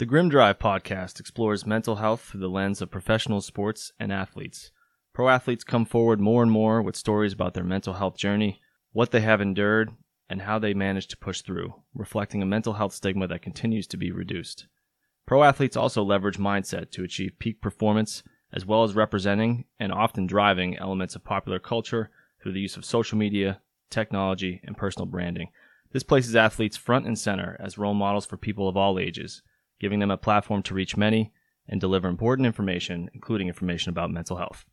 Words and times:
The 0.00 0.06
Grim 0.06 0.30
Drive 0.30 0.58
podcast 0.58 1.20
explores 1.20 1.66
mental 1.66 1.96
health 1.96 2.22
through 2.22 2.40
the 2.40 2.48
lens 2.48 2.80
of 2.80 2.90
professional 2.90 3.42
sports 3.42 3.92
and 4.00 4.10
athletes. 4.10 4.70
Pro 5.12 5.28
athletes 5.28 5.62
come 5.62 5.84
forward 5.84 6.22
more 6.22 6.42
and 6.42 6.50
more 6.50 6.80
with 6.80 6.96
stories 6.96 7.34
about 7.34 7.52
their 7.52 7.64
mental 7.64 7.92
health 7.92 8.16
journey, 8.16 8.62
what 8.92 9.10
they 9.10 9.20
have 9.20 9.42
endured, 9.42 9.90
and 10.30 10.40
how 10.40 10.58
they 10.58 10.72
managed 10.72 11.10
to 11.10 11.18
push 11.18 11.42
through, 11.42 11.74
reflecting 11.92 12.40
a 12.40 12.46
mental 12.46 12.72
health 12.72 12.94
stigma 12.94 13.26
that 13.26 13.42
continues 13.42 13.86
to 13.88 13.98
be 13.98 14.10
reduced. 14.10 14.68
Pro 15.26 15.42
athletes 15.42 15.76
also 15.76 16.02
leverage 16.02 16.38
mindset 16.38 16.90
to 16.92 17.04
achieve 17.04 17.38
peak 17.38 17.60
performance, 17.60 18.22
as 18.54 18.64
well 18.64 18.84
as 18.84 18.94
representing 18.94 19.66
and 19.78 19.92
often 19.92 20.26
driving 20.26 20.78
elements 20.78 21.14
of 21.14 21.24
popular 21.24 21.58
culture 21.58 22.08
through 22.42 22.54
the 22.54 22.60
use 22.60 22.78
of 22.78 22.86
social 22.86 23.18
media, 23.18 23.60
technology, 23.90 24.62
and 24.64 24.78
personal 24.78 25.04
branding. 25.04 25.50
This 25.92 26.04
places 26.04 26.34
athletes 26.34 26.78
front 26.78 27.06
and 27.06 27.18
center 27.18 27.58
as 27.60 27.76
role 27.76 27.92
models 27.92 28.24
for 28.24 28.38
people 28.38 28.66
of 28.66 28.78
all 28.78 28.98
ages, 28.98 29.42
giving 29.80 29.98
them 29.98 30.10
a 30.10 30.16
platform 30.18 30.62
to 30.62 30.74
reach 30.74 30.96
many 30.96 31.32
and 31.66 31.80
deliver 31.80 32.06
important 32.06 32.44
information, 32.44 33.08
including 33.14 33.48
information 33.48 33.88
about 33.88 34.10
mental 34.10 34.36
health. 34.36 34.66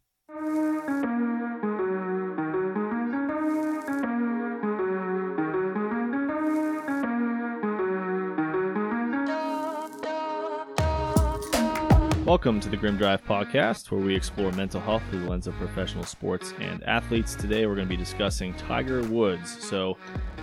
Welcome 12.26 12.60
to 12.60 12.68
the 12.68 12.76
Grim 12.76 12.98
Drive 12.98 13.24
podcast, 13.24 13.90
where 13.90 14.02
we 14.02 14.14
explore 14.14 14.52
mental 14.52 14.82
health 14.82 15.02
through 15.10 15.22
the 15.22 15.30
lens 15.30 15.48
of 15.48 15.54
professional 15.56 16.04
sports 16.04 16.54
and 16.60 16.84
athletes. 16.84 17.34
Today, 17.36 17.66
we're 17.66 17.76
going 17.76 17.88
to 17.88 17.90
be 17.90 17.96
discussing 17.96 18.54
Tiger 18.56 19.02
Woods. 19.04 19.64
So, 19.64 19.98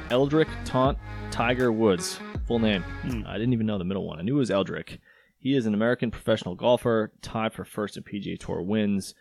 Eldrick 0.09 0.48
Tont 0.65 0.96
Tiger 1.30 1.70
Woods, 1.70 2.18
full 2.46 2.58
name. 2.58 2.82
Hmm. 2.82 3.22
I 3.26 3.34
didn't 3.38 3.52
even 3.52 3.66
know 3.66 3.78
the 3.78 3.84
middle 3.84 4.06
one. 4.06 4.18
I 4.18 4.22
knew 4.22 4.36
it 4.36 4.38
was 4.38 4.50
Eldrick. 4.50 4.98
He 5.38 5.54
is 5.56 5.66
an 5.66 5.74
American 5.74 6.10
professional 6.10 6.54
golfer, 6.54 7.12
tied 7.20 7.52
for 7.52 7.64
first 7.64 7.96
in 7.96 8.02
PGA 8.02 8.38
Tour 8.38 8.62
wins, 8.62 9.14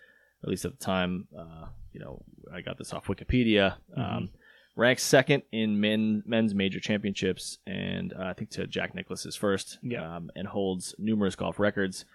at 0.44 0.50
least 0.50 0.66
at 0.66 0.78
the 0.78 0.84
time. 0.84 1.28
Uh, 1.38 1.68
you 1.92 2.00
know, 2.00 2.24
I 2.54 2.62
got 2.62 2.78
this 2.78 2.94
off 2.94 3.08
Wikipedia. 3.08 3.76
Um, 3.96 4.30
ranks 4.76 5.04
second 5.04 5.44
in 5.52 5.80
men 5.80 6.24
men's 6.26 6.56
major 6.56 6.80
championships, 6.80 7.58
and 7.68 8.14
uh, 8.14 8.24
I 8.24 8.34
think 8.34 8.52
to 8.52 8.68
Jack 8.68 8.96
Nicklaus's 8.96 9.36
first. 9.36 9.80
Yeah. 9.84 10.16
Um, 10.16 10.30
and 10.36 10.48
holds 10.48 10.96
numerous 10.98 11.36
golf 11.36 11.60
records. 11.60 12.06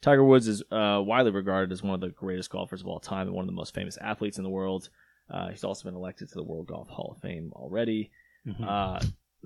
Tiger 0.00 0.22
Woods 0.22 0.46
is 0.46 0.62
uh, 0.70 1.02
widely 1.04 1.32
regarded 1.32 1.72
as 1.72 1.82
one 1.82 1.94
of 1.94 2.00
the 2.00 2.10
greatest 2.10 2.50
golfers 2.50 2.80
of 2.80 2.86
all 2.86 3.00
time 3.00 3.26
and 3.26 3.34
one 3.34 3.42
of 3.42 3.48
the 3.48 3.52
most 3.56 3.74
famous 3.74 3.96
athletes 3.96 4.38
in 4.38 4.44
the 4.44 4.50
world. 4.50 4.88
Uh, 5.28 5.48
he's 5.48 5.64
also 5.64 5.84
been 5.84 5.96
elected 5.96 6.28
to 6.28 6.34
the 6.36 6.44
World 6.44 6.68
Golf 6.68 6.88
Hall 6.88 7.14
of 7.16 7.20
Fame 7.20 7.50
already. 7.54 8.10
Mhm. 8.46 8.64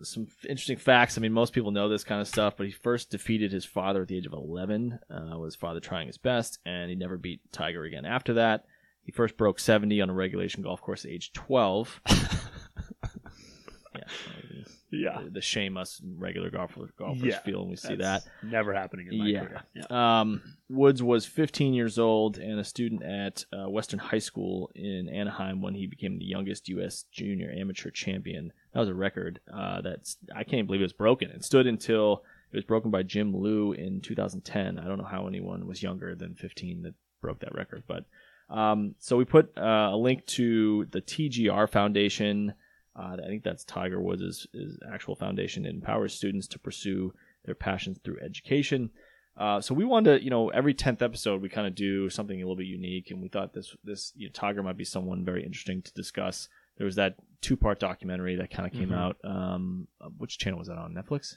Some 0.03 0.29
interesting 0.49 0.79
facts. 0.79 1.19
I 1.19 1.21
mean, 1.21 1.33
most 1.33 1.53
people 1.53 1.71
know 1.71 1.89
this 1.89 2.05
kind 2.05 2.21
of 2.21 2.27
stuff, 2.27 2.57
but 2.57 2.67
he 2.67 2.73
first 2.73 3.11
defeated 3.11 3.53
his 3.53 3.65
father 3.65 4.03
at 4.03 4.09
the 4.09 4.17
age 4.17 4.27
of 4.27 4.33
11, 4.33 4.99
uh, 5.11 5.39
with 5.39 5.49
his 5.49 5.57
father 5.57 5.81
trying 5.81 6.07
his 6.07 6.19
best, 6.19 6.59
and 6.65 6.89
he 6.89 6.97
never 6.97 7.19
beat 7.19 7.41
Tiger 7.53 7.85
again 7.85 8.07
after 8.07 8.35
that. 8.35 8.65
He 9.03 9.13
first 9.13 9.37
broke 9.37 9.61
70 9.61 10.01
on 10.01 10.11
a 10.11 10.15
regulation 10.15 10.63
golf 10.63 10.81
course 10.81 11.05
at 11.05 11.11
age 11.11 11.33
12. 11.33 12.01
yeah. 12.09 14.05
Yeah. 14.93 15.23
The, 15.31 15.41
shame 15.41 15.77
us 15.77 16.01
regular 16.17 16.51
golfers, 16.51 16.91
golfers 16.99 17.23
Yeah, 17.25 17.39
feel 17.41 17.61
when 17.61 17.71
we 17.71 17.77
see 17.77 17.97
that. 17.97 18.23
Never 18.43 18.73
happening 18.75 19.09
in 19.11 19.19
my 19.19 19.27
Yeah. 19.27 19.45
career. 19.47 19.63
Yeah. 19.75 20.21
Um, 20.21 20.43
Woods 20.69 21.03
was 21.03 21.27
15 21.27 21.75
years 21.75 21.99
old 21.99 22.39
and 22.39 22.61
a 22.61 22.65
student 22.65 23.03
at 23.03 23.45
uh, 23.53 23.69
Western 23.69 23.99
High 23.99 24.19
School 24.19 24.71
in 24.75 25.09
Anaheim 25.09 25.61
when 25.63 25.75
he 25.75 25.87
became 25.87 26.19
the 26.19 26.25
youngest 26.25 26.69
U.S. 26.69 27.05
junior 27.11 27.51
amateur 27.51 27.91
champion. 27.91 28.53
That 28.75 28.81
was 28.81 28.89
a 28.89 28.95
record 28.95 29.41
uh, 29.53 29.81
that's 29.81 30.17
I 30.35 30.45
can't 30.45 30.67
believe 30.67 30.81
it 30.81 30.85
was 30.85 30.93
broken. 30.93 31.31
It 31.31 31.45
stood 31.45 31.67
until 31.67 32.23
it 32.53 32.57
was 32.57 32.65
broken 32.65 32.91
by 32.91 33.03
Jim 33.03 33.35
Liu 33.35 33.73
in 33.73 34.01
2010. 34.03 34.79
I 34.79 34.85
don't 34.85 34.99
know 34.99 35.05
how 35.05 35.27
anyone 35.27 35.67
was 35.67 35.83
younger 35.83 36.15
than 36.15 36.35
15 36.35 36.83
that 36.83 36.95
broke 37.21 37.41
that 37.41 37.55
record, 37.55 37.83
but 37.87 38.05
um, 38.51 38.95
so 38.99 39.17
we 39.17 39.25
put 39.25 39.57
uh, 39.57 39.91
a 39.93 39.97
link 39.97 40.27
to 40.27 40.87
the 40.91 41.01
TGR 41.01 41.69
Foundation. 41.71 42.53
Uh, 42.95 43.17
I 43.23 43.27
think 43.27 43.43
that's 43.43 43.65
Tiger 43.65 44.01
Woods' 44.01 44.47
his 44.53 44.79
actual 44.93 45.15
foundation. 45.17 45.65
It 45.67 45.71
empowers 45.71 46.15
students 46.15 46.47
to 46.49 46.59
pursue 46.59 47.15
their 47.45 47.55
passions 47.55 47.99
through 48.05 48.19
education. 48.21 48.91
Uh, 49.37 49.61
so 49.63 49.75
we 49.75 49.85
wanted 49.87 50.19
to, 50.19 50.25
you 50.25 50.29
know, 50.31 50.51
every 50.51 50.75
tenth 50.75 51.01
episode 51.01 51.41
we 51.41 51.49
kind 51.49 51.67
of 51.67 51.75
do 51.75 52.11
something 52.11 52.37
a 52.37 52.45
little 52.45 52.57
bit 52.57 52.67
unique, 52.67 53.11
and 53.11 53.23
we 53.23 53.29
thought 53.29 53.55
this 53.55 53.75
this 53.83 54.13
you 54.15 54.27
know, 54.29 54.33
Tiger 54.33 54.63
might 54.63 54.77
be 54.77 54.85
someone 54.85 55.25
very 55.25 55.43
interesting 55.45 55.81
to 55.83 55.93
discuss. 55.95 56.49
There 56.77 56.85
was 56.85 56.97
that 56.97 57.17
two 57.41 57.57
part 57.57 57.81
documentary 57.81 58.37
that 58.37 58.51
kind 58.51 58.67
of 58.67 58.73
came 58.79 58.91
Mhm. 58.91 58.97
out. 58.97 59.17
Um, 59.25 59.89
uh, 60.01 60.09
which 60.19 60.39
channel 60.39 60.59
was 60.59 60.69
that 60.69 60.77
on? 60.79 60.95
Netflix? 60.95 61.37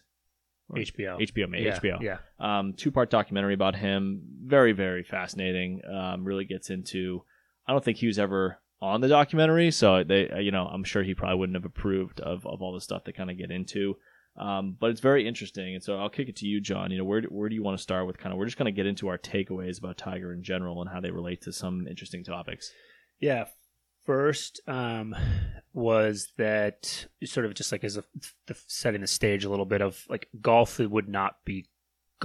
Or- 0.67 0.77
HBO. 0.77 1.17
HBO, 1.19 1.47
maybe 1.47 1.65
yeah. 1.65 1.75
HBO 1.79 1.99
Yeah. 2.01 2.17
um, 2.39 2.73
two 2.73 2.91
part 2.91 3.09
documentary 3.09 3.53
about 3.53 3.75
him. 3.75 4.23
Very, 4.43 4.71
very 4.73 5.03
fascinating. 5.03 5.81
Um, 5.85 6.25
really 6.25 6.43
gets 6.45 6.69
into. 6.69 7.23
I 7.67 7.71
don't 7.71 7.83
think 7.83 7.97
he 7.97 8.07
was 8.07 8.19
ever 8.19 8.59
on 8.81 9.01
the 9.01 9.07
documentary, 9.07 9.71
so 9.71 10.03
they, 10.03 10.29
uh, 10.29 10.39
you 10.39 10.51
know, 10.51 10.65
I'm 10.65 10.83
sure 10.83 11.03
he 11.03 11.15
probably 11.15 11.37
wouldn't 11.37 11.55
have 11.55 11.65
approved 11.65 12.19
of, 12.19 12.45
of 12.45 12.61
all 12.61 12.73
the 12.73 12.81
stuff 12.81 13.03
they 13.03 13.11
kind 13.11 13.31
of 13.31 13.37
get 13.37 13.51
into. 13.51 13.95
Um, 14.37 14.75
but 14.77 14.89
it's 14.89 14.99
very 14.99 15.27
interesting, 15.27 15.75
and 15.75 15.83
so 15.83 15.97
I'll 15.97 16.09
kick 16.09 16.27
it 16.27 16.35
to 16.37 16.45
you, 16.45 16.59
John. 16.59 16.91
You 16.91 16.97
know, 16.97 17.05
where 17.05 17.21
where 17.23 17.47
do 17.47 17.55
you 17.55 17.63
want 17.63 17.77
to 17.77 17.81
start 17.81 18.05
with? 18.05 18.17
Kind 18.17 18.33
of, 18.33 18.37
we're 18.37 18.45
just 18.45 18.57
going 18.57 18.65
to 18.65 18.75
get 18.75 18.85
into 18.85 19.07
our 19.07 19.17
takeaways 19.17 19.79
about 19.79 19.97
Tiger 19.97 20.33
in 20.33 20.43
general 20.43 20.81
and 20.81 20.89
how 20.89 20.99
they 20.99 21.11
relate 21.11 21.41
to 21.43 21.53
some 21.53 21.87
interesting 21.87 22.23
topics. 22.23 22.71
Yeah. 23.19 23.45
First 24.05 24.61
um, 24.67 25.15
was 25.73 26.31
that 26.37 27.07
sort 27.23 27.45
of 27.45 27.55
just 27.55 27.71
like 27.71 27.83
as 27.83 27.97
a 27.97 28.03
setting 28.67 29.01
the 29.01 29.07
stage 29.07 29.45
a 29.45 29.49
little 29.49 29.65
bit 29.65 29.81
of 29.81 30.05
like 30.09 30.27
golf 30.41 30.79
would 30.79 31.09
not 31.09 31.37
be 31.43 31.65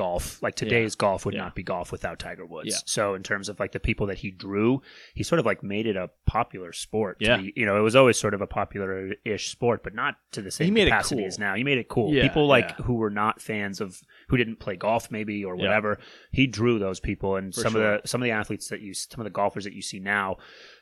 golf 0.04 0.42
like 0.42 0.54
today's 0.54 0.94
golf 0.94 1.24
would 1.26 1.34
Yeah. 1.34 1.42
not 1.44 1.54
be 1.54 1.62
golf 1.62 1.92
without 1.92 2.18
Tiger 2.18 2.46
Woods. 2.46 2.68
Yeah. 2.70 2.76
So 2.86 3.14
in 3.14 3.22
terms 3.22 3.48
of 3.50 3.60
like 3.60 3.72
the 3.72 3.80
people 3.80 4.06
that 4.06 4.18
he 4.18 4.30
drew, 4.30 4.80
he 5.14 5.22
sort 5.22 5.38
of 5.38 5.44
like 5.46 5.62
made 5.62 5.86
it 5.86 5.96
a 5.96 6.10
popular 6.26 6.72
sport. 6.72 7.18
Yeah. 7.20 7.36
be- 7.36 7.52
you 7.54 7.66
know, 7.66 7.76
it 7.76 7.82
was 7.82 7.94
always 7.96 8.18
sort 8.18 8.32
of 8.34 8.40
a 8.40 8.46
popular-ish 8.46 9.50
sport, 9.50 9.82
but 9.82 9.94
not 9.94 10.16
to 10.32 10.40
the 10.42 10.50
same 10.50 10.72
made 10.74 10.86
it 10.88 10.90
capacity 10.90 11.20
cool. 11.22 11.26
as 11.26 11.38
now. 11.38 11.54
He 11.54 11.64
made 11.64 11.78
it 11.78 11.88
cool. 11.88 12.14
Yeah, 12.14 12.22
people 12.22 12.46
like 12.46 12.70
yeah. 12.78 12.84
who 12.86 12.94
were 12.94 13.10
not 13.10 13.40
fans 13.42 13.80
of 13.80 14.00
who 14.28 14.36
didn't 14.36 14.56
play 14.56 14.76
golf 14.76 15.10
maybe 15.10 15.44
or 15.44 15.54
Yeah. 15.56 15.62
whatever, 15.64 15.98
he 16.30 16.46
drew 16.46 16.78
those 16.78 16.98
people 17.00 17.36
and 17.36 17.54
For 17.54 17.60
some 17.60 17.72
sure. 17.72 17.94
of 17.94 18.02
the 18.02 18.08
some 18.08 18.22
of 18.22 18.24
the 18.24 18.32
athletes 18.32 18.68
that 18.68 18.80
you 18.80 18.94
some 18.94 19.20
of 19.20 19.24
the 19.24 19.30
golfers 19.30 19.64
that 19.64 19.74
you 19.74 19.82
see 19.82 19.98
now 20.00 20.36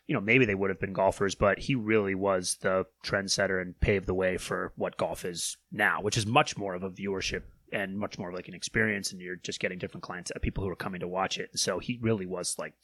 you 0.06 0.14
know, 0.14 0.22
maybe 0.22 0.46
they 0.46 0.54
would 0.54 0.70
have 0.70 0.80
been 0.80 0.94
golfers, 0.94 1.34
but 1.34 1.58
he 1.58 1.74
really 1.74 2.14
was 2.14 2.56
the 2.62 2.86
trendsetter 3.04 3.60
and 3.60 3.78
paved 3.78 4.06
the 4.06 4.14
way 4.14 4.38
for 4.38 4.72
what 4.74 4.96
golf 4.96 5.22
is 5.22 5.58
now, 5.70 6.00
which 6.00 6.16
is 6.16 6.24
much 6.24 6.56
more 6.56 6.74
of 6.74 6.82
a 6.82 6.88
viewership 6.88 7.42
and 7.72 7.98
much 7.98 8.18
more 8.18 8.28
of 8.30 8.34
like 8.34 8.48
an 8.48 8.54
experience, 8.54 9.12
and 9.12 9.20
you're 9.20 9.36
just 9.36 9.60
getting 9.60 9.78
different 9.78 10.02
clients, 10.02 10.30
uh, 10.34 10.38
people 10.40 10.64
who 10.64 10.70
are 10.70 10.76
coming 10.76 11.00
to 11.00 11.08
watch 11.08 11.38
it. 11.38 11.50
So 11.58 11.78
he 11.78 11.98
really 12.02 12.26
was 12.26 12.56
like 12.58 12.74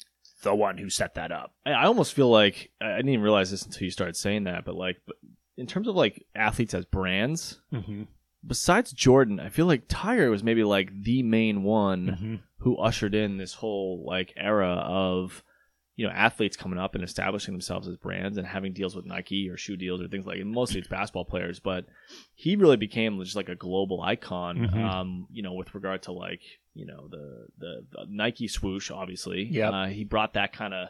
the 0.43 0.55
one 0.55 0.79
who 0.79 0.91
set 0.91 1.15
that 1.15 1.33
up. 1.33 1.55
I, 1.65 1.73
I 1.73 1.85
almost 1.87 2.13
feel 2.15 2.29
like 2.31 2.71
I 2.81 2.93
I 2.93 2.97
didn't 2.97 3.11
even 3.11 3.23
realize 3.23 3.51
this 3.51 3.65
until 3.65 3.85
you 3.85 3.91
started 3.91 4.17
saying 4.17 4.45
that, 4.45 4.65
but 4.65 4.75
like, 4.75 4.99
but 5.07 5.17
in 5.57 5.67
terms 5.67 5.89
of 5.89 5.95
like 5.95 6.25
athletes 6.35 6.75
as 6.75 6.85
brands, 6.85 7.61
Mm-hmm. 7.73 8.03
besides 8.47 8.93
Jordan, 8.93 9.41
I 9.41 9.49
feel 9.49 9.67
like 9.67 9.85
Tiger 9.89 10.31
was 10.31 10.43
maybe 10.43 10.65
like 10.65 10.91
the 11.03 11.23
main 11.23 11.63
one 11.63 12.07
Mm-hmm. 12.07 12.35
who 12.59 12.77
ushered 12.77 13.15
in 13.15 13.37
this 13.39 13.55
whole 13.55 14.05
like 14.07 14.33
era 14.37 14.71
of 14.87 15.43
you 15.97 16.07
know 16.07 16.13
athletes 16.13 16.57
coming 16.57 16.79
up 16.79 16.95
and 16.95 17.05
establishing 17.05 17.55
themselves 17.55 17.87
as 17.87 17.97
brands 17.97 18.37
and 18.37 18.47
having 18.47 18.73
deals 18.73 18.97
with 18.97 19.07
Nike 19.07 19.49
or 19.49 19.57
shoe 19.57 19.77
deals 19.77 20.01
or 20.03 20.09
things 20.09 20.27
like. 20.27 20.41
And 20.41 20.51
mostly 20.51 20.81
it's 20.81 20.89
basketball 20.89 21.25
players, 21.25 21.61
but 21.61 21.87
he 22.35 22.57
really 22.57 22.77
became 22.77 23.23
just 23.23 23.37
like 23.37 23.49
a 23.49 23.55
global 23.55 24.03
icon. 24.03 24.59
Mhm. 24.59 24.77
Um, 24.85 25.27
you 25.31 25.43
know, 25.43 25.53
with 25.53 25.75
regard 25.75 26.03
to 26.03 26.13
like 26.13 26.41
you 26.75 26.87
know 26.87 27.07
the 27.09 27.47
the, 27.59 27.87
the 27.93 28.07
Nike 28.09 28.49
swoosh, 28.49 28.91
obviously. 28.91 29.45
Yep. 29.45 29.73
Uh, 29.73 29.87
he 29.87 30.05
brought 30.05 30.35
that 30.35 30.53
kind 30.53 30.75
of 30.75 30.89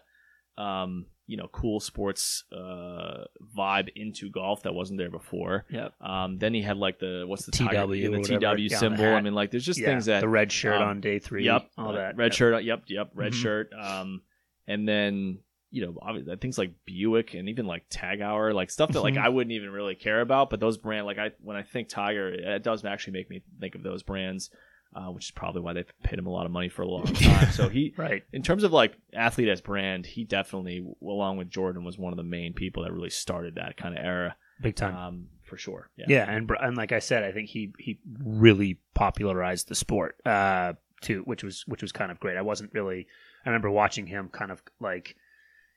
um, 0.57 1.07
you 1.27 1.37
know 1.37 1.49
cool 1.49 1.81
sports 1.81 2.45
uh, 2.53 3.25
vibe 3.57 3.89
into 3.97 4.31
golf 4.31 4.63
that 4.63 4.73
wasn't 4.75 4.99
there 4.99 5.11
before. 5.11 5.65
Yep. 5.69 6.01
Um, 6.01 6.39
then 6.39 6.55
he 6.55 6.63
had 6.63 6.77
like 6.79 6.99
the 6.99 7.25
what's 7.27 7.45
the 7.45 7.53
TW 7.53 7.65
tiger, 7.67 7.87
the 7.87 8.39
TW 8.39 8.59
yeah, 8.71 8.79
symbol. 8.79 9.05
I 9.15 9.21
mean, 9.21 9.35
like 9.35 9.51
there's 9.51 9.65
just 9.67 9.81
yeah, 9.81 9.87
things 9.87 10.07
that 10.07 10.21
the 10.21 10.29
red 10.29 10.51
shirt 10.51 10.81
um, 10.81 10.89
on 10.89 11.01
day 11.01 11.19
three. 11.19 11.45
Yep, 11.45 11.71
all 11.77 11.91
uh, 11.91 11.93
that. 11.93 12.17
red 12.17 12.27
Yep. 12.27 12.33
shirt. 12.33 12.65
Yep, 12.65 12.83
yep, 12.87 13.11
red 13.15 13.33
Mhm. 13.33 13.43
shirt. 13.43 13.73
Um, 13.79 14.23
and 14.67 14.89
then 14.89 15.39
you 15.71 15.85
know 15.87 16.37
things 16.41 16.57
like 16.59 16.73
Buick 16.85 17.35
and 17.35 17.49
even 17.49 17.67
like 17.67 17.85
TAG 17.91 18.21
Heuer, 18.21 18.55
like 18.55 18.71
stuff 18.71 18.93
that 18.93 19.01
like 19.03 19.15
Mhm. 19.15 19.23
I 19.25 19.29
wouldn't 19.29 19.53
even 19.53 19.71
really 19.71 19.95
care 19.97 20.21
about. 20.21 20.49
But 20.51 20.61
those 20.61 20.77
brand, 20.79 21.07
like 21.07 21.19
I 21.19 21.33
when 21.41 21.57
I 21.57 21.63
think 21.63 21.89
Tiger, 21.89 22.29
it 22.29 22.63
does 22.63 22.85
actually 22.85 23.15
make 23.15 23.29
me 23.31 23.43
think 23.61 23.75
of 23.75 23.83
those 23.83 24.03
brands, 24.05 24.51
uh, 24.95 25.07
which 25.11 25.25
is 25.27 25.31
probably 25.33 25.63
why 25.63 25.73
they've 25.73 25.93
paid 26.05 26.19
him 26.19 26.27
a 26.27 26.31
lot 26.31 26.47
of 26.47 26.53
money 26.53 26.69
for 26.69 26.83
a 26.83 26.89
long 26.89 27.05
time. 27.15 27.51
so 27.51 27.69
he. 27.69 27.93
Right. 27.99 28.23
In 28.33 28.43
terms 28.43 28.63
of 28.63 28.73
like 28.73 28.97
athlete 29.13 29.49
as 29.49 29.61
brand, 29.61 30.07
he 30.07 30.23
definitely, 30.23 30.87
along 31.03 31.39
with 31.39 31.51
Jordan, 31.51 31.83
was 31.83 31.99
one 31.99 32.13
of 32.13 32.17
the 32.19 32.23
main 32.23 32.53
people 32.53 32.85
that 32.85 32.93
really 32.93 33.11
started 33.11 33.57
that 33.57 33.77
kind 33.77 33.99
of 33.99 34.05
era, 34.05 34.37
Big 34.63 34.77
time. 34.77 34.95
um, 34.97 35.27
for 35.43 35.57
sure. 35.57 35.91
Yeah, 35.97 36.07
Yeah, 36.09 36.31
and 36.31 36.47
br- 36.47 36.55
and 36.55 36.77
like 36.77 36.93
I 36.93 37.01
said, 37.01 37.25
I 37.25 37.33
think 37.33 37.49
he 37.49 37.73
he 37.81 37.99
really 38.23 38.79
popularized 38.95 39.67
the 39.69 39.75
sport 39.75 40.17
uh, 40.25 40.75
too, 41.01 41.23
which 41.23 41.43
was 41.43 41.65
which 41.67 41.83
was 41.83 41.91
kind 41.91 42.13
of 42.13 42.21
great. 42.21 42.37
I 42.37 42.43
wasn't 42.43 42.73
really. 42.73 43.09
I 43.45 43.49
remember 43.51 43.71
watching 43.71 44.07
him 44.07 44.29
kind 44.29 44.51
of 44.51 44.63
like 44.81 45.17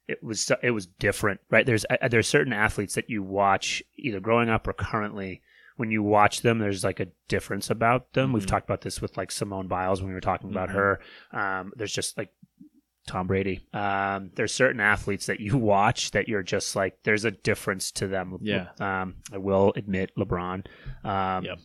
it 0.07 0.23
was 0.23 0.49
it 0.63 0.71
was 0.71 0.85
different, 0.87 1.41
right? 1.49 1.65
There's 1.65 1.85
uh, 1.89 2.07
there's 2.07 2.27
certain 2.27 2.53
athletes 2.53 2.95
that 2.95 3.09
you 3.09 3.21
watch 3.23 3.83
either 3.97 4.19
growing 4.19 4.49
up 4.49 4.67
or 4.67 4.73
currently 4.73 5.41
when 5.75 5.91
you 5.91 6.01
watch 6.01 6.41
them, 6.41 6.57
there's 6.57 6.83
like 6.83 6.99
a 6.99 7.07
difference 7.27 7.69
about 7.69 8.13
them. 8.13 8.33
We've 8.33 8.43
Mhm. 8.43 8.47
talked 8.47 8.65
about 8.65 8.81
this 8.81 8.99
with 8.99 9.15
like 9.15 9.29
Simone 9.31 9.67
Biles 9.67 10.01
when 10.01 10.07
we 10.09 10.15
were 10.15 10.21
talking 10.21 10.49
about 10.49 10.69
Mhm. 10.69 10.73
her. 10.73 10.99
Um, 11.31 11.71
there's 11.75 11.93
just 11.93 12.17
like 12.17 12.29
Tom 13.05 13.27
Brady. 13.27 13.61
Um, 13.73 14.31
there's 14.35 14.51
certain 14.53 14.81
athletes 14.81 15.27
that 15.27 15.39
you 15.39 15.55
watch 15.57 16.11
that 16.11 16.27
you're 16.27 16.41
just 16.41 16.75
like, 16.75 16.97
there's 17.03 17.25
a 17.25 17.31
difference 17.31 17.91
to 17.91 18.07
them. 18.07 18.37
Yeah. 18.41 18.69
Um, 18.79 19.17
I 19.31 19.37
will 19.37 19.71
admit 19.75 20.11
LeBron. 20.17 20.65
Um, 21.03 21.45
Yep. 21.45 21.59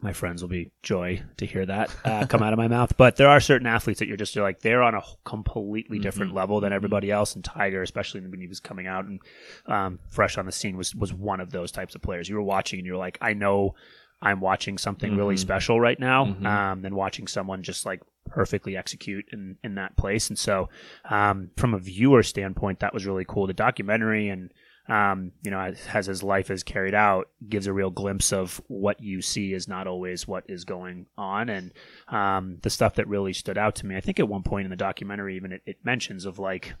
My 0.00 0.12
friends 0.12 0.42
will 0.42 0.50
be 0.50 0.70
joy 0.82 1.22
to 1.38 1.46
hear 1.46 1.64
that 1.66 1.90
uh, 2.04 2.26
come 2.26 2.42
out 2.42 2.52
of 2.52 2.58
my 2.58 2.68
mouth. 2.68 2.96
But 2.96 3.16
there 3.16 3.28
are 3.28 3.40
certain 3.40 3.66
athletes 3.66 3.98
that 4.00 4.08
you're 4.08 4.16
just 4.18 4.34
you're 4.36 4.44
like 4.44 4.60
they're 4.60 4.82
on 4.82 4.94
a 4.94 5.02
completely 5.24 5.98
different 5.98 6.32
Mhm. 6.32 6.36
level 6.36 6.60
than 6.60 6.72
everybody 6.72 7.10
else. 7.10 7.34
And 7.34 7.42
Tiger, 7.44 7.82
especially 7.82 8.20
when 8.20 8.40
he 8.40 8.46
was 8.46 8.60
coming 8.60 8.86
out 8.86 9.06
and 9.06 9.20
um, 9.66 9.98
fresh 10.10 10.36
on 10.36 10.44
the 10.46 10.52
scene, 10.52 10.76
was 10.76 10.94
was 10.94 11.12
one 11.14 11.40
of 11.40 11.50
those 11.50 11.72
types 11.72 11.94
of 11.94 12.02
players. 12.02 12.28
You 12.28 12.36
were 12.36 12.42
watching 12.42 12.78
and 12.78 12.86
you're 12.86 12.96
like, 12.98 13.16
I 13.20 13.32
know 13.32 13.74
I'm 14.22 14.40
watching 14.40 14.78
something 14.78 15.16
really 15.16 15.34
Mhm. 15.34 15.40
special 15.40 15.80
right 15.80 15.98
now, 16.00 16.26
Mhm. 16.26 16.46
um, 16.46 16.82
than 16.82 16.94
watching 16.94 17.26
someone 17.26 17.62
just 17.62 17.84
like 17.86 18.00
perfectly 18.26 18.76
execute 18.76 19.26
in, 19.32 19.56
in 19.62 19.74
that 19.76 19.96
place. 19.96 20.28
And 20.28 20.38
so, 20.38 20.68
um, 21.08 21.50
from 21.56 21.74
a 21.74 21.78
viewer 21.78 22.22
standpoint, 22.22 22.80
that 22.80 22.92
was 22.94 23.06
really 23.06 23.24
cool. 23.26 23.46
The 23.46 23.52
documentary 23.54 24.28
and, 24.28 24.52
um, 24.88 25.32
you 25.42 25.50
know, 25.50 25.60
as, 25.60 25.78
as 25.92 26.06
his 26.06 26.22
life 26.22 26.50
is 26.50 26.62
carried 26.62 26.94
out, 26.94 27.28
gives 27.48 27.66
a 27.66 27.72
real 27.72 27.90
glimpse 27.90 28.32
of 28.32 28.60
what 28.68 29.00
you 29.00 29.20
see 29.22 29.52
is 29.52 29.66
not 29.68 29.86
always 29.86 30.28
what 30.28 30.44
is 30.48 30.64
going 30.64 31.06
on. 31.18 31.48
And, 31.48 31.72
um, 32.08 32.58
the 32.62 32.70
stuff 32.70 32.94
that 32.96 33.08
really 33.08 33.32
stood 33.32 33.58
out 33.58 33.74
to 33.76 33.86
me, 33.86 33.96
I 33.96 34.00
think 34.00 34.20
at 34.20 34.28
one 34.28 34.42
point 34.42 34.64
in 34.64 34.70
the 34.70 34.76
documentary, 34.76 35.36
even 35.36 35.52
it, 35.52 35.62
it 35.66 35.84
mentions 35.84 36.24
of 36.24 36.38
like, 36.38 36.74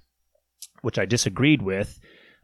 which 0.82 0.98
I 0.98 1.04
disagreed 1.06 1.62
with, 1.62 1.98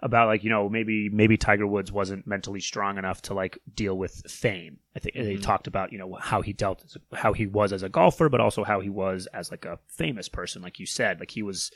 about 0.05 0.27
like 0.27 0.43
you 0.43 0.51
know 0.51 0.69
maybe 0.69 1.09
maybe 1.11 1.37
Tiger 1.37 1.65
Woods 1.65 1.93
wasn't 1.93 2.27
mentally 2.27 2.59
strong 2.59 2.99
enough 2.99 3.23
to 3.23 3.35
like 3.35 3.57
deal 3.73 3.97
with 3.97 4.29
fame. 4.29 4.79
I 4.97 4.99
think 4.99 5.15
they 5.15 5.37
Mhm. 5.37 5.43
talked 5.43 5.69
about 5.69 5.93
you 5.93 5.99
know 5.99 6.15
how 6.21 6.43
he 6.43 6.53
dealt 6.53 6.85
how 7.13 7.33
he 7.35 7.47
was 7.47 7.73
as 7.73 7.85
a 7.85 7.89
golfer, 7.89 8.29
but 8.29 8.41
also 8.41 8.65
how 8.65 8.81
he 8.81 8.89
was 8.91 9.29
as 9.33 9.53
like 9.53 9.65
a 9.65 9.79
famous 9.87 10.29
person, 10.29 10.61
like 10.61 10.81
you 10.81 10.87
said, 10.87 11.21
like 11.21 11.31
he 11.31 11.43
was 11.45 11.71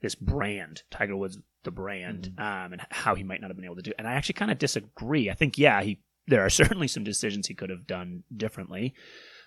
this 0.00 0.14
brand, 0.14 0.84
Tiger 0.92 1.16
Woods, 1.16 1.38
the 1.64 1.70
brand, 1.70 2.32
um, 2.38 2.72
and 2.72 2.82
how 2.90 3.14
he 3.14 3.24
might 3.24 3.40
not 3.40 3.48
have 3.48 3.56
been 3.56 3.64
able 3.64 3.76
to 3.76 3.82
do. 3.82 3.90
It. 3.90 3.96
And 3.98 4.08
I 4.08 4.14
actually 4.14 4.34
kind 4.34 4.50
of 4.50 4.58
disagree. 4.58 5.30
I 5.30 5.34
think 5.34 5.58
yeah, 5.58 5.82
he 5.82 6.00
there 6.26 6.44
are 6.44 6.50
certainly 6.62 6.88
some 6.88 7.04
decisions 7.04 7.46
he 7.46 7.54
could 7.54 7.70
have 7.70 7.86
done 7.86 8.24
differently. 8.36 8.94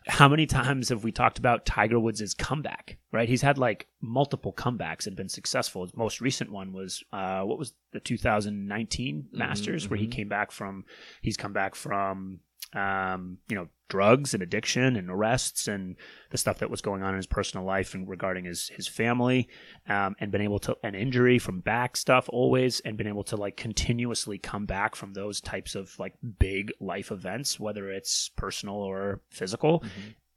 How 0.07 0.27
many 0.27 0.45
times 0.45 0.89
have 0.89 1.03
we 1.03 1.11
talked 1.11 1.39
about 1.39 1.65
Tiger 1.65 1.99
Woods' 1.99 2.35
comeback? 2.35 2.99
Right, 3.11 3.27
he's 3.27 3.41
had 3.41 3.57
like 3.57 3.87
multiple 4.01 4.53
comebacks 4.53 5.07
and 5.07 5.15
been 5.15 5.29
successful. 5.29 5.81
His 5.83 5.95
most 5.95 6.21
recent 6.21 6.51
one 6.51 6.73
was 6.73 7.03
uh, 7.11 7.41
what 7.41 7.57
was 7.57 7.73
the 7.91 7.99
2019 7.99 9.29
Masters, 9.31 9.89
where 9.89 9.97
he 9.97 10.07
mhm. 10.07 10.11
came 10.11 10.29
back 10.29 10.51
from. 10.51 10.85
He's 11.21 11.37
come 11.37 11.53
back 11.53 11.73
from 11.73 12.41
um, 12.75 13.37
you 13.49 13.55
know 13.55 13.67
drugs 13.87 14.33
and 14.33 14.41
addiction 14.41 14.95
and 14.95 15.11
arrests 15.11 15.67
and 15.67 15.95
the 16.31 16.37
stuff 16.39 16.57
that 16.57 16.71
was 16.71 16.81
going 16.81 17.03
on 17.03 17.11
in 17.11 17.17
his 17.17 17.27
personal 17.27 17.63
life 17.63 17.93
and 17.93 18.09
regarding 18.09 18.45
his 18.45 18.69
his 18.69 18.87
family, 18.87 19.47
um, 19.87 20.15
and 20.19 20.31
been 20.31 20.41
able 20.41 20.59
to 20.59 20.75
an 20.83 20.95
injury 20.95 21.39
from 21.39 21.59
back 21.61 21.95
stuff 21.95 22.27
always, 22.29 22.79
and 22.81 22.97
been 22.97 23.07
able 23.07 23.23
to 23.23 23.35
like 23.35 23.55
continuously 23.57 24.37
come 24.37 24.65
back 24.65 24.95
from 24.95 25.13
those 25.13 25.39
types 25.39 25.75
of 25.75 25.97
like 25.99 26.13
big 26.39 26.71
life 26.79 27.11
events, 27.11 27.59
whether 27.59 27.89
it's 27.89 28.29
personal 28.35 28.75
or 28.75 29.21
physical 29.29 29.83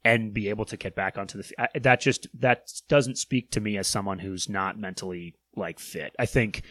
and 0.05 0.33
be 0.33 0.47
able 0.47 0.63
to 0.63 0.77
get 0.77 0.95
back 0.95 1.17
onto 1.17 1.41
the 1.41 1.53
I- 1.57 1.79
that 1.79 1.99
just 1.99 2.27
that 2.39 2.71
doesn't 2.87 3.17
speak 3.17 3.51
to 3.51 3.59
me 3.59 3.77
as 3.77 3.87
someone 3.87 4.19
who's 4.19 4.47
not 4.47 4.79
mentally 4.79 5.35
like 5.55 5.77
fit. 5.79 6.15
I 6.17 6.25
think 6.25 6.61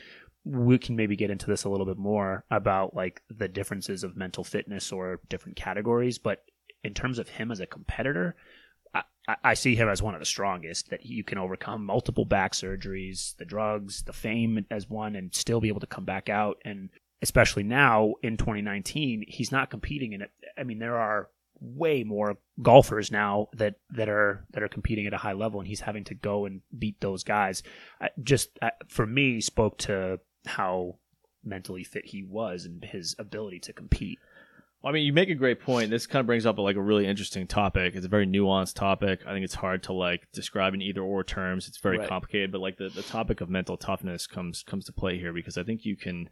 we 0.50 0.79
can 0.79 0.97
maybe 0.97 1.15
get 1.17 1.31
into 1.31 1.47
this 1.47 1.65
a 1.65 1.69
little 1.69 1.85
bit 1.87 1.99
more 1.99 2.45
about 2.50 2.95
like 2.95 3.21
the 3.29 3.49
differences 3.49 4.03
of 4.03 4.17
mental 4.17 4.43
fitness 4.45 4.91
or 4.93 5.21
different 5.29 5.56
categories 5.56 6.17
but 6.19 6.45
in 6.83 6.95
terms 6.95 7.19
of 7.19 7.29
him 7.29 7.50
as 7.50 7.61
a 7.61 7.67
competitor 7.67 8.35
I, 8.95 9.03
I- 9.29 9.37
I 9.45 9.55
see 9.55 9.75
him 9.75 9.89
as 9.91 10.03
one 10.03 10.15
of 10.15 10.21
the 10.21 10.25
strongest 10.27 10.89
that 10.89 11.05
you 11.05 11.23
can 11.23 11.37
overcome 11.37 11.85
multiple 11.85 12.25
back 12.25 12.53
surgeries 12.55 13.37
the 13.37 13.45
drugs 13.45 14.03
the 14.05 14.12
fame 14.15 14.65
as 14.71 14.89
one 14.89 15.15
and 15.17 15.35
still 15.35 15.61
be 15.61 15.69
able 15.69 15.81
to 15.81 15.87
come 15.87 16.06
back 16.06 16.31
out. 16.31 16.56
And 16.65 16.89
especially 17.21 17.62
now 17.65 18.15
in 18.23 18.39
2019 18.39 19.25
he's 19.29 19.53
not 19.53 19.69
competing 19.69 20.15
in 20.15 20.23
it. 20.23 20.31
I 20.56 20.62
mean 20.65 20.79
there 20.79 20.97
are 20.97 21.29
way 21.61 22.05
more 22.05 22.39
golfers 22.62 23.11
now 23.11 23.49
that 23.53 23.75
that 23.91 24.09
are 24.09 24.47
that 24.53 24.62
are 24.62 24.69
competing 24.69 25.06
at 25.06 25.12
a 25.12 25.17
high 25.19 25.33
level 25.35 25.61
and 25.61 25.69
he's 25.69 25.81
having 25.81 26.05
to 26.05 26.15
go 26.15 26.47
and 26.47 26.62
beat 26.79 26.99
those 27.00 27.23
guys. 27.25 27.62
I, 28.00 28.09
just 28.23 28.59
uh, 28.62 28.71
for 28.87 29.05
me 29.05 29.41
spoke 29.43 29.77
to 29.79 30.21
how 30.46 30.96
mentally 31.44 31.85
fit 31.85 32.06
he 32.06 32.23
was 32.23 32.64
and 32.64 32.85
his 32.85 33.14
ability 33.19 33.61
to 33.61 33.73
compete 33.73 34.19
Well, 34.82 34.90
I 34.90 34.94
mean, 34.94 35.05
you 35.06 35.12
make 35.12 35.29
a 35.31 35.35
great 35.35 35.61
point. 35.61 35.90
This 35.90 36.06
kind 36.06 36.20
of 36.20 36.26
brings 36.26 36.46
up 36.46 36.58
like 36.58 36.76
a 36.76 36.81
really 36.82 37.06
interesting 37.06 37.46
topic. 37.46 37.94
It's 37.96 38.06
a 38.06 38.08
very 38.08 38.26
nuanced 38.26 38.75
topic. 38.75 39.20
I 39.26 39.32
think 39.32 39.44
it's 39.44 39.55
hard 39.55 39.82
to 39.85 39.93
like 39.93 40.29
describe 40.32 40.75
in 40.75 40.82
either 40.82 41.00
or 41.00 41.25
terms. 41.25 41.69
It's 41.69 41.79
very 41.79 41.99
Right. 41.99 42.08
complicated, 42.08 42.52
but 42.52 42.61
like 42.61 42.76
the, 42.76 42.88
the 42.90 43.02
topic 43.02 43.40
of 43.40 43.49
mental 43.50 43.76
toughness 43.76 44.26
comes 44.26 44.62
comes 44.62 44.85
to 44.87 44.93
play 44.93 45.19
here 45.19 45.32
because 45.32 45.56
I 45.58 45.62
think 45.64 45.85
you 45.85 45.96
can 45.96 46.29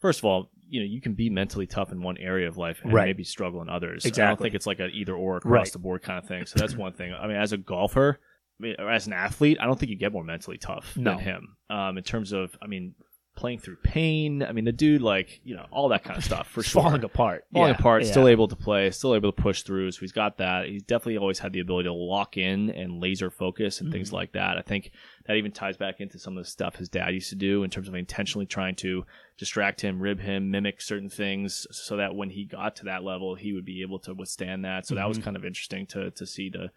first 0.00 0.20
of 0.20 0.24
all, 0.24 0.50
you 0.68 0.80
know, 0.80 0.86
you 0.86 1.00
can 1.00 1.12
be 1.14 1.28
mentally 1.28 1.66
tough 1.66 1.92
in 1.92 2.02
one 2.02 2.16
area 2.18 2.48
of 2.48 2.56
life 2.56 2.80
and 2.82 2.92
Right. 2.92 3.04
maybe 3.06 3.22
struggle 3.24 3.60
in 3.62 3.68
others. 3.68 4.04
Exactly. 4.06 4.22
I 4.24 4.28
don't 4.28 4.40
think 4.42 4.54
it's 4.54 4.66
like 4.66 4.80
an 4.80 4.90
either 4.94 5.14
or 5.14 5.36
across 5.36 5.66
Right. 5.66 5.72
the 5.72 5.78
board 5.78 6.02
kind 6.02 6.18
of 6.18 6.26
thing. 6.26 6.46
So 6.46 6.58
that's 6.58 6.74
one 6.74 6.92
thing. 6.94 7.12
I 7.12 7.26
mean, 7.26 7.36
as 7.36 7.52
a 7.52 7.58
golfer, 7.58 8.18
I 8.58 8.62
mean, 8.62 8.76
or 8.78 8.90
as 8.90 9.06
an 9.06 9.12
athlete, 9.12 9.58
I 9.60 9.66
don't 9.66 9.78
think 9.78 9.90
you 9.90 9.96
get 9.96 10.12
more 10.12 10.24
mentally 10.24 10.56
tough 10.58 10.96
No. 10.96 11.10
than 11.16 11.18
him. 11.24 11.56
Um, 11.68 11.98
in 11.98 12.04
terms 12.04 12.32
of, 12.32 12.56
I 12.62 12.66
mean, 12.66 12.94
playing 13.40 13.58
through 13.58 13.76
pain. 13.76 14.42
I 14.42 14.52
mean, 14.52 14.66
the 14.66 14.72
dude, 14.72 15.00
like, 15.00 15.40
you 15.44 15.54
know, 15.56 15.64
all 15.70 15.88
that 15.88 16.04
kind 16.04 16.18
of 16.18 16.24
stuff 16.24 16.46
for 16.48 16.62
sure 16.62 16.82
falling 16.82 17.02
apart 17.04 17.46
falling 17.52 17.70
Yeah, 17.72 17.78
apart, 17.78 18.04
yeah. 18.04 18.10
still 18.10 18.28
able 18.28 18.46
to 18.48 18.54
play, 18.56 18.90
still 18.90 19.14
able 19.14 19.32
to 19.32 19.42
push 19.42 19.62
through. 19.62 19.90
So 19.92 20.00
he's 20.00 20.12
got 20.12 20.36
that. 20.36 20.66
He's 20.66 20.82
definitely 20.82 21.16
always 21.16 21.38
had 21.38 21.52
the 21.54 21.60
ability 21.60 21.88
to 21.88 21.92
lock 21.94 22.36
in 22.36 22.68
and 22.70 23.00
laser 23.00 23.30
focus 23.30 23.80
and 23.80 23.90
things 23.90 24.10
Mhm. 24.10 24.12
like 24.12 24.32
that. 24.32 24.58
I 24.58 24.62
think 24.62 24.90
that 25.24 25.36
even 25.36 25.52
ties 25.52 25.76
back 25.78 26.00
into 26.00 26.18
some 26.18 26.36
of 26.36 26.44
the 26.44 26.50
stuff 26.50 26.76
his 26.76 26.88
dad 26.90 27.14
used 27.14 27.30
to 27.30 27.34
do 27.36 27.62
in 27.64 27.70
terms 27.70 27.88
of 27.88 27.94
intentionally 27.94 28.46
trying 28.46 28.74
to 28.76 29.04
distract 29.38 29.80
him, 29.80 30.00
rib 30.00 30.20
him, 30.20 30.50
mimic 30.50 30.82
certain 30.82 31.08
things 31.08 31.66
so 31.70 31.96
that 31.96 32.14
when 32.14 32.28
he 32.30 32.44
got 32.44 32.76
to 32.76 32.84
that 32.84 33.02
level, 33.04 33.34
he 33.36 33.54
would 33.54 33.64
be 33.64 33.80
able 33.80 33.98
to 34.00 34.12
withstand 34.12 34.64
that. 34.66 34.86
So 34.86 34.94
that 34.96 35.08
was 35.08 35.18
Mhm. 35.18 35.22
kind 35.22 35.36
of 35.36 35.44
interesting 35.46 35.86
to, 35.86 36.10
to 36.10 36.26
see 36.26 36.50
the, 36.50 36.70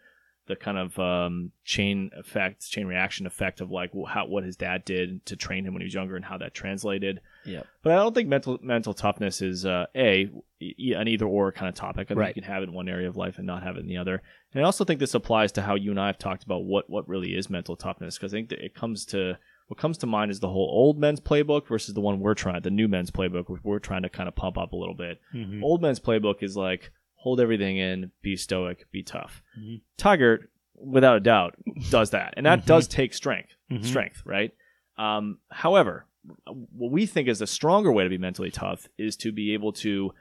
the 0.48 0.56
kind 0.58 0.78
of 0.78 1.00
um, 1.00 1.52
chain 1.64 2.12
effect, 2.18 2.70
chain 2.70 2.86
reaction 2.86 3.26
effect 3.26 3.62
of 3.62 3.72
like 3.72 3.92
how 4.08 4.26
what 4.26 4.44
his 4.44 4.58
dad 4.58 4.84
did 4.84 5.26
to 5.26 5.36
train 5.36 5.66
him 5.66 5.74
when 5.74 5.82
he 5.82 5.86
was 5.86 5.94
younger 5.94 6.16
and 6.18 6.26
how 6.26 6.38
that 6.38 6.54
translated. 6.54 7.22
Yep. 7.46 7.66
But 7.82 7.94
I 7.94 7.96
don't 7.96 8.14
think 8.14 8.28
mental 8.28 8.60
mental 8.62 8.94
toughness 8.94 9.42
is 9.42 9.66
uh, 9.66 9.86
a 9.96 10.30
an 10.62 11.08
either 11.08 11.26
or 11.26 11.52
kind 11.52 11.70
of 11.70 11.76
topic. 11.76 12.08
I 12.08 12.10
think 12.10 12.20
Right. 12.20 12.36
you 12.36 12.42
can 12.42 12.52
have 12.52 12.62
it 12.64 12.70
in 12.70 12.74
one 12.74 12.88
area 12.90 13.08
of 13.08 13.16
life 13.18 13.38
and 13.38 13.48
not 13.48 13.64
have 13.64 13.78
it 13.78 13.82
in 13.82 13.88
the 13.88 13.98
other. 13.98 14.22
And 14.54 14.62
I 14.62 14.66
also 14.66 14.84
think 14.86 15.00
this 15.00 15.14
applies 15.14 15.52
to 15.54 15.62
how 15.62 15.76
you 15.76 15.92
and 15.92 16.00
I 16.00 16.08
have 16.08 16.18
talked 16.18 16.44
about 16.44 16.64
what 16.66 16.90
what 16.90 17.08
really 17.08 17.36
is 17.36 17.50
mental 17.50 17.76
toughness 17.76 18.18
because 18.18 18.34
I 18.34 18.38
think 18.38 18.50
that 18.50 18.64
it 18.64 18.74
comes 18.76 19.06
to 19.08 19.38
what 19.68 19.80
comes 19.80 19.98
to 20.00 20.06
mind 20.08 20.30
is 20.30 20.42
the 20.42 20.50
whole 20.50 20.70
old 20.70 21.00
men's 21.00 21.22
playbook 21.22 21.68
versus 21.68 21.94
the 21.94 22.02
one 22.02 22.20
we're 22.20 22.34
trying, 22.34 22.62
the 22.62 22.70
new 22.70 22.90
men's 22.90 23.12
playbook, 23.12 23.50
which 23.50 23.64
we're 23.64 23.80
trying 23.80 24.04
to 24.04 24.10
kind 24.10 24.28
of 24.28 24.36
pump 24.36 24.58
up 24.58 24.74
a 24.74 24.76
little 24.76 24.94
bit. 24.94 25.22
Mhm. 25.34 25.64
Old 25.64 25.82
men's 25.82 26.02
playbook 26.02 26.44
is 26.44 26.58
like 26.58 26.92
hold 27.24 27.40
everything 27.40 27.78
in, 27.78 28.12
be 28.22 28.36
stoic, 28.36 28.86
be 28.92 29.02
tough. 29.02 29.42
Mhm. 29.58 29.82
Tiger, 29.98 30.50
without 30.76 31.16
a 31.18 31.22
doubt, 31.22 31.56
does 31.90 32.10
that, 32.10 32.34
and 32.36 32.46
that 32.46 32.60
Mhm. 32.62 32.66
does 32.66 32.88
take 32.88 33.14
strength 33.14 33.56
Mhm. 33.72 33.86
strength, 33.86 34.22
right? 34.26 34.52
Um, 34.98 35.40
however, 35.50 36.06
what 36.46 36.92
we 36.92 37.06
think 37.06 37.28
is 37.30 37.42
a 37.42 37.48
stronger 37.48 37.92
way 37.92 38.04
to 38.04 38.10
be 38.10 38.18
mentally 38.18 38.52
tough 38.52 38.88
is 38.98 39.16
to 39.18 39.32
be 39.32 39.54
able 39.54 39.72
to, 39.74 40.14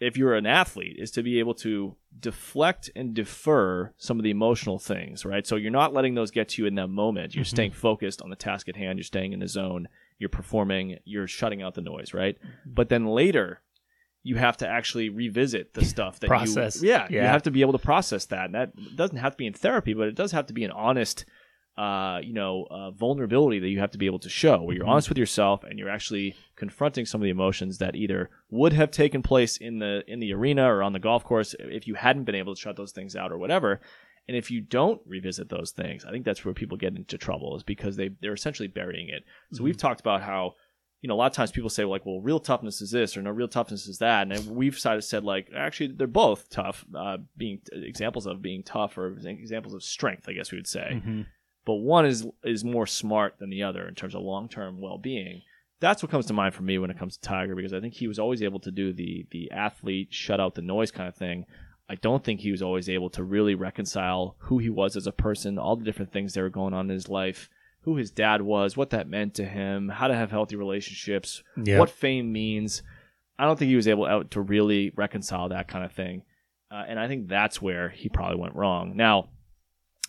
if 0.00 0.16
you're 0.16 0.34
an 0.34 0.46
athlete, 0.46 0.96
is 0.98 1.10
to 1.12 1.22
be 1.22 1.38
able 1.38 1.54
to 1.54 1.96
deflect 2.18 2.90
and 2.96 3.14
defer 3.14 3.92
some 3.96 4.18
of 4.18 4.24
the 4.24 4.30
emotional 4.30 4.78
things, 4.78 5.24
right? 5.24 5.46
So 5.46 5.56
you're 5.56 5.70
not 5.70 5.92
letting 5.94 6.14
those 6.14 6.30
get 6.32 6.48
to 6.50 6.62
you 6.62 6.66
in 6.66 6.74
that 6.74 6.88
moment. 6.88 7.34
You're 7.34 7.44
Mhm. 7.44 7.48
staying 7.48 7.70
focused 7.72 8.20
on 8.22 8.30
the 8.30 8.36
task 8.36 8.68
at 8.68 8.76
hand. 8.76 8.98
You're 8.98 9.04
staying 9.04 9.32
in 9.32 9.40
the 9.40 9.48
zone. 9.48 9.88
You're 10.18 10.28
performing. 10.30 10.98
You're 11.04 11.26
shutting 11.28 11.62
out 11.62 11.74
the 11.74 11.80
noise, 11.82 12.12
right? 12.14 12.36
Mm-hmm. 12.38 12.74
But 12.74 12.88
then 12.88 13.06
later, 13.06 13.60
you 14.24 14.36
have 14.36 14.56
to 14.56 14.66
actually 14.66 15.08
revisit 15.10 15.74
the 15.74 15.84
stuff 15.84 16.18
that 16.20 16.26
Process. 16.28 16.82
you 16.82 16.88
yeah, 16.88 17.06
you 17.10 17.20
have 17.20 17.42
to 17.44 17.50
be 17.52 17.60
able 17.60 17.72
to 17.72 17.78
process 17.78 18.24
that. 18.26 18.46
And 18.46 18.54
that 18.54 18.72
doesn't 18.96 19.18
have 19.18 19.32
to 19.32 19.36
be 19.36 19.46
in 19.46 19.52
therapy 19.52 19.94
but 19.94 20.08
it 20.08 20.14
does 20.16 20.32
have 20.32 20.46
to 20.46 20.52
be 20.54 20.64
an 20.64 20.70
honest 20.72 21.24
uh, 21.76 22.20
you 22.22 22.32
know 22.32 22.66
uh, 22.70 22.90
vulnerability 22.92 23.58
that 23.58 23.68
you 23.68 23.80
have 23.80 23.90
to 23.90 23.98
be 23.98 24.06
able 24.06 24.20
to 24.20 24.28
show 24.28 24.62
where 24.62 24.76
you're 24.76 24.84
Mhm. 24.86 24.90
honest 24.90 25.08
with 25.08 25.18
yourself 25.18 25.64
and 25.64 25.76
you're 25.78 25.88
actually 25.90 26.36
confronting 26.54 27.04
some 27.04 27.20
of 27.20 27.24
the 27.24 27.30
emotions 27.30 27.78
that 27.78 27.96
either 27.96 28.30
would 28.50 28.72
have 28.72 28.90
taken 28.92 29.22
place 29.22 29.56
in 29.56 29.80
the 29.80 30.04
in 30.06 30.20
the 30.20 30.32
arena 30.32 30.72
or 30.72 30.82
on 30.84 30.92
the 30.92 31.00
golf 31.00 31.24
course 31.24 31.54
if 31.58 31.88
you 31.88 31.94
hadn't 31.94 32.24
been 32.24 32.36
able 32.36 32.54
to 32.54 32.60
shut 32.60 32.76
those 32.76 32.92
things 32.92 33.16
out 33.16 33.32
or 33.32 33.38
whatever. 33.38 33.80
And 34.28 34.36
if 34.38 34.50
you 34.50 34.60
don't 34.62 35.02
revisit 35.04 35.48
those 35.50 35.72
things 35.72 36.04
i 36.06 36.10
think 36.12 36.24
that's 36.24 36.44
where 36.44 36.54
people 36.54 36.78
get 36.78 36.96
into 36.96 37.18
trouble 37.18 37.56
is 37.56 37.62
because 37.64 37.96
they 37.96 38.08
they're 38.20 38.32
essentially 38.34 38.68
burying 38.68 39.08
it. 39.08 39.24
So 39.52 39.64
we've 39.64 39.76
talked 39.76 40.00
about 40.00 40.22
how 40.22 40.54
you 41.04 41.08
know, 41.08 41.12
a 41.14 41.20
lot 41.22 41.26
of 41.30 41.36
times 41.36 41.52
people 41.52 41.68
say 41.68 41.84
like, 41.84 42.06
well, 42.06 42.18
real 42.22 42.40
toughness 42.40 42.80
is 42.80 42.90
this 42.90 43.14
or 43.14 43.20
no, 43.20 43.30
real 43.30 43.46
toughness 43.46 43.86
is 43.86 43.98
that. 43.98 44.26
And 44.32 44.46
we've 44.56 44.78
side 44.78 44.96
of 44.96 45.04
said 45.04 45.22
like, 45.22 45.50
actually, 45.54 45.88
they're 45.88 46.06
both 46.06 46.48
tough, 46.48 46.86
uh, 46.96 47.18
being 47.36 47.60
examples 47.72 48.24
of 48.24 48.40
being 48.40 48.62
tough 48.62 48.96
or 48.96 49.18
examples 49.18 49.74
of 49.74 49.82
strength, 49.82 50.30
I 50.30 50.32
guess 50.32 50.50
we 50.50 50.56
would 50.56 50.66
say. 50.66 51.02
Mhm. 51.04 51.26
But 51.66 51.74
one 51.74 52.06
is 52.06 52.26
is 52.42 52.64
more 52.64 52.86
smart 52.86 53.38
than 53.38 53.50
the 53.50 53.62
other 53.64 53.86
in 53.86 53.94
terms 53.94 54.14
of 54.14 54.22
long 54.22 54.48
term 54.48 54.80
well 54.80 54.96
being. 54.96 55.42
that's 55.80 56.02
what 56.02 56.10
comes 56.10 56.24
to 56.24 56.32
mind 56.32 56.54
for 56.54 56.62
me 56.62 56.78
when 56.78 56.90
it 56.90 56.98
comes 56.98 57.18
to 57.18 57.28
Tiger 57.28 57.54
because 57.54 57.74
I 57.74 57.80
think 57.80 57.92
he 57.92 58.08
was 58.08 58.18
always 58.18 58.42
able 58.42 58.60
to 58.60 58.70
do 58.70 58.94
the 58.94 59.26
the 59.30 59.50
athlete 59.50 60.08
shut 60.10 60.40
out 60.40 60.54
the 60.54 60.62
noise 60.62 60.90
kind 60.90 61.08
of 61.08 61.14
thing. 61.14 61.44
I 61.90 61.96
don't 61.96 62.24
think 62.24 62.40
he 62.40 62.50
was 62.50 62.62
always 62.62 62.88
able 62.88 63.10
to 63.10 63.22
really 63.22 63.54
reconcile 63.54 64.36
who 64.38 64.56
he 64.58 64.70
was 64.70 64.96
as 64.96 65.06
a 65.06 65.12
person, 65.12 65.58
all 65.58 65.76
the 65.76 65.84
different 65.84 66.12
things 66.12 66.32
that 66.32 66.40
were 66.40 66.48
going 66.48 66.72
on 66.72 66.86
in 66.88 66.94
his 66.94 67.10
life, 67.10 67.50
who 67.84 67.96
his 67.96 68.10
dad 68.10 68.42
was, 68.42 68.76
what 68.76 68.90
that 68.90 69.08
meant 69.08 69.34
to 69.34 69.44
him, 69.44 69.88
how 69.88 70.08
to 70.08 70.14
have 70.14 70.30
healthy 70.30 70.56
relationships, 70.56 71.42
Yeah. 71.56 71.78
what 71.78 71.90
fame 71.90 72.32
means. 72.32 72.82
I 73.38 73.44
don't 73.46 73.58
think 73.58 73.68
he 73.68 73.76
was 73.76 73.88
able 73.88 74.06
out 74.06 74.30
to 74.32 74.40
really 74.40 74.90
reconcile 74.96 75.48
that 75.50 75.68
kind 75.68 75.84
of 75.84 75.92
thing, 75.92 76.22
uh, 76.70 76.84
and 76.88 76.98
I 76.98 77.08
think 77.08 77.28
that's 77.28 77.60
where 77.60 77.88
he 77.90 78.08
probably 78.08 78.38
went 78.40 78.54
wrong. 78.54 78.96
Now, 78.96 79.28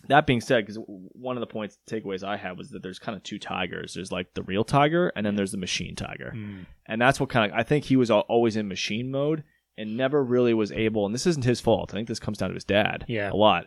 that 0.08 0.26
being 0.26 0.40
said, 0.40 0.64
because 0.64 0.78
one 0.86 1.36
of 1.36 1.40
the 1.40 1.46
points 1.46 1.78
takeaways 1.90 2.22
I 2.22 2.36
had 2.36 2.56
was 2.56 2.70
that 2.70 2.82
there's 2.82 2.98
kind 3.00 3.16
of 3.16 3.22
two 3.24 3.38
tigers. 3.38 3.94
There's 3.94 4.12
like 4.12 4.34
the 4.34 4.42
real 4.42 4.62
tiger, 4.64 5.12
and 5.16 5.26
then 5.26 5.34
there's 5.34 5.50
the 5.52 5.58
machine 5.58 5.96
tiger, 5.96 6.32
Mm. 6.36 6.66
and 6.86 7.00
that's 7.00 7.18
what 7.18 7.28
kind 7.28 7.50
of 7.50 7.58
I 7.58 7.62
think 7.62 7.84
he 7.86 7.96
was 7.96 8.10
always 8.10 8.56
in 8.56 8.68
machine 8.68 9.10
mode 9.10 9.42
and 9.76 9.96
never 9.96 10.22
really 10.24 10.54
was 10.54 10.70
able. 10.72 11.04
And 11.04 11.14
this 11.14 11.26
isn't 11.26 11.44
his 11.44 11.60
fault. 11.60 11.92
I 11.92 11.96
think 11.96 12.08
this 12.08 12.20
comes 12.20 12.38
down 12.38 12.50
to 12.50 12.54
his 12.54 12.64
dad, 12.64 13.04
Yeah. 13.08 13.30
a 13.32 13.34
lot, 13.34 13.66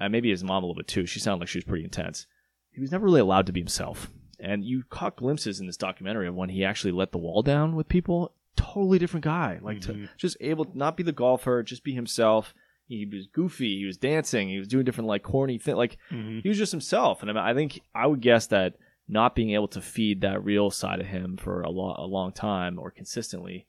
and 0.00 0.10
maybe 0.12 0.28
his 0.30 0.42
mom 0.44 0.64
a 0.64 0.66
little 0.66 0.74
bit 0.78 0.88
too. 0.88 1.06
She 1.06 1.20
sounded 1.20 1.40
like 1.42 1.48
she 1.48 1.58
was 1.58 1.64
pretty 1.64 1.84
intense. 1.84 2.26
He 2.76 2.80
was 2.80 2.92
never 2.92 3.06
really 3.06 3.20
allowed 3.20 3.46
to 3.46 3.52
be 3.52 3.60
himself, 3.60 4.12
and 4.38 4.62
you 4.64 4.84
caught 4.88 5.16
glimpses 5.16 5.58
in 5.60 5.66
this 5.66 5.76
documentary 5.78 6.28
of 6.28 6.34
when 6.36 6.50
he 6.50 6.64
actually 6.64 6.92
let 6.92 7.10
the 7.10 7.18
wall 7.18 7.42
down 7.42 7.74
with 7.74 7.88
people. 7.88 8.32
Totally 8.54 8.98
different 8.98 9.24
guy, 9.24 9.58
like 9.62 9.80
to, 9.82 9.92
Mhm. 9.94 10.08
just 10.18 10.36
able 10.40 10.64
to 10.66 10.76
not 10.78 10.96
be 10.96 11.02
the 11.02 11.10
golfer, 11.12 11.62
just 11.62 11.82
be 11.82 11.94
himself. 11.94 12.54
He 12.86 13.04
was 13.04 13.26
goofy. 13.26 13.78
He 13.78 13.84
was 13.86 13.96
dancing. 13.96 14.48
He 14.48 14.58
was 14.58 14.68
doing 14.68 14.84
different 14.84 15.08
like 15.08 15.22
corny 15.22 15.58
thing. 15.58 15.74
Like 15.76 15.96
Mhm. 16.10 16.42
he 16.42 16.48
was 16.48 16.56
just 16.58 16.70
himself. 16.72 17.20
And 17.22 17.30
I, 17.30 17.34
mean, 17.34 17.42
I 17.42 17.52
think 17.54 17.80
I 17.94 18.06
would 18.06 18.20
guess 18.20 18.46
that 18.48 18.76
not 19.08 19.34
being 19.34 19.50
able 19.50 19.68
to 19.68 19.80
feed 19.80 20.20
that 20.20 20.44
real 20.44 20.70
side 20.70 21.00
of 21.00 21.06
him 21.06 21.36
for 21.36 21.62
a, 21.62 21.70
lo- 21.70 21.94
a 21.98 22.06
long 22.06 22.30
time 22.32 22.78
or 22.78 22.90
consistently 22.90 23.66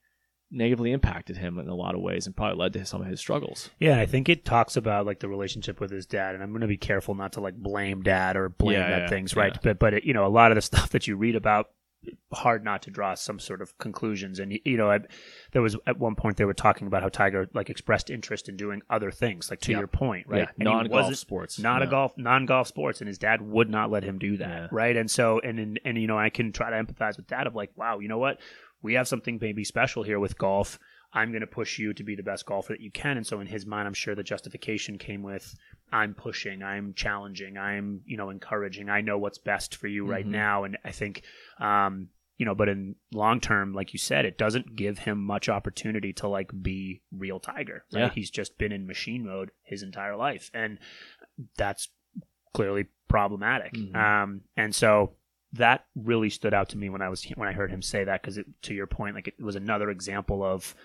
negatively 0.49 0.91
impacted 0.91 1.37
him 1.37 1.59
in 1.59 1.67
a 1.67 1.75
lot 1.75 1.93
of 1.95 2.01
ways 2.01 2.25
and 2.25 2.35
probably 2.35 2.57
led 2.57 2.73
to 2.73 2.85
some 2.85 3.01
of 3.01 3.07
his 3.07 3.19
struggles. 3.19 3.69
Yeah, 3.79 3.99
I 3.99 4.05
think 4.05 4.29
it 4.29 4.45
talks 4.45 4.75
about 4.77 5.05
like 5.05 5.19
the 5.19 5.27
relationship 5.27 5.79
with 5.79 5.91
his 5.91 6.05
dad, 6.05 6.35
and 6.35 6.43
I'm 6.43 6.49
going 6.51 6.61
to 6.61 6.67
be 6.67 6.77
careful 6.77 7.15
not 7.15 7.33
to 7.33 7.41
like 7.41 7.55
blame 7.55 8.01
dad 8.01 8.37
or 8.37 8.49
blame 8.49 8.79
Yeah, 8.79 8.89
yeah, 8.99 9.09
things, 9.09 9.35
right? 9.35 9.51
yeah. 9.53 9.59
But 9.63 9.79
but 9.79 9.93
it, 9.95 10.03
you 10.05 10.13
know, 10.13 10.25
a 10.25 10.29
lot 10.29 10.51
of 10.51 10.55
the 10.55 10.61
stuff 10.61 10.89
that 10.91 11.07
you 11.07 11.17
read 11.17 11.35
about, 11.35 11.69
hard 12.31 12.63
not 12.63 12.83
to 12.83 12.91
draw 12.91 13.15
some 13.15 13.39
sort 13.39 13.61
of 13.61 13.77
conclusions. 13.79 14.39
And 14.39 14.57
you 14.63 14.77
know, 14.77 14.89
I, 14.89 14.99
there 15.51 15.61
was 15.61 15.75
at 15.87 15.97
one 15.97 16.15
point 16.15 16.37
they 16.37 16.45
were 16.45 16.53
talking 16.53 16.87
about 16.87 17.01
how 17.01 17.09
Tiger 17.09 17.49
like 17.53 17.69
expressed 17.69 18.09
interest 18.09 18.47
in 18.47 18.55
doing 18.55 18.81
other 18.89 19.11
things, 19.11 19.49
like 19.49 19.59
to 19.61 19.71
Yeah. 19.71 19.79
your 19.79 19.87
point, 19.87 20.27
right? 20.27 20.47
Yeah, 20.57 20.63
non-golf 20.63 21.15
sports. 21.15 21.59
not 21.59 21.81
a 21.81 21.87
golf 21.87 22.13
non-golf 22.17 22.67
sports 22.67 23.01
and 23.01 23.07
his 23.07 23.17
dad 23.17 23.41
would 23.41 23.69
not 23.69 23.89
let 23.91 24.03
him 24.03 24.19
do 24.19 24.37
that 24.37 24.47
Yeah. 24.61 24.67
right 24.71 24.95
and 24.95 25.09
so 25.11 25.39
and, 25.39 25.59
and 25.59 25.79
and 25.83 25.97
you 25.97 26.07
know 26.07 26.17
i 26.17 26.29
can 26.29 26.51
try 26.51 26.69
to 26.69 26.75
empathize 26.75 27.17
with 27.17 27.27
that 27.29 27.47
of 27.47 27.55
like 27.55 27.71
wow 27.75 27.99
you 27.99 28.07
know 28.07 28.17
what 28.19 28.39
we 28.81 28.93
have 28.93 29.07
something 29.07 29.37
maybe 29.41 29.63
special 29.63 30.03
here 30.03 30.19
with 30.19 30.37
golf 30.37 30.79
i'm 31.13 31.29
going 31.31 31.41
to 31.41 31.47
push 31.47 31.79
you 31.79 31.93
to 31.93 32.03
be 32.03 32.15
the 32.15 32.23
best 32.23 32.45
golfer 32.45 32.73
that 32.73 32.81
you 32.81 32.91
can 32.91 33.17
and 33.17 33.25
so 33.25 33.39
in 33.39 33.47
his 33.47 33.65
mind 33.65 33.87
i'm 33.87 33.93
sure 33.93 34.15
the 34.15 34.23
justification 34.23 34.97
came 34.97 35.23
with 35.23 35.55
i'm 35.91 36.13
pushing 36.13 36.61
i'm 36.63 36.93
challenging 36.93 37.57
i'm 37.57 38.01
you 38.05 38.17
know 38.17 38.29
encouraging 38.29 38.89
i 38.89 39.01
know 39.01 39.17
what's 39.17 39.37
best 39.37 39.75
for 39.75 39.87
you 39.87 40.05
right 40.05 40.25
Mhm. 40.25 40.31
now 40.31 40.63
and 40.63 40.77
i 40.83 40.91
think 40.91 41.23
um 41.59 42.09
you 42.37 42.45
know 42.45 42.53
but 42.53 42.69
in 42.69 42.95
long 43.13 43.39
term 43.39 43.73
like 43.73 43.93
you 43.93 43.99
said 43.99 44.25
it 44.25 44.37
doesn't 44.37 44.75
give 44.75 44.99
him 44.99 45.17
much 45.23 45.49
opportunity 45.49 46.13
to 46.13 46.27
like 46.27 46.51
be 46.61 47.01
real 47.11 47.39
tiger 47.39 47.83
right 47.93 48.01
Yeah. 48.01 48.09
he's 48.11 48.29
just 48.29 48.57
been 48.57 48.71
in 48.71 48.85
machine 48.85 49.25
mode 49.25 49.49
his 49.63 49.81
entire 49.81 50.15
life 50.15 50.51
and 50.53 50.77
that's 51.57 51.89
clearly 52.53 52.85
problematic. 53.07 53.73
Mhm. 53.73 53.95
Um, 53.95 54.41
and 54.55 54.73
so 54.73 55.13
that 55.53 55.85
really 55.95 56.29
stood 56.29 56.53
out 56.53 56.69
to 56.69 56.77
me 56.77 56.89
when 56.89 57.01
I 57.01 57.09
was 57.09 57.23
when 57.35 57.47
I 57.47 57.53
heard 57.53 57.71
him 57.71 57.81
say 57.81 58.03
that 58.03 58.21
because 58.21 58.39
to 58.63 58.73
your 58.73 58.87
point, 58.87 59.15
like 59.15 59.27
it 59.27 59.41
was 59.41 59.55
another 59.55 59.89
example 59.89 60.43
of 60.43 60.75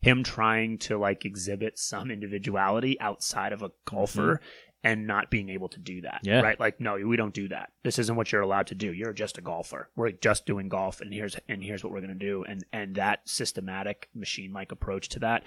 him 0.00 0.22
trying 0.22 0.78
to 0.78 0.98
like 0.98 1.24
exhibit 1.24 1.78
some 1.78 2.10
individuality 2.10 2.98
outside 3.00 3.52
of 3.52 3.62
a 3.62 3.70
golfer 3.84 4.40
and 4.82 5.06
not 5.06 5.30
being 5.30 5.50
able 5.50 5.68
to 5.68 5.78
do 5.78 6.00
that. 6.02 6.20
Mm-hmm. 6.24 6.28
Yeah. 6.28 6.40
Right. 6.40 6.58
Like, 6.58 6.80
no, 6.80 6.94
we 6.94 7.16
don't 7.16 7.34
do 7.34 7.48
that. 7.48 7.70
This 7.82 7.98
isn't 7.98 8.16
what 8.16 8.32
you're 8.32 8.40
allowed 8.40 8.68
to 8.68 8.74
do. 8.74 8.92
You're 8.92 9.12
just 9.12 9.36
a 9.36 9.42
golfer. 9.42 9.90
We're 9.96 10.12
just 10.12 10.46
doing 10.46 10.68
golf 10.68 11.00
and 11.00 11.12
here's 11.12 11.36
and 11.48 11.62
here's 11.62 11.84
what 11.84 11.92
we're 11.92 12.00
gonna 12.00 12.14
do. 12.14 12.44
And 12.48 12.64
and 12.72 12.94
that 12.96 13.20
systematic 13.28 14.08
machine 14.14 14.52
like 14.52 14.72
approach 14.72 15.08
to 15.10 15.18
that 15.20 15.44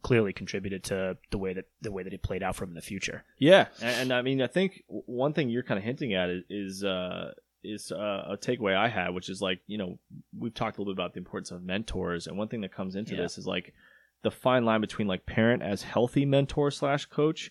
clearly 0.00 0.32
contributed 0.32 0.82
to 0.84 1.18
the 1.30 1.38
way 1.38 1.52
that 1.52 1.66
the 1.82 1.92
way 1.92 2.02
that 2.02 2.14
it 2.14 2.22
played 2.22 2.42
out 2.42 2.56
for 2.56 2.64
him 2.64 2.70
in 2.70 2.74
the 2.74 2.80
future. 2.80 3.24
Yeah, 3.38 3.66
and, 3.80 4.00
and 4.00 4.12
I 4.12 4.22
mean, 4.22 4.40
I 4.40 4.46
think 4.46 4.84
one 4.88 5.34
thing 5.34 5.50
you're 5.50 5.62
kind 5.62 5.76
of 5.76 5.84
hinting 5.84 6.14
at 6.14 6.30
is 6.30 6.44
is, 6.48 6.84
uh, 6.84 7.32
is 7.64 7.92
uh, 7.92 8.24
a 8.30 8.36
takeaway 8.36 8.74
I 8.76 8.88
had, 8.88 9.10
which 9.10 9.28
is 9.28 9.40
like 9.40 9.60
you 9.66 9.78
know 9.78 9.98
we've 10.38 10.54
talked 10.54 10.78
a 10.78 10.80
little 10.80 10.94
bit 10.94 11.00
about 11.00 11.14
the 11.14 11.18
importance 11.18 11.50
of 11.50 11.62
mentors, 11.62 12.26
and 12.26 12.36
one 12.36 12.48
thing 12.48 12.60
that 12.62 12.72
comes 12.74 12.96
into 12.96 13.14
Yeah. 13.14 13.22
this 13.22 13.38
is 13.38 13.46
like 13.46 13.72
the 14.22 14.30
fine 14.30 14.64
line 14.64 14.80
between 14.80 15.08
like 15.08 15.26
parent 15.26 15.62
as 15.62 15.82
healthy 15.82 16.24
mentor 16.24 16.70
slash 16.70 17.06
coach, 17.06 17.50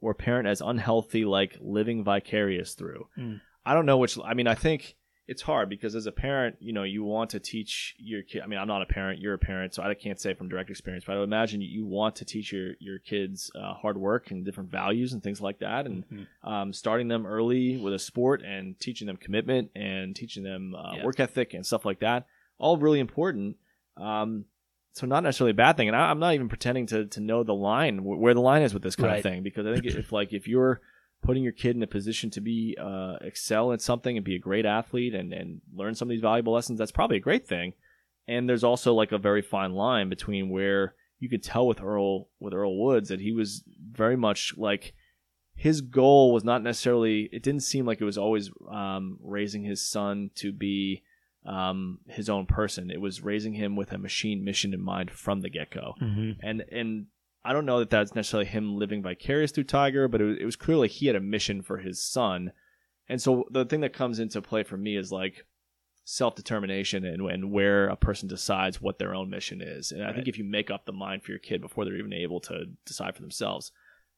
or 0.00 0.14
parent 0.14 0.46
as 0.48 0.60
unhealthy 0.60 1.24
like 1.24 1.56
living 1.60 2.04
vicarious 2.04 2.74
through. 2.74 3.08
Mm. 3.18 3.40
I 3.64 3.74
don't 3.74 3.86
know 3.86 3.98
which. 3.98 4.18
I 4.24 4.34
mean, 4.34 4.46
I 4.46 4.54
think 4.54 4.96
it's 5.28 5.42
hard 5.42 5.68
because 5.68 5.94
as 5.94 6.06
a 6.06 6.12
parent, 6.12 6.56
you 6.58 6.72
know, 6.72 6.82
you 6.82 7.04
want 7.04 7.30
to 7.30 7.38
teach 7.40 7.94
your 7.98 8.22
kid. 8.22 8.42
I 8.42 8.46
mean, 8.46 8.58
I'm 8.58 8.66
not 8.66 8.82
a 8.82 8.86
parent; 8.86 9.20
you're 9.20 9.34
a 9.34 9.38
parent, 9.38 9.72
so 9.74 9.82
I 9.82 9.94
can't 9.94 10.20
say 10.20 10.34
from 10.34 10.48
direct 10.48 10.68
experience. 10.68 11.04
But 11.06 11.14
I 11.14 11.18
would 11.18 11.24
imagine 11.24 11.60
you 11.60 11.86
want 11.86 12.16
to 12.16 12.24
teach 12.24 12.52
your 12.52 12.72
your 12.80 12.98
kids 12.98 13.50
uh, 13.54 13.74
hard 13.74 13.96
work 13.96 14.30
and 14.32 14.44
different 14.44 14.70
values 14.70 15.12
and 15.12 15.22
things 15.22 15.40
like 15.40 15.60
that, 15.60 15.86
and 15.86 16.04
Mhm. 16.08 16.26
um, 16.42 16.72
starting 16.72 17.08
them 17.08 17.24
early 17.24 17.76
with 17.76 17.94
a 17.94 17.98
sport 17.98 18.42
and 18.42 18.78
teaching 18.80 19.06
them 19.06 19.16
commitment 19.16 19.70
and 19.76 20.16
teaching 20.16 20.42
them 20.42 20.74
uh, 20.74 20.96
Yeah. 20.96 21.04
work 21.04 21.20
ethic 21.20 21.54
and 21.54 21.64
stuff 21.64 21.84
like 21.84 22.00
that. 22.00 22.26
All 22.58 22.76
really 22.76 22.98
important. 23.00 23.56
Um, 23.96 24.46
so 24.94 25.06
not 25.06 25.22
necessarily 25.22 25.52
a 25.52 25.54
bad 25.54 25.76
thing. 25.76 25.88
And 25.88 25.96
I, 25.96 26.10
I'm 26.10 26.18
not 26.18 26.34
even 26.34 26.48
pretending 26.48 26.86
to, 26.88 27.06
to 27.06 27.20
know 27.20 27.44
the 27.44 27.54
line 27.54 27.98
wh- 27.98 28.18
where 28.20 28.34
the 28.34 28.40
line 28.42 28.62
is 28.62 28.74
with 28.74 28.82
this 28.82 28.94
kind 28.96 29.08
Right. 29.08 29.16
of 29.18 29.22
thing 29.22 29.42
because 29.42 29.66
I 29.66 29.72
think 29.74 29.86
if 29.96 30.12
like 30.12 30.32
if 30.32 30.46
you're 30.46 30.80
putting 31.22 31.42
your 31.42 31.52
kid 31.52 31.76
in 31.76 31.82
a 31.82 31.86
position 31.86 32.30
to 32.30 32.40
be 32.40 32.76
uh, 32.80 33.14
excel 33.20 33.72
at 33.72 33.80
something 33.80 34.16
and 34.16 34.24
be 34.24 34.34
a 34.34 34.40
great 34.40 34.66
athlete 34.66 35.14
and 35.14 35.32
and 35.32 35.60
learn 35.74 35.94
some 35.94 36.08
of 36.08 36.10
these 36.10 36.20
valuable 36.20 36.52
lessons, 36.52 36.78
that's 36.78 36.92
probably 36.92 37.16
a 37.16 37.20
great 37.20 37.46
thing. 37.46 37.74
And 38.28 38.48
there's 38.48 38.64
also 38.64 38.92
like 38.94 39.12
a 39.12 39.18
very 39.18 39.42
fine 39.42 39.72
line 39.72 40.08
between 40.08 40.50
where 40.50 40.94
you 41.18 41.28
could 41.28 41.42
tell 41.42 41.66
with 41.66 41.80
Earl 41.80 42.28
with 42.40 42.52
Earl 42.52 42.76
Woods 42.78 43.08
that 43.08 43.20
he 43.20 43.32
was 43.32 43.62
very 43.90 44.16
much 44.16 44.54
like 44.56 44.94
his 45.54 45.80
goal 45.80 46.32
was 46.32 46.44
not 46.44 46.62
necessarily 46.62 47.28
it 47.32 47.42
didn't 47.42 47.62
seem 47.62 47.86
like 47.86 48.00
it 48.00 48.04
was 48.04 48.18
always 48.18 48.50
um, 48.70 49.18
raising 49.22 49.62
his 49.64 49.88
son 49.88 50.30
to 50.36 50.52
be 50.52 51.02
um, 51.46 51.98
his 52.08 52.28
own 52.28 52.46
person. 52.46 52.90
It 52.90 53.00
was 53.00 53.22
raising 53.22 53.52
him 53.54 53.76
with 53.76 53.92
a 53.92 53.98
machine 53.98 54.44
mission 54.44 54.72
in 54.74 54.80
mind 54.80 55.10
from 55.10 55.40
the 55.40 55.50
get-go. 55.50 55.94
And 56.42 56.64
and 56.72 57.06
i 57.44 57.52
don't 57.52 57.66
know 57.66 57.78
that 57.78 57.90
that's 57.90 58.14
necessarily 58.14 58.48
him 58.48 58.76
living 58.76 59.02
vicarious 59.02 59.50
through 59.50 59.64
tiger 59.64 60.08
but 60.08 60.20
it 60.20 60.24
was, 60.24 60.36
it 60.40 60.44
was 60.44 60.56
clearly 60.56 60.88
he 60.88 61.06
had 61.06 61.16
a 61.16 61.20
mission 61.20 61.62
for 61.62 61.78
his 61.78 62.02
son. 62.02 62.52
And 63.08 63.20
so 63.20 63.44
the 63.50 63.64
thing 63.64 63.80
that 63.80 63.92
comes 63.92 64.20
into 64.20 64.40
play 64.40 64.62
for 64.62 64.76
me 64.76 64.96
is 64.96 65.12
like 65.12 65.44
self-determination 66.04 67.04
and, 67.04 67.20
and 67.30 67.52
where 67.52 67.88
a 67.88 67.96
person 67.96 68.28
decides 68.28 68.80
what 68.80 68.98
their 68.98 69.14
own 69.14 69.28
mission 69.28 69.60
is. 69.60 69.92
And 69.92 70.04
i 70.04 70.12
think 70.12 70.28
if 70.28 70.38
you 70.38 70.44
make 70.44 70.70
up 70.70 70.86
the 70.86 70.92
mind 70.92 71.22
for 71.22 71.32
your 71.32 71.38
kid 71.38 71.60
before 71.60 71.84
they're 71.84 71.96
even 71.96 72.12
able 72.12 72.40
to 72.40 72.66
decide 72.86 73.14
for 73.14 73.22
themselves 73.22 73.72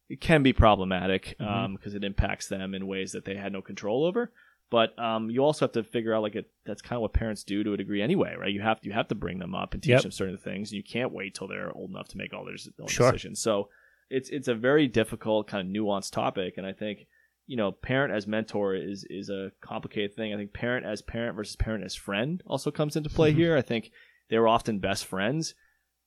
it 0.09 0.21
can 0.21 0.43
be 0.43 0.53
problematic 0.53 1.37
mm-hmm. 1.41 1.51
um, 1.51 1.75
because 1.75 1.95
it 1.95 2.05
impacts 2.05 2.49
them 2.49 2.75
in 2.75 2.87
ways 2.87 3.13
that 3.13 3.25
they 3.25 3.37
had 3.37 3.53
no 3.53 3.63
control 3.63 4.05
over. 4.05 4.33
But 4.71 4.99
um, 4.99 5.31
you 5.31 5.45
also 5.45 5.67
have 5.67 5.73
to 5.73 5.85
figure 5.85 6.15
out 6.15 6.23
like 6.23 6.35
it, 6.35 6.51
that's 6.67 6.83
kind 6.83 6.97
of 6.97 7.03
what 7.03 7.13
parents 7.13 7.45
do 7.45 7.63
to 7.63 7.75
a 7.75 7.77
degree 7.77 8.03
anyway, 8.03 8.35
right? 8.39 8.53
You 8.53 8.63
have 8.63 8.81
to, 8.81 8.87
you 8.87 8.93
have 8.93 9.09
to 9.09 9.15
bring 9.15 9.39
them 9.39 9.55
up 9.55 9.73
and 9.75 9.83
teach 9.83 9.91
Yep. 9.91 10.03
them 10.03 10.11
certain 10.11 10.39
things. 10.39 10.71
And 10.71 10.77
you 10.77 10.83
can't 10.83 11.13
wait 11.13 11.35
till 11.35 11.47
they're 11.49 11.71
old 11.73 11.91
enough 11.91 12.09
to 12.09 12.17
make 12.19 12.33
all 12.33 12.45
their 12.45 12.57
own 12.81 12.89
Sure. 12.89 13.13
decisions. 13.13 13.41
So 13.41 13.69
it's 14.11 14.31
it's 14.31 14.49
a 14.49 14.55
very 14.55 14.89
difficult 14.89 15.47
kind 15.47 15.67
of 15.69 15.73
nuanced 15.75 16.13
topic, 16.13 16.55
and 16.57 16.67
I 16.67 16.73
think 16.73 17.07
you 17.47 17.57
know 17.57 17.73
parent 17.73 18.13
as 18.15 18.27
mentor 18.27 18.75
is 18.75 19.07
is 19.11 19.29
a 19.31 19.53
complicated 19.61 20.15
thing. 20.15 20.33
I 20.33 20.37
think 20.37 20.53
parent 20.53 20.85
as 20.87 21.03
parent 21.03 21.37
versus 21.37 21.57
parent 21.57 21.85
as 21.85 21.95
friend 21.95 22.43
also 22.47 22.71
comes 22.71 22.97
into 22.97 23.11
play 23.11 23.33
Mhm. 23.33 23.37
here. 23.37 23.57
I 23.57 23.63
think 23.63 23.91
they're 24.31 24.49
often 24.49 24.79
best 24.79 25.05
friends 25.05 25.55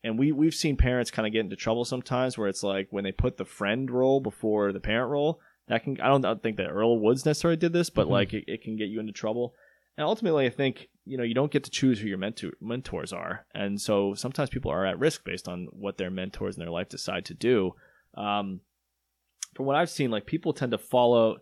and 0.04 0.18
we 0.20 0.32
we've 0.32 0.54
seen 0.56 0.76
parents 0.78 1.12
kind 1.12 1.26
of 1.28 1.34
get 1.34 1.42
into 1.42 1.56
trouble 1.56 1.86
sometimes 1.86 2.38
where 2.38 2.48
it's 2.48 2.64
like 2.64 2.88
when 2.92 3.04
they 3.04 3.12
put 3.12 3.38
the 3.38 3.46
friend 3.46 3.90
role 3.92 4.20
before 4.20 4.72
the 4.74 4.80
parent 4.80 5.10
role 5.12 5.40
that 5.68 5.84
can 5.84 6.00
i 6.02 6.08
don't, 6.08 6.24
I 6.26 6.30
don't 6.30 6.42
think 6.44 6.58
that 6.58 6.70
earl 6.70 7.00
woods 7.00 7.26
necessarily 7.26 7.58
did 7.58 7.74
this 7.74 7.90
but 7.90 8.08
Mhm. 8.08 8.12
like 8.12 8.34
it, 8.34 8.46
it 8.48 8.62
can 8.62 8.76
get 8.78 8.90
you 8.90 9.00
into 9.00 9.14
trouble 9.14 9.54
and 9.98 10.06
ultimately 10.06 10.46
i 10.46 10.50
think 10.50 10.90
you 11.06 11.18
know 11.18 11.24
you 11.24 11.34
don't 11.34 11.52
get 11.52 11.64
to 11.66 11.72
choose 11.72 12.00
who 12.00 12.08
your 12.08 12.18
mentor, 12.18 12.52
mentors 12.62 13.14
are 13.14 13.46
and 13.54 13.80
so 13.80 14.14
sometimes 14.14 14.50
people 14.50 14.72
are 14.72 14.86
at 14.86 15.00
risk 15.00 15.24
based 15.24 15.48
on 15.48 15.68
what 15.72 15.98
their 15.98 16.10
mentors 16.10 16.56
in 16.56 16.62
their 16.62 16.72
life 16.72 16.90
decide 16.90 17.26
to 17.26 17.34
do 17.34 17.74
um, 18.16 18.62
from 19.56 19.66
what 19.66 19.76
i've 19.76 19.90
seen 19.90 20.12
like 20.12 20.26
people 20.26 20.54
tend 20.54 20.72
to 20.72 20.78
follow 20.78 21.38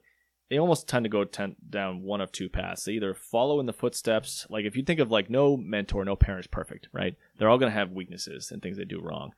they 0.50 0.60
almost 0.60 0.88
tend 0.88 1.06
to 1.06 1.10
go 1.10 1.24
ten, 1.24 1.56
down 1.68 2.04
one 2.04 2.22
of 2.22 2.32
two 2.32 2.50
paths. 2.50 2.84
They 2.84 2.92
either 2.92 3.16
follow 3.16 3.60
in 3.60 3.66
the 3.66 3.74
footsteps, 3.74 4.46
like 4.48 4.64
if 4.64 4.78
you 4.78 4.84
think 4.84 5.00
of 5.00 5.10
like 5.10 5.28
no 5.28 5.58
mentor, 5.58 6.06
no 6.06 6.16
parent 6.16 6.42
is 6.46 6.48
perfect, 6.48 6.88
right? 6.94 7.16
They're 7.36 7.50
all 7.50 7.58
going 7.58 7.72
to 7.72 7.78
have 7.78 7.90
weaknesses 7.90 8.52
and 8.52 8.62
things 8.62 8.78
they 8.78 8.86
do 8.86 9.02
wrong. 9.02 9.32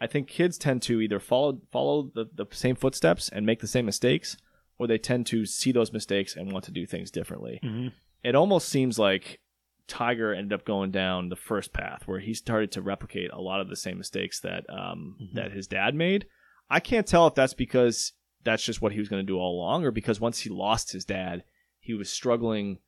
I 0.00 0.06
think 0.06 0.28
kids 0.28 0.58
tend 0.58 0.82
to 0.82 1.00
either 1.00 1.18
follow 1.18 1.60
follow 1.72 2.10
the, 2.14 2.26
the 2.34 2.46
same 2.50 2.76
footsteps 2.76 3.28
and 3.28 3.46
make 3.46 3.60
the 3.60 3.66
same 3.66 3.86
mistakes, 3.86 4.36
or 4.78 4.86
they 4.86 4.98
tend 4.98 5.26
to 5.26 5.46
see 5.46 5.72
those 5.72 5.92
mistakes 5.92 6.36
and 6.36 6.52
want 6.52 6.64
to 6.66 6.70
do 6.72 6.86
things 6.86 7.10
differently. 7.10 7.60
Mhm. 7.64 7.92
It 8.22 8.34
almost 8.34 8.68
seems 8.68 8.98
like 8.98 9.40
Tiger 9.88 10.34
ended 10.34 10.52
up 10.52 10.64
going 10.66 10.90
down 10.90 11.28
the 11.28 11.36
first 11.36 11.72
path 11.72 12.02
where 12.06 12.18
he 12.18 12.34
started 12.34 12.72
to 12.72 12.82
replicate 12.82 13.30
a 13.32 13.40
lot 13.40 13.60
of 13.60 13.68
the 13.68 13.76
same 13.76 13.96
mistakes 13.98 14.40
that 14.40 14.68
um, 14.68 15.16
Mhm. 15.20 15.34
that 15.34 15.52
his 15.52 15.66
dad 15.66 15.94
made. 15.94 16.26
I 16.68 16.80
can't 16.80 17.06
tell 17.06 17.26
if 17.26 17.34
that's 17.34 17.54
because 17.54 18.12
that's 18.42 18.64
just 18.64 18.82
what 18.82 18.92
he 18.92 18.98
was 18.98 19.08
going 19.08 19.22
to 19.24 19.32
do 19.32 19.38
all 19.38 19.56
along, 19.58 19.84
or 19.84 19.90
because 19.92 20.20
once 20.20 20.40
he 20.40 20.50
lost 20.50 20.92
his 20.92 21.04
dad, 21.04 21.44
he 21.80 21.94
was 21.94 22.10
struggling 22.10 22.78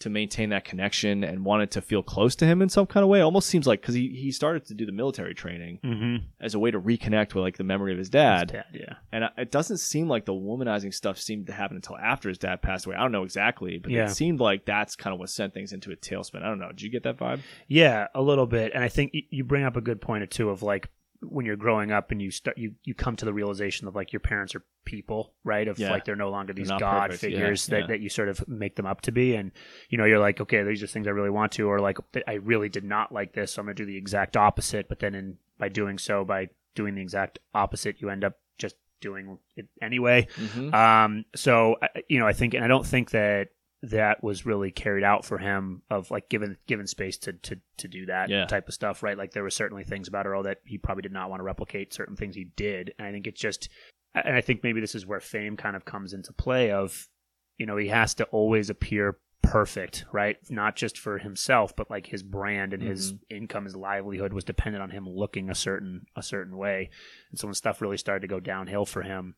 to 0.00 0.08
maintain 0.08 0.50
that 0.50 0.64
connection 0.64 1.24
and 1.24 1.44
wanted 1.44 1.70
to 1.72 1.80
feel 1.80 2.02
close 2.02 2.36
to 2.36 2.46
him 2.46 2.62
in 2.62 2.68
some 2.68 2.86
kind 2.86 3.02
of 3.02 3.08
way. 3.10 3.18
It 3.18 3.22
almost 3.22 3.48
seems 3.48 3.66
like 3.66 3.80
because 3.80 3.94
he, 3.96 4.08
he 4.10 4.30
started 4.30 4.64
to 4.66 4.74
do 4.74 4.86
the 4.86 4.92
military 4.92 5.34
training 5.34 5.80
Mm-hmm. 5.84 6.24
as 6.40 6.54
a 6.54 6.58
way 6.58 6.70
to 6.70 6.80
reconnect 6.80 7.34
with 7.34 7.42
like 7.42 7.56
the 7.56 7.64
memory 7.64 7.92
of 7.92 7.98
his 7.98 8.08
dad. 8.08 8.48
Dad, 8.52 8.64
yeah. 8.72 8.94
And 9.10 9.24
I- 9.24 9.30
it 9.38 9.50
doesn't 9.50 9.78
seem 9.78 10.08
like 10.08 10.24
the 10.24 10.32
womanizing 10.34 10.94
stuff 10.94 11.18
seemed 11.18 11.46
to 11.48 11.52
happen 11.52 11.76
until 11.76 11.96
after 11.98 12.28
his 12.28 12.38
dad 12.38 12.62
passed 12.62 12.86
away. 12.86 12.94
I 12.96 13.00
don't 13.00 13.12
know 13.12 13.24
exactly, 13.24 13.78
but 13.78 13.90
Yeah. 13.90 14.04
it 14.04 14.10
seemed 14.10 14.38
like 14.40 14.64
that's 14.64 14.94
kind 14.94 15.12
of 15.14 15.18
what 15.20 15.30
sent 15.30 15.52
things 15.54 15.72
into 15.72 15.90
a 15.90 15.96
tailspin. 15.96 16.42
I 16.42 16.46
don't 16.48 16.58
know. 16.60 16.68
Did 16.68 16.82
you 16.82 16.90
get 16.90 17.02
that 17.02 17.16
vibe? 17.18 17.40
Yeah, 17.66 18.06
a 18.14 18.22
little 18.22 18.46
bit. 18.46 18.72
And 18.74 18.84
I 18.84 18.88
think 18.88 19.10
y- 19.14 19.22
you 19.30 19.42
bring 19.44 19.64
up 19.64 19.76
a 19.76 19.80
good 19.80 20.00
point 20.00 20.22
or 20.22 20.26
two 20.26 20.50
of 20.50 20.62
like 20.62 20.88
when 21.20 21.44
you're 21.44 21.56
growing 21.56 21.90
up 21.90 22.10
and 22.10 22.22
you 22.22 22.30
start 22.30 22.56
you, 22.56 22.74
you 22.84 22.94
come 22.94 23.16
to 23.16 23.24
the 23.24 23.32
realization 23.32 23.88
of 23.88 23.96
like 23.96 24.12
your 24.12 24.20
parents 24.20 24.54
are 24.54 24.62
people, 24.84 25.32
right? 25.44 25.66
Of 25.66 25.78
Yeah. 25.78 25.90
like 25.90 26.04
they're 26.04 26.16
no 26.16 26.30
longer 26.30 26.52
these 26.52 26.68
god 26.70 27.10
perfect. 27.10 27.32
Yeah, 27.32 27.38
figures 27.40 27.66
that, 27.66 27.80
yeah. 27.80 27.86
that 27.88 28.00
you 28.00 28.08
sort 28.08 28.28
of 28.28 28.46
make 28.48 28.76
them 28.76 28.86
up 28.86 29.00
to 29.02 29.12
be. 29.12 29.34
And 29.34 29.50
you 29.88 29.98
know, 29.98 30.04
you're 30.04 30.20
like, 30.20 30.40
okay, 30.40 30.62
these 30.62 30.82
are 30.82 30.86
things 30.86 31.06
I 31.06 31.10
really 31.10 31.30
want 31.30 31.52
to, 31.52 31.68
or 31.68 31.80
like 31.80 31.98
I 32.26 32.34
really 32.34 32.68
did 32.68 32.84
not 32.84 33.12
like 33.12 33.32
this, 33.32 33.52
so 33.52 33.60
I'm 33.60 33.66
gonna 33.66 33.74
do 33.74 33.86
the 33.86 33.96
exact 33.96 34.36
opposite. 34.36 34.88
But 34.88 35.00
then 35.00 35.14
in 35.14 35.38
by 35.58 35.68
doing 35.68 35.98
so, 35.98 36.24
by 36.24 36.50
doing 36.74 36.94
the 36.94 37.02
exact 37.02 37.40
opposite, 37.54 38.00
you 38.00 38.10
end 38.10 38.22
up 38.22 38.38
just 38.56 38.76
doing 39.00 39.38
it 39.56 39.66
anyway. 39.82 40.28
Mm-hmm. 40.36 40.72
Um, 40.74 41.24
so 41.34 41.76
you 42.08 42.18
know, 42.20 42.26
I 42.26 42.32
think, 42.32 42.54
and 42.54 42.64
I 42.64 42.68
don't 42.68 42.86
think 42.86 43.10
that 43.10 43.48
that 43.82 44.22
was 44.24 44.44
really 44.44 44.70
carried 44.70 45.04
out 45.04 45.24
for 45.24 45.38
him 45.38 45.82
of 45.88 46.10
like 46.10 46.28
given 46.28 46.56
given 46.66 46.86
space 46.86 47.16
to 47.16 47.32
to 47.32 47.56
to 47.76 47.88
do 47.88 48.06
that 48.06 48.28
Yeah. 48.28 48.46
type 48.46 48.66
of 48.68 48.74
stuff, 48.74 49.02
right? 49.02 49.16
Like 49.16 49.32
there 49.32 49.44
were 49.44 49.50
certainly 49.50 49.84
things 49.84 50.08
about 50.08 50.26
Earl 50.26 50.42
that 50.44 50.58
he 50.64 50.78
probably 50.78 51.02
did 51.02 51.12
not 51.12 51.30
want 51.30 51.40
to 51.40 51.44
replicate. 51.44 51.94
Certain 51.94 52.16
things 52.16 52.34
he 52.34 52.44
did, 52.56 52.92
and 52.98 53.06
I 53.06 53.12
think 53.12 53.26
it's 53.26 53.40
just, 53.40 53.68
and 54.14 54.34
I 54.36 54.40
think 54.40 54.64
maybe 54.64 54.80
this 54.80 54.94
is 54.96 55.06
where 55.06 55.20
fame 55.20 55.56
kind 55.56 55.76
of 55.76 55.84
comes 55.84 56.12
into 56.12 56.32
play. 56.32 56.72
Of, 56.72 57.08
you 57.56 57.66
know, 57.66 57.76
he 57.76 57.88
has 57.88 58.14
to 58.14 58.24
always 58.24 58.68
appear 58.68 59.18
perfect, 59.42 60.04
right? 60.12 60.36
Not 60.50 60.74
just 60.74 60.98
for 60.98 61.18
himself, 61.18 61.74
but 61.76 61.88
like 61.88 62.06
his 62.06 62.24
brand 62.24 62.74
and 62.74 62.82
his 62.82 63.12
mm-hmm. 63.12 63.36
income, 63.36 63.64
his 63.64 63.76
livelihood 63.76 64.32
was 64.32 64.44
dependent 64.44 64.82
on 64.82 64.90
him 64.90 65.08
looking 65.08 65.50
a 65.50 65.54
certain 65.54 66.06
a 66.16 66.22
certain 66.22 66.56
way. 66.56 66.90
And 67.30 67.38
so 67.38 67.46
when 67.46 67.54
stuff 67.54 67.80
really 67.80 67.96
started 67.96 68.22
to 68.22 68.26
go 68.26 68.40
downhill 68.40 68.84
for 68.86 69.02
him, 69.02 69.36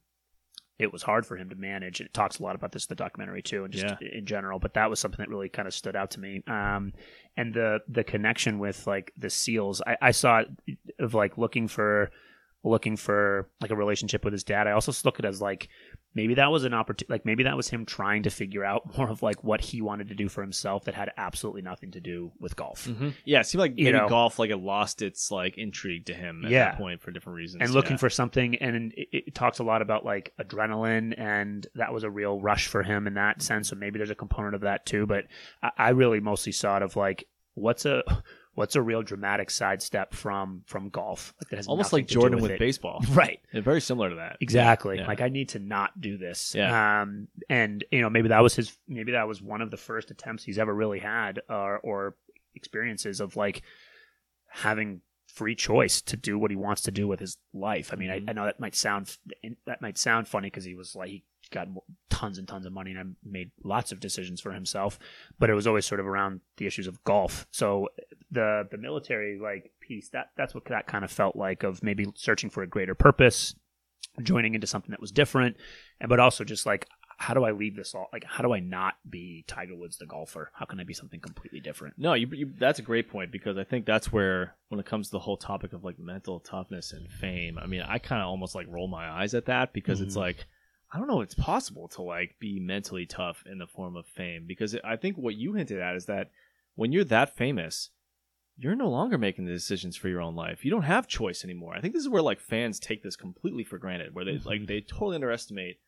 it 0.81 0.93
was 0.93 1.03
hard 1.03 1.27
for 1.27 1.37
him 1.37 1.51
to 1.51 1.57
manage. 1.57 2.01
It 2.01 2.13
talks 2.15 2.39
a 2.39 2.43
lot 2.43 2.55
about 2.55 2.73
this 2.73 2.85
in 2.85 2.89
the 2.89 2.95
documentary 2.97 3.43
too, 3.43 3.65
and 3.65 3.73
just 3.73 3.85
Yeah. 4.01 4.09
in 4.13 4.27
general. 4.27 4.59
But 4.59 4.75
that 4.75 4.89
was 4.91 4.99
something 5.01 5.19
that 5.19 5.29
really 5.29 5.49
kind 5.49 5.69
of 5.69 5.75
stood 5.75 5.95
out 5.97 6.11
to 6.13 6.21
me. 6.21 6.43
Um, 6.47 6.93
and 7.37 7.53
the 7.55 7.81
the 7.89 8.05
connection 8.05 8.59
with 8.59 8.87
like 8.87 9.13
the 9.17 9.31
seals, 9.31 9.83
I, 9.87 9.97
I 10.01 10.11
saw 10.13 10.41
it 10.41 10.79
of 10.99 11.15
like 11.15 11.39
looking 11.39 11.69
for 11.69 12.11
looking 12.63 12.97
for 12.97 13.49
like 13.63 13.71
a 13.71 13.77
relationship 13.77 14.23
with 14.25 14.33
his 14.33 14.45
dad. 14.45 14.67
I 14.67 14.73
also 14.73 14.93
look 15.05 15.19
at 15.19 15.25
it 15.25 15.29
as 15.29 15.41
like 15.41 15.69
maybe 16.15 16.35
that 16.35 16.51
was 16.51 16.65
an 16.65 16.75
opportunity. 16.75 17.13
Like 17.13 17.25
maybe 17.25 17.45
that 17.45 17.57
was 17.57 17.69
him 17.69 17.87
trying 17.87 18.25
to 18.25 18.31
figure 18.31 18.65
out 18.65 18.97
more 18.99 19.09
of 19.09 19.23
like 19.23 19.45
what 19.45 19.61
he 19.61 19.81
wanted 19.81 20.09
to 20.09 20.15
do 20.15 20.29
for 20.29 20.41
himself 20.43 20.85
that 20.85 20.95
had 20.95 21.11
absolutely 21.17 21.63
nothing 21.63 21.93
to 21.93 22.01
do 22.01 22.33
with 22.41 22.57
golf. 22.57 22.87
Mm-hmm. 22.87 23.11
Yeah, 23.25 23.41
it 23.41 23.45
seemed 23.47 23.61
like 23.61 23.75
You 23.77 23.93
know. 23.93 24.09
golf 24.09 24.39
like 24.39 24.51
it 24.51 24.57
lost 24.57 25.03
its 25.03 25.31
like 25.31 25.57
intrigue 25.59 26.07
to 26.07 26.15
him 26.15 26.45
at 26.45 26.51
Yeah. 26.51 26.65
that 26.71 26.79
point 26.79 27.01
for 27.01 27.11
different 27.11 27.37
reasons. 27.37 27.63
and 27.63 27.73
looking 27.73 27.93
yeah. 27.93 27.97
for 27.99 28.11
something 28.11 28.57
and 28.57 28.93
it, 28.97 29.09
it 29.13 29.35
talks 29.35 29.59
a 29.61 29.65
lot 29.65 29.83
about 29.83 30.05
like 30.05 30.33
adrenaline 30.41 31.15
and 31.19 31.67
that 31.75 31.93
was 31.93 32.03
a 32.05 32.11
real 32.11 32.41
rush 32.41 32.67
for 32.67 32.83
him 32.83 33.07
in 33.07 33.15
that 33.15 33.43
sense 33.43 33.69
so 33.69 33.77
maybe 33.77 33.99
there's 33.99 34.11
a 34.11 34.15
component 34.15 34.55
of 34.55 34.63
that 34.63 34.85
too 34.87 35.07
but 35.07 35.25
i, 35.63 35.71
I 35.79 35.89
really 35.91 36.21
mostly 36.21 36.53
saw 36.53 36.77
it 36.77 36.83
of 36.83 36.97
like 36.97 37.27
what's 37.55 37.85
a 37.87 38.03
what's 38.55 38.75
a 38.77 38.83
real 38.83 39.03
dramatic 39.03 39.51
sidestep 39.51 40.13
from 40.13 40.63
from 40.67 40.89
golf 40.89 41.33
like 41.41 41.51
that 41.51 41.57
has 41.57 41.69
almost 41.69 41.93
like 41.93 42.07
Jordan 42.07 42.41
with, 42.41 42.51
it. 42.51 42.59
baseball. 42.59 43.01
right 43.13 43.41
Yeah, 43.53 43.61
very 43.61 43.81
similar 43.81 44.11
to 44.11 44.17
that. 44.17 44.37
Exactly. 44.41 44.99
Yeah. 44.99 45.07
Like 45.07 45.21
I 45.21 45.29
need 45.29 45.51
to 45.51 45.59
not 45.59 46.01
do 46.01 46.19
this. 46.19 46.55
Yeah. 46.55 47.03
Um, 47.03 47.29
and 47.49 47.85
you 47.91 48.01
know 48.01 48.11
maybe 48.11 48.29
that 48.29 48.43
was 48.43 48.55
his. 48.57 48.77
Maybe 48.89 49.13
that 49.13 49.29
was 49.29 49.41
one 49.41 49.63
of 49.63 49.71
the 49.71 49.77
first 49.77 50.11
attempts 50.11 50.45
he's 50.45 50.59
ever 50.59 50.75
really 50.75 50.99
had, 50.99 51.41
or 51.49 51.79
or 51.79 52.17
experiences 52.55 53.21
of 53.21 53.37
like 53.37 53.63
having 54.49 55.01
free 55.29 55.55
choice 55.55 56.03
to 56.03 56.17
do 56.17 56.37
what 56.39 56.51
he 56.51 56.57
wants 56.57 56.83
to 56.83 56.91
do 56.91 57.07
with 57.07 57.21
his 57.21 57.39
life. 57.55 57.91
I 57.93 57.97
mean, 57.97 58.11
Mhm. 58.11 58.29
I, 58.29 58.31
I 58.31 58.33
know 58.35 58.45
that 58.47 58.59
might 58.59 58.75
sound 58.75 59.17
that 59.67 59.81
might 59.81 59.97
sound 59.97 60.27
funny 60.27 60.49
because 60.49 60.65
he 60.65 60.75
was 60.75 60.97
like 60.97 61.09
he 61.11 61.25
got 61.51 61.69
tons 62.11 62.39
and 62.39 62.47
tons 62.47 62.67
of 62.67 62.73
money 62.73 62.93
and 62.93 63.17
made 63.25 63.51
lots 63.65 63.93
of 63.93 64.01
decisions 64.01 64.41
for 64.41 64.53
himself, 64.53 64.99
but 65.39 65.51
it 65.51 65.55
was 65.55 65.67
always 65.67 65.87
sort 65.87 66.01
of 66.01 66.07
around 66.07 66.41
the 66.59 66.67
issues 66.67 66.87
of 66.87 67.03
golf. 67.05 67.47
So 67.51 67.89
the 68.31 68.69
the 68.71 68.79
military 68.79 69.39
like 69.39 69.73
piece 69.81 70.09
that 70.11 70.31
that's 70.37 70.55
what 70.55 70.65
that 70.67 70.87
kind 70.87 71.05
of 71.05 71.11
felt 71.11 71.35
like 71.37 71.63
of 71.65 71.83
maybe 71.83 72.07
searching 72.15 72.51
for 72.51 72.63
a 72.63 72.67
greater 72.67 72.95
purpose 72.95 73.55
joining 74.23 74.55
into 74.55 74.67
something 74.67 74.91
that 74.91 75.01
was 75.01 75.13
different 75.13 75.57
and 76.01 76.09
but 76.09 76.19
also 76.21 76.43
just 76.45 76.67
like 76.67 76.87
how 77.17 77.33
do 77.35 77.45
i 77.45 77.51
leave 77.53 77.77
this 77.77 77.95
all 77.95 78.09
like 78.13 78.25
how 78.25 78.43
do 78.43 78.53
i 78.53 78.59
not 78.61 78.95
be 79.09 79.45
tiger 79.47 79.75
woods 79.77 79.99
the 79.99 80.07
golfer 80.07 80.51
how 80.55 80.65
can 80.65 80.81
i 80.81 80.85
be 80.85 80.95
something 80.95 81.21
completely 81.21 81.61
different 81.61 81.95
No, 81.99 82.15
you, 82.15 82.27
you, 82.33 82.53
that's 82.59 82.79
a 82.79 82.83
great 82.83 83.09
point 83.09 83.31
because 83.31 83.57
I 83.59 83.65
think 83.65 83.85
that's 83.87 84.13
where, 84.13 84.55
when 84.69 84.81
it 84.81 84.87
comes 84.87 85.09
to 85.09 85.13
the 85.13 85.19
whole 85.21 85.37
topic 85.37 85.73
of 85.73 85.85
like 85.85 85.99
mental 85.99 86.41
toughness 86.41 86.93
and 86.93 87.11
fame, 87.11 87.59
I 87.59 87.67
mean, 87.67 87.83
I 87.83 87.99
kind 87.99 88.23
of 88.23 88.29
almost 88.29 88.55
like 88.55 88.67
roll 88.69 88.89
my 88.89 89.09
eyes 89.11 89.35
at 89.35 89.47
that 89.47 89.73
because 89.73 90.01
it's 90.01 90.15
Mhm. 90.15 90.21
like, 90.21 90.47
I 90.93 90.99
don't 90.99 91.07
know 91.07 91.21
if 91.21 91.27
it's 91.27 91.35
possible 91.35 91.89
to 91.89 92.03
like 92.03 92.37
be 92.41 92.59
mentally 92.59 93.07
tough 93.07 93.45
in 93.51 93.59
the 93.59 93.67
form 93.67 93.97
of 93.97 94.07
fame 94.07 94.45
because 94.47 94.77
I 94.85 94.97
think 94.97 95.17
what 95.17 95.37
you 95.37 95.55
hinted 95.55 95.81
at 95.81 95.97
is 95.97 96.07
that 96.07 96.31
when 96.75 96.93
you're 96.93 97.05
that 97.05 97.37
famous, 97.37 97.91
you're 98.57 98.75
no 98.75 98.91
longer 98.91 99.17
making 99.17 99.45
the 99.45 99.53
decisions 99.53 99.97
for 99.97 100.09
your 100.09 100.21
own 100.21 100.35
life. 100.35 100.65
You 100.65 100.71
don't 100.71 100.83
have 100.83 101.07
choice 101.07 101.45
anymore. 101.45 101.75
I 101.77 101.81
think 101.81 101.95
this 101.95 102.03
is 102.03 102.09
where 102.09 102.23
like 102.23 102.41
fans 102.41 102.81
take 102.81 103.03
this 103.03 103.17
completely 103.17 103.65
for 103.65 103.79
granted, 103.79 104.15
where 104.15 104.25
they 104.25 104.39
like 104.39 104.63
Mhm. 104.63 104.67
they 104.67 104.81
totally 104.81 105.15
underestimate 105.15 105.79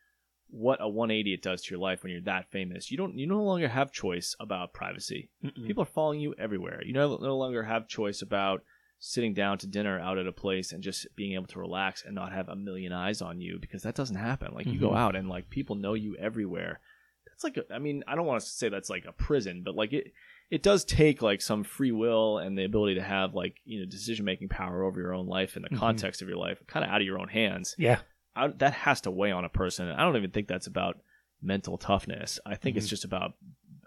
what 0.48 0.80
a 0.82 0.88
180 0.88 1.32
it 1.32 1.42
does 1.42 1.62
to 1.62 1.70
your 1.74 1.80
life 1.80 2.02
when 2.02 2.12
you're 2.12 2.20
that 2.22 2.50
famous. 2.50 2.90
You 2.90 2.96
don't 2.96 3.16
you 3.18 3.26
no 3.26 3.42
longer 3.42 3.68
have 3.68 3.90
choice 3.92 4.36
about 4.38 4.72
privacy. 4.72 5.30
People 5.66 5.82
are 5.82 5.86
following 5.86 6.20
you 6.20 6.34
everywhere. 6.38 6.82
You 6.84 6.92
no, 6.92 7.16
no 7.16 7.36
longer 7.36 7.62
have 7.64 7.88
choice 7.88 8.22
about 8.22 8.62
sitting 9.04 9.34
down 9.34 9.58
to 9.58 9.66
dinner 9.66 9.98
out 9.98 10.16
at 10.16 10.28
a 10.28 10.32
place 10.32 10.70
and 10.70 10.80
just 10.80 11.08
being 11.16 11.32
able 11.34 11.48
to 11.48 11.58
relax 11.58 12.04
and 12.04 12.14
not 12.14 12.32
have 12.32 12.48
a 12.48 12.54
million 12.54 12.92
eyes 12.92 13.20
on 13.20 13.40
you 13.40 13.58
because 13.60 13.82
that 13.82 13.96
doesn't 13.96 14.14
happen. 14.14 14.54
Like 14.54 14.66
you 14.66 14.78
go 14.78 14.90
Mhm. 14.90 14.96
out 14.96 15.16
and 15.16 15.28
like 15.28 15.50
people 15.50 15.74
know 15.74 15.94
you 15.94 16.14
everywhere. 16.18 16.78
That's 17.26 17.42
like 17.42 17.56
a, 17.56 17.64
I 17.74 17.80
mean, 17.80 18.04
I 18.06 18.14
don't 18.14 18.26
want 18.26 18.40
to 18.42 18.46
say 18.48 18.68
that's 18.68 18.88
like 18.88 19.04
a 19.04 19.10
prison, 19.12 19.62
but 19.64 19.74
like 19.74 19.92
it 19.92 20.12
it 20.50 20.62
does 20.62 20.84
take 20.84 21.20
like 21.20 21.40
some 21.40 21.64
free 21.64 21.90
will 21.90 22.38
and 22.38 22.56
the 22.56 22.62
ability 22.64 22.94
to 22.94 23.02
have 23.02 23.34
like, 23.34 23.56
you 23.64 23.80
know, 23.80 23.86
decision 23.86 24.24
making 24.24 24.50
power 24.50 24.84
over 24.84 25.00
your 25.00 25.14
own 25.14 25.26
life 25.26 25.56
and 25.56 25.64
the 25.64 25.70
Mhm. 25.70 25.78
context 25.78 26.22
of 26.22 26.28
your 26.28 26.36
life 26.38 26.62
kind 26.68 26.84
of 26.84 26.90
out 26.92 27.00
of 27.00 27.06
your 27.06 27.18
own 27.18 27.28
hands. 27.28 27.74
yeah 27.78 28.02
I, 28.36 28.48
that 28.48 28.72
has 28.74 29.00
to 29.02 29.10
weigh 29.10 29.32
on 29.32 29.44
a 29.44 29.48
person. 29.48 29.88
I 29.88 30.02
don't 30.04 30.16
even 30.16 30.30
think 30.30 30.46
that's 30.46 30.68
about 30.68 31.00
mental 31.42 31.76
toughness. 31.76 32.38
I 32.46 32.54
think 32.54 32.76
it's 32.76 32.86
Mhm. 32.86 32.90
just 32.90 33.04
about 33.04 33.32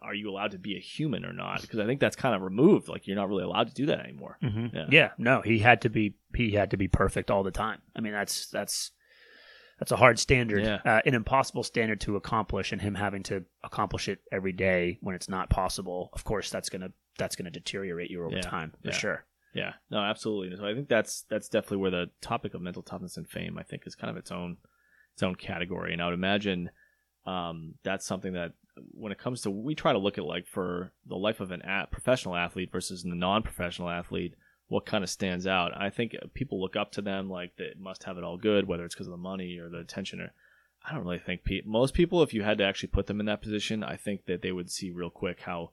are 0.05 0.13
you 0.13 0.29
allowed 0.29 0.51
to 0.51 0.57
be 0.57 0.75
a 0.75 0.79
human 0.79 1.25
or 1.25 1.33
not? 1.33 1.61
Because 1.61 1.79
I 1.79 1.85
think 1.85 1.99
that's 1.99 2.15
kind 2.15 2.33
of 2.35 2.41
removed. 2.41 2.87
Like 2.87 3.07
you're 3.07 3.15
not 3.15 3.27
really 3.27 3.43
allowed 3.43 3.67
to 3.67 3.73
do 3.73 3.85
that 3.87 3.99
anymore. 3.99 4.37
Mhm. 4.41 4.73
Yeah. 4.73 4.85
yeah 4.89 5.09
no 5.17 5.41
he 5.41 5.59
had 5.59 5.81
to 5.81 5.89
be 5.89 6.15
he 6.33 6.51
had 6.51 6.71
to 6.71 6.77
be 6.77 6.87
perfect 6.87 7.31
all 7.31 7.43
the 7.43 7.51
time 7.51 7.81
i 7.95 8.01
mean 8.01 8.13
that's 8.13 8.47
that's 8.49 8.91
that's 9.79 9.91
a 9.91 9.95
hard 9.97 10.17
standard 10.19 10.63
Yeah. 10.63 10.79
uh, 10.85 11.01
an 11.05 11.13
impossible 11.13 11.63
standard 11.63 11.99
to 12.01 12.15
accomplish 12.15 12.71
and 12.71 12.81
him 12.81 12.95
having 12.95 13.23
to 13.23 13.43
accomplish 13.63 14.07
it 14.07 14.19
every 14.31 14.51
day 14.53 14.97
when 15.01 15.15
it's 15.15 15.27
not 15.29 15.49
possible 15.49 16.09
of 16.13 16.23
course 16.23 16.49
that's 16.49 16.69
gonna 16.69 16.91
that's 17.17 17.35
gonna 17.35 17.51
deteriorate 17.51 18.09
you 18.11 18.23
over 18.25 18.35
Yeah. 18.35 18.41
time 18.41 18.73
for 18.83 18.91
sure 18.91 19.25
Yeah, 19.53 19.73
no, 19.89 19.99
absolutely. 19.99 20.55
So 20.57 20.65
I 20.65 20.73
think 20.73 20.89
that's 20.89 21.23
that's 21.29 21.47
definitely 21.49 21.77
where 21.77 21.91
the 21.91 22.09
topic 22.21 22.53
of 22.53 22.61
mental 22.61 22.83
toughness 22.83 23.15
and 23.15 23.25
fame, 23.27 23.57
I 23.57 23.63
think, 23.63 23.87
is 23.87 23.95
kind 23.95 24.11
of 24.11 24.17
its 24.17 24.29
own 24.31 24.57
its 25.13 25.23
own 25.23 25.35
category. 25.35 25.93
And 25.93 26.01
I 26.01 26.05
would 26.07 26.13
imagine 26.13 26.69
um, 27.25 27.75
that's 27.83 28.05
something 28.05 28.33
that 28.33 28.51
when 28.91 29.11
it 29.11 29.17
comes 29.17 29.41
to 29.41 29.51
we 29.51 29.75
try 29.75 29.93
to 29.93 29.99
look 29.99 30.17
at 30.17 30.25
like 30.25 30.47
for 30.47 30.91
the 31.07 31.15
life 31.15 31.39
of 31.39 31.51
an 31.51 31.61
at, 31.61 31.91
professional 31.91 32.35
athlete 32.35 32.71
versus 32.71 33.03
the 33.03 33.15
non-professional 33.15 33.89
athlete, 33.89 34.35
what 34.67 34.85
kind 34.85 35.03
of 35.03 35.09
stands 35.09 35.45
out. 35.47 35.71
I 35.75 35.89
think 35.89 36.15
people 36.33 36.59
look 36.61 36.75
up 36.75 36.91
to 36.93 37.01
them 37.01 37.29
like 37.29 37.55
they 37.57 37.73
must 37.79 38.03
have 38.03 38.17
it 38.17 38.23
all 38.23 38.37
good, 38.37 38.67
whether 38.67 38.83
it's 38.85 38.95
because 38.95 39.07
of 39.07 39.11
the 39.11 39.17
money 39.17 39.57
or 39.59 39.69
the 39.69 39.79
attention 39.79 40.19
or. 40.21 40.33
I 40.87 40.93
don't 40.93 41.03
really 41.03 41.17
think 41.17 41.43
pe- 41.43 41.63
most 41.65 41.95
people, 41.95 42.21
if 42.21 42.31
you 42.31 42.43
had 42.43 42.59
to 42.59 42.63
actually 42.63 42.89
put 42.89 43.07
them 43.07 43.19
in 43.19 43.25
that 43.25 43.41
position, 43.41 43.83
I 43.83 43.95
think 43.95 44.25
that 44.27 44.43
they 44.43 44.51
would 44.51 44.69
see 44.69 44.91
real 44.91 45.09
quick 45.09 45.39
how 45.41 45.71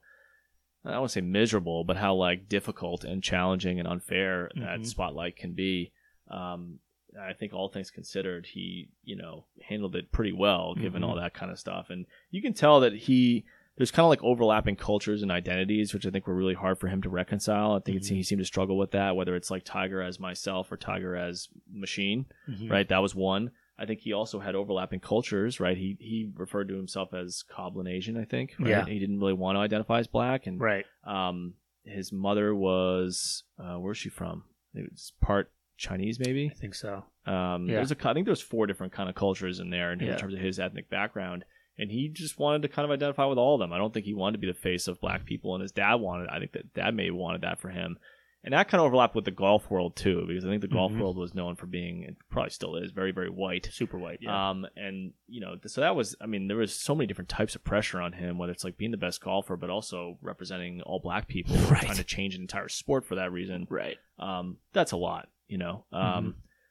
I 0.83 0.89
don't 0.89 1.01
want 1.01 1.11
to 1.11 1.13
say 1.13 1.21
miserable, 1.21 1.83
but 1.83 1.97
how 1.97 2.15
like 2.15 2.49
difficult 2.49 3.03
and 3.03 3.21
challenging 3.21 3.77
and 3.79 3.87
unfair 3.87 4.49
that 4.55 4.79
Mhm. 4.79 4.85
spotlight 4.87 5.35
can 5.37 5.53
be. 5.53 5.91
Um, 6.29 6.79
I 7.19 7.33
think 7.33 7.53
all 7.53 7.69
things 7.69 7.91
considered, 7.91 8.45
he 8.47 8.89
you 9.03 9.15
know 9.15 9.45
handled 9.61 9.95
it 9.95 10.11
pretty 10.11 10.33
well 10.33 10.75
given 10.75 11.01
Mhm. 11.01 11.07
all 11.07 11.15
that 11.15 11.33
kind 11.33 11.51
of 11.51 11.59
stuff, 11.59 11.89
and 11.89 12.05
you 12.31 12.41
can 12.41 12.53
tell 12.53 12.79
that 12.81 12.93
he 12.93 13.45
there's 13.75 13.89
kind 13.89 14.03
of 14.05 14.09
like 14.11 14.23
overlapping 14.23 14.75
cultures 14.75 15.23
and 15.23 15.31
identities, 15.31 15.95
which 15.95 16.05
I 16.05 16.11
think 16.11 16.27
were 16.27 16.35
really 16.35 16.53
hard 16.53 16.77
for 16.77 16.87
him 16.89 17.01
to 17.01 17.09
reconcile. 17.09 17.71
I 17.73 17.79
think 17.79 17.97
it's, 17.97 18.11
Mhm. 18.11 18.15
he 18.17 18.21
seemed 18.23 18.39
to 18.41 18.45
struggle 18.45 18.77
with 18.77 18.91
that, 18.91 19.15
whether 19.15 19.35
it's 19.35 19.49
like 19.49 19.63
Tiger 19.63 19.99
as 19.99 20.19
myself 20.19 20.71
or 20.71 20.77
Tiger 20.77 21.15
as 21.15 21.49
machine 21.71 22.27
Mhm. 22.47 22.69
right? 22.69 22.87
That 22.87 23.01
was 23.01 23.15
one. 23.15 23.49
I 23.79 23.87
think 23.87 24.01
he 24.01 24.13
also 24.13 24.39
had 24.39 24.53
overlapping 24.53 24.99
cultures, 24.99 25.59
right? 25.59 25.75
He 25.75 25.97
he 25.99 26.31
referred 26.35 26.67
to 26.67 26.75
himself 26.75 27.15
as 27.15 27.43
Cablinasian, 27.49 28.15
I 28.15 28.25
think. 28.25 28.53
Right? 28.59 28.69
Yeah. 28.69 28.85
He 28.85 28.99
didn't 28.99 29.19
really 29.19 29.33
want 29.33 29.55
to 29.55 29.61
identify 29.61 29.97
as 29.97 30.07
black, 30.07 30.45
and 30.45 30.59
right 30.61 30.85
um, 31.03 31.55
his 31.83 32.11
mother 32.13 32.53
was 32.53 33.43
uh, 33.57 33.77
where's 33.77 33.97
she 33.97 34.09
from? 34.09 34.43
It 34.75 34.87
was 34.91 35.13
part 35.19 35.51
Chinese, 35.83 36.19
maybe. 36.19 36.49
I 36.51 36.57
think 36.57 36.73
so. 36.75 37.03
Um, 37.25 37.67
Yeah. 37.67 37.75
There's 37.75 37.91
a, 37.91 38.09
I 38.09 38.13
think 38.13 38.25
there's 38.25 38.41
four 38.41 38.65
different 38.67 38.93
kind 38.93 39.09
of 39.09 39.15
cultures 39.15 39.59
in 39.59 39.69
there 39.69 39.91
in, 39.93 40.01
in 40.01 40.17
terms 40.17 40.33
of 40.33 40.39
his 40.39 40.59
ethnic 40.59 40.89
background, 40.89 41.45
and 41.77 41.89
he 41.91 42.09
just 42.09 42.39
wanted 42.39 42.61
to 42.63 42.67
kind 42.67 42.85
of 42.85 42.91
identify 42.91 43.25
with 43.25 43.37
all 43.37 43.55
of 43.55 43.59
them. 43.59 43.73
I 43.73 43.77
don't 43.77 43.93
think 43.93 44.05
he 44.05 44.13
wanted 44.13 44.33
to 44.33 44.45
be 44.45 44.47
the 44.47 44.53
face 44.59 44.87
of 44.87 44.99
black 45.01 45.25
people, 45.25 45.53
and 45.55 45.61
his 45.61 45.71
dad 45.71 45.95
wanted. 45.95 46.29
I 46.29 46.39
think 46.39 46.51
that 46.53 46.73
dad 46.73 46.95
may 46.95 47.05
have 47.07 47.15
wanted 47.15 47.41
that 47.41 47.59
for 47.59 47.69
him, 47.69 47.97
and 48.45 48.53
that 48.53 48.67
kind 48.67 48.79
of 48.81 48.85
overlapped 48.87 49.15
with 49.15 49.23
the 49.25 49.31
golf 49.31 49.71
world 49.71 49.95
too, 49.95 50.25
because 50.27 50.43
I 50.45 50.49
think 50.49 50.61
the 50.61 50.67
golf 50.67 50.91
Mhm. 50.91 50.99
world 50.99 51.15
was 51.17 51.33
known 51.33 51.55
for 51.55 51.65
being, 51.65 52.03
and 52.05 52.15
probably 52.29 52.49
still 52.49 52.75
is, 52.75 52.91
very 52.91 53.11
very 53.11 53.29
white. 53.29 53.69
Super 53.71 53.97
white. 53.97 54.19
Yeah. 54.21 54.49
Um, 54.49 54.67
and 54.75 55.13
you 55.27 55.39
know, 55.39 55.55
so 55.65 55.79
that 55.81 55.95
was, 55.95 56.15
I 56.21 56.25
mean, 56.25 56.47
there 56.49 56.57
was 56.57 56.75
so 56.75 56.93
many 56.93 57.07
different 57.07 57.29
types 57.29 57.55
of 57.55 57.63
pressure 57.63 58.01
on 58.01 58.11
him, 58.13 58.37
whether 58.37 58.51
it's 58.51 58.65
like 58.65 58.77
being 58.77 58.91
the 58.91 58.97
best 58.97 59.21
golfer, 59.23 59.55
but 59.55 59.69
also 59.69 60.17
representing 60.21 60.81
all 60.81 60.99
black 60.99 61.27
people, 61.29 61.55
Right. 61.71 61.81
trying 61.83 61.95
to 61.97 62.03
change 62.03 62.35
an 62.35 62.41
entire 62.41 62.67
sport 62.69 63.05
for 63.05 63.15
that 63.15 63.31
reason. 63.31 63.65
right. 63.69 63.97
Um, 64.19 64.57
that's 64.73 64.91
a 64.91 64.97
lot, 64.97 65.29
you 65.53 65.59
know. 65.59 65.85
Um, 65.91 66.01
Mm-hmm. 66.03 66.29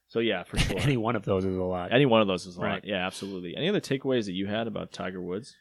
so 0.09 0.19
yeah, 0.19 0.43
for 0.43 0.59
sure. 0.65 0.79
Any 0.79 0.97
one 0.97 1.17
of 1.17 1.25
those 1.25 1.45
is 1.45 1.57
a 1.57 1.63
lot. 1.77 1.93
Any 1.93 2.07
one 2.07 2.21
of 2.21 2.27
those 2.27 2.47
is 2.47 2.57
a 2.57 2.61
lot. 2.61 2.85
Yeah, 2.85 3.07
absolutely. 3.07 3.57
Any 3.57 3.69
other 3.69 3.81
takeaways 3.81 4.25
that 4.27 4.33
you 4.41 4.47
had 4.47 4.67
about 4.67 4.93
Tiger 4.93 5.23
Woods? 5.23 5.55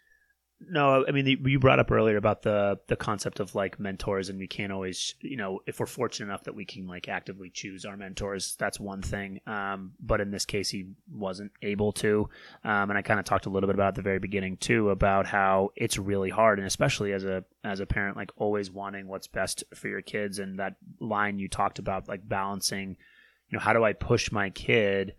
No, 0.69 1.03
I 1.07 1.11
mean 1.11 1.25
the, 1.25 1.39
you 1.45 1.57
brought 1.57 1.79
up 1.79 1.89
earlier 1.91 2.17
about 2.17 2.43
the 2.43 2.77
the 2.87 2.95
concept 2.95 3.39
of 3.39 3.55
like 3.55 3.79
mentors, 3.79 4.29
and 4.29 4.37
we 4.37 4.45
can't 4.47 4.71
always, 4.71 5.15
you 5.21 5.35
know, 5.35 5.59
if 5.65 5.79
we're 5.79 5.87
fortunate 5.87 6.27
enough 6.27 6.43
that 6.43 6.53
we 6.53 6.65
can 6.65 6.85
like 6.85 7.09
actively 7.09 7.49
choose 7.51 7.83
our 7.83 7.97
mentors, 7.97 8.55
that's 8.59 8.79
one 8.79 9.01
thing. 9.01 9.39
Um, 9.47 9.93
but 9.99 10.21
in 10.21 10.29
this 10.29 10.45
case, 10.45 10.69
he 10.69 10.91
wasn't 11.11 11.51
able 11.63 11.91
to, 11.93 12.29
um, 12.63 12.91
and 12.91 12.97
I 12.99 13.01
kind 13.01 13.19
of 13.19 13.25
talked 13.25 13.47
a 13.47 13.49
little 13.49 13.65
bit 13.67 13.73
about 13.75 13.89
at 13.89 13.95
the 13.95 14.03
very 14.03 14.19
beginning 14.19 14.57
too 14.57 14.91
about 14.91 15.25
how 15.25 15.71
it's 15.75 15.97
really 15.97 16.29
hard, 16.29 16.59
and 16.59 16.67
especially 16.67 17.11
as 17.13 17.23
a 17.23 17.43
as 17.63 17.79
a 17.79 17.87
parent, 17.87 18.15
like 18.15 18.29
always 18.37 18.69
wanting 18.69 19.07
what's 19.07 19.27
best 19.27 19.63
for 19.73 19.87
your 19.87 20.03
kids, 20.03 20.37
and 20.37 20.59
that 20.59 20.75
line 20.99 21.39
you 21.39 21.47
talked 21.47 21.79
about, 21.79 22.07
like 22.07 22.21
balancing, 22.29 22.97
you 23.51 23.57
know, 23.57 23.59
how 23.59 23.73
do 23.73 23.83
I 23.83 23.93
push 23.93 24.31
my 24.31 24.49
kid 24.49 25.13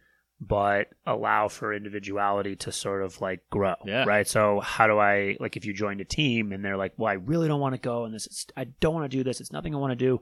but 0.44 0.88
allow 1.06 1.46
for 1.46 1.72
individuality 1.72 2.56
to 2.56 2.72
sort 2.72 3.02
of 3.02 3.20
like 3.20 3.48
grow. 3.48 3.76
Yeah. 3.86 4.04
Right. 4.04 4.26
So 4.26 4.58
how 4.58 4.88
do 4.88 4.98
I 4.98 5.36
like 5.38 5.56
if 5.56 5.64
you 5.64 5.72
joined 5.72 6.00
a 6.00 6.04
team 6.04 6.50
and 6.50 6.64
they're 6.64 6.76
like, 6.76 6.94
well, 6.96 7.08
I 7.08 7.14
really 7.14 7.46
don't 7.46 7.60
want 7.60 7.76
to 7.76 7.80
go 7.80 8.04
and 8.04 8.12
this 8.12 8.26
is, 8.26 8.46
I 8.56 8.64
don't 8.64 8.92
want 8.92 9.08
to 9.08 9.16
do 9.16 9.22
this. 9.22 9.40
It's 9.40 9.52
nothing 9.52 9.72
I 9.72 9.78
want 9.78 9.92
to 9.92 10.04
do. 10.04 10.20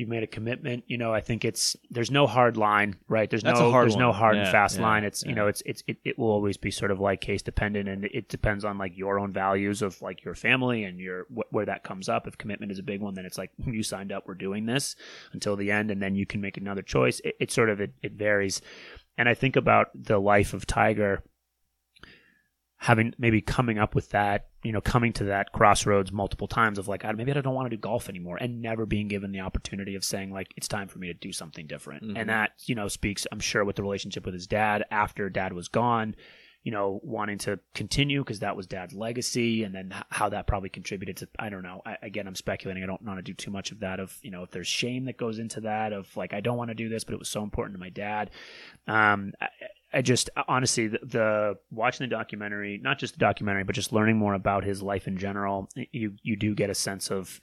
You've 0.00 0.08
made 0.08 0.22
a 0.22 0.26
commitment. 0.26 0.84
You 0.86 0.96
know, 0.96 1.12
I 1.12 1.20
think 1.20 1.44
it's 1.44 1.76
there's 1.90 2.10
no 2.10 2.26
hard 2.26 2.56
line, 2.56 2.96
right? 3.06 3.28
There's 3.28 3.42
That's 3.42 3.60
no 3.60 3.70
there's 3.70 3.96
no 3.96 4.08
one. 4.08 4.18
hard 4.18 4.36
and 4.38 4.48
fast 4.48 4.76
yeah, 4.76 4.82
line. 4.82 5.04
It's 5.04 5.22
you 5.22 5.34
know, 5.34 5.46
it's 5.46 5.62
it's 5.66 5.84
it, 5.86 5.98
it 6.06 6.18
will 6.18 6.30
always 6.30 6.56
be 6.56 6.70
sort 6.70 6.90
of 6.90 6.98
like 6.98 7.20
case 7.20 7.42
dependent 7.42 7.86
and 7.86 8.06
it 8.06 8.30
depends 8.30 8.64
on 8.64 8.78
like 8.78 8.96
your 8.96 9.18
own 9.18 9.30
values 9.30 9.82
of 9.82 10.00
like 10.00 10.24
your 10.24 10.34
family 10.34 10.84
and 10.84 10.98
your 10.98 11.24
wh- 11.24 11.52
where 11.52 11.66
that 11.66 11.84
comes 11.84 12.08
up. 12.08 12.26
If 12.26 12.38
commitment 12.38 12.72
is 12.72 12.78
a 12.78 12.82
big 12.82 13.02
one, 13.02 13.14
then 13.14 13.26
it's 13.26 13.36
like 13.36 13.50
you 13.66 13.82
signed 13.82 14.10
up, 14.10 14.26
we're 14.26 14.34
doing 14.34 14.64
this 14.64 14.96
until 15.32 15.54
the 15.54 15.70
end, 15.70 15.90
and 15.90 16.02
then 16.02 16.14
you 16.14 16.24
can 16.24 16.40
make 16.40 16.56
another 16.56 16.82
choice. 16.82 17.20
It, 17.22 17.36
it 17.38 17.50
sort 17.52 17.68
of 17.68 17.82
it, 17.82 17.92
it 18.02 18.12
varies. 18.12 18.62
And 19.18 19.28
I 19.28 19.34
think 19.34 19.56
about 19.56 19.88
the 19.94 20.18
life 20.18 20.54
of 20.54 20.66
Tiger 20.66 21.22
having 22.80 23.14
maybe 23.18 23.42
coming 23.42 23.78
up 23.78 23.94
with 23.94 24.08
that, 24.08 24.46
you 24.62 24.72
know, 24.72 24.80
coming 24.80 25.12
to 25.12 25.24
that 25.24 25.52
crossroads 25.52 26.10
multiple 26.10 26.48
times 26.48 26.78
of 26.78 26.88
like, 26.88 27.04
"Ah, 27.04 27.12
maybe 27.12 27.30
I 27.30 27.40
don't 27.42 27.54
want 27.54 27.70
to 27.70 27.76
do 27.76 27.80
golf 27.80 28.08
anymore, 28.08 28.38
and 28.40 28.62
never 28.62 28.86
being 28.86 29.06
given 29.06 29.32
the 29.32 29.40
opportunity 29.40 29.94
of 29.94 30.02
saying 30.02 30.32
like, 30.32 30.48
it's 30.56 30.66
time 30.66 30.88
for 30.88 30.98
me 30.98 31.06
to 31.08 31.14
do 31.14 31.30
something 31.30 31.66
different. 31.66 32.02
Mhm. 32.04 32.18
And 32.18 32.30
that, 32.30 32.52
you 32.64 32.74
know, 32.74 32.88
speaks, 32.88 33.26
I'm 33.30 33.38
sure, 33.40 33.64
with 33.66 33.76
the 33.76 33.82
relationship 33.82 34.24
with 34.24 34.32
his 34.32 34.46
dad 34.46 34.84
after 34.90 35.28
dad 35.28 35.52
was 35.52 35.68
gone, 35.68 36.14
you 36.62 36.72
know, 36.72 37.00
wanting 37.02 37.38
to 37.38 37.58
continue 37.74 38.20
because 38.20 38.40
that 38.40 38.56
was 38.56 38.66
dad's 38.66 38.92
legacy, 38.92 39.64
and 39.64 39.74
then 39.74 39.94
how 40.10 40.28
that 40.28 40.46
probably 40.46 40.68
contributed 40.68 41.16
to, 41.18 41.28
I 41.38 41.48
don't 41.48 41.62
know. 41.62 41.80
I, 41.86 41.96
again, 42.02 42.26
I'm 42.26 42.34
speculating. 42.34 42.82
I 42.82 42.86
don't 42.86 43.02
want 43.02 43.18
to 43.18 43.22
do 43.22 43.32
too 43.32 43.50
much 43.50 43.72
of 43.72 43.80
that. 43.80 43.98
Of 43.98 44.18
you 44.22 44.30
know, 44.30 44.42
if 44.42 44.50
there's 44.50 44.68
shame 44.68 45.06
that 45.06 45.16
goes 45.16 45.38
into 45.38 45.62
that, 45.62 45.92
of 45.92 46.14
like, 46.16 46.34
I 46.34 46.40
don't 46.40 46.58
want 46.58 46.68
to 46.68 46.74
do 46.74 46.88
this, 46.88 47.04
but 47.04 47.14
it 47.14 47.18
was 47.18 47.30
so 47.30 47.42
important 47.42 47.74
to 47.76 47.80
my 47.80 47.88
dad. 47.88 48.30
Um, 48.86 49.32
I, 49.40 49.48
I 49.92 50.02
just 50.02 50.30
honestly 50.46 50.88
the, 50.88 50.98
the 51.02 51.58
watching 51.70 52.08
the 52.08 52.14
documentary, 52.14 52.78
not 52.82 52.98
just 52.98 53.14
the 53.14 53.20
documentary, 53.20 53.64
but 53.64 53.74
just 53.74 53.92
learning 53.92 54.18
more 54.18 54.34
about 54.34 54.64
his 54.64 54.82
life 54.82 55.08
in 55.08 55.16
general, 55.16 55.68
you 55.92 56.14
you 56.22 56.36
do 56.36 56.54
get 56.54 56.70
a 56.70 56.74
sense 56.74 57.10
of 57.10 57.40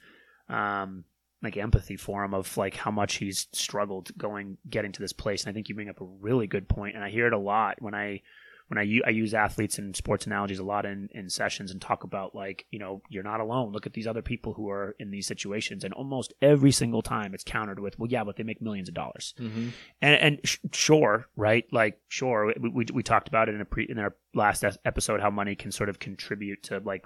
um 0.48 1.04
like 1.42 1.56
empathy 1.56 1.96
for 1.96 2.24
him 2.24 2.34
of 2.34 2.56
like 2.56 2.74
how 2.74 2.90
much 2.90 3.16
he's 3.16 3.46
struggled 3.52 4.16
going 4.16 4.56
getting 4.68 4.92
to 4.92 5.00
this 5.00 5.12
place. 5.12 5.44
And 5.44 5.50
I 5.50 5.54
think 5.54 5.68
you 5.68 5.74
bring 5.74 5.88
up 5.88 6.00
a 6.00 6.04
really 6.04 6.46
good 6.46 6.68
point, 6.68 6.94
and 6.94 7.04
I 7.04 7.10
hear 7.10 7.26
it 7.26 7.32
a 7.32 7.38
lot 7.38 7.82
when 7.82 7.94
I 7.94 8.22
when 8.68 8.78
I, 8.78 8.82
u- 8.82 9.02
I 9.06 9.10
use 9.10 9.34
athletes 9.34 9.78
and 9.78 9.96
sports 9.96 10.26
analogies 10.26 10.58
a 10.58 10.64
lot 10.64 10.86
in, 10.86 11.08
in 11.12 11.28
sessions 11.28 11.70
and 11.70 11.80
talk 11.80 12.04
about 12.04 12.34
like 12.34 12.66
you 12.70 12.78
know 12.78 13.02
you're 13.08 13.22
not 13.22 13.40
alone. 13.40 13.72
Look 13.72 13.86
at 13.86 13.92
these 13.94 14.06
other 14.06 14.22
people 14.22 14.52
who 14.54 14.68
are 14.70 14.94
in 14.98 15.10
these 15.10 15.26
situations, 15.26 15.84
and 15.84 15.92
almost 15.94 16.32
every 16.42 16.70
single 16.72 17.02
time 17.02 17.34
it's 17.34 17.44
countered 17.44 17.80
with, 17.80 17.98
well, 17.98 18.10
yeah, 18.10 18.24
but 18.24 18.36
they 18.36 18.42
make 18.44 18.62
millions 18.62 18.88
of 18.88 18.94
dollars 18.94 19.34
Mm-hmm. 19.40 19.68
and 20.02 20.14
and 20.20 20.40
sh- 20.44 20.58
sure, 20.72 21.28
right? 21.36 21.64
Like 21.72 21.98
sure, 22.08 22.52
we, 22.60 22.68
we 22.68 22.86
we 22.92 23.02
talked 23.02 23.28
about 23.28 23.48
it 23.48 23.54
in 23.54 23.60
a 23.60 23.64
pre 23.64 23.86
in 23.88 23.98
our 23.98 24.14
last 24.34 24.62
episode 24.84 25.20
how 25.20 25.30
money 25.30 25.54
can 25.54 25.72
sort 25.72 25.88
of 25.88 25.98
contribute 25.98 26.62
to 26.64 26.78
like 26.78 27.04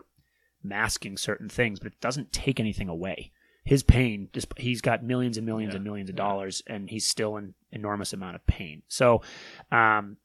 masking 0.62 1.16
certain 1.16 1.48
things, 1.48 1.78
but 1.78 1.92
it 1.92 2.00
doesn't 2.00 2.32
take 2.32 2.60
anything 2.60 2.88
away. 2.88 3.32
His 3.64 3.82
pain, 3.84 4.28
he's 4.56 4.80
got 4.80 5.04
millions 5.04 5.36
and 5.36 5.46
millions 5.46 5.72
Yeah, 5.72 5.76
and 5.76 5.84
millions 5.84 6.10
of 6.10 6.16
dollars, 6.16 6.62
and 6.66 6.90
he's 6.90 7.06
still 7.06 7.36
in 7.36 7.54
enormous 7.70 8.12
amount 8.12 8.34
of 8.34 8.44
pain. 8.46 8.82
So, 8.88 9.22
um, 9.70 10.16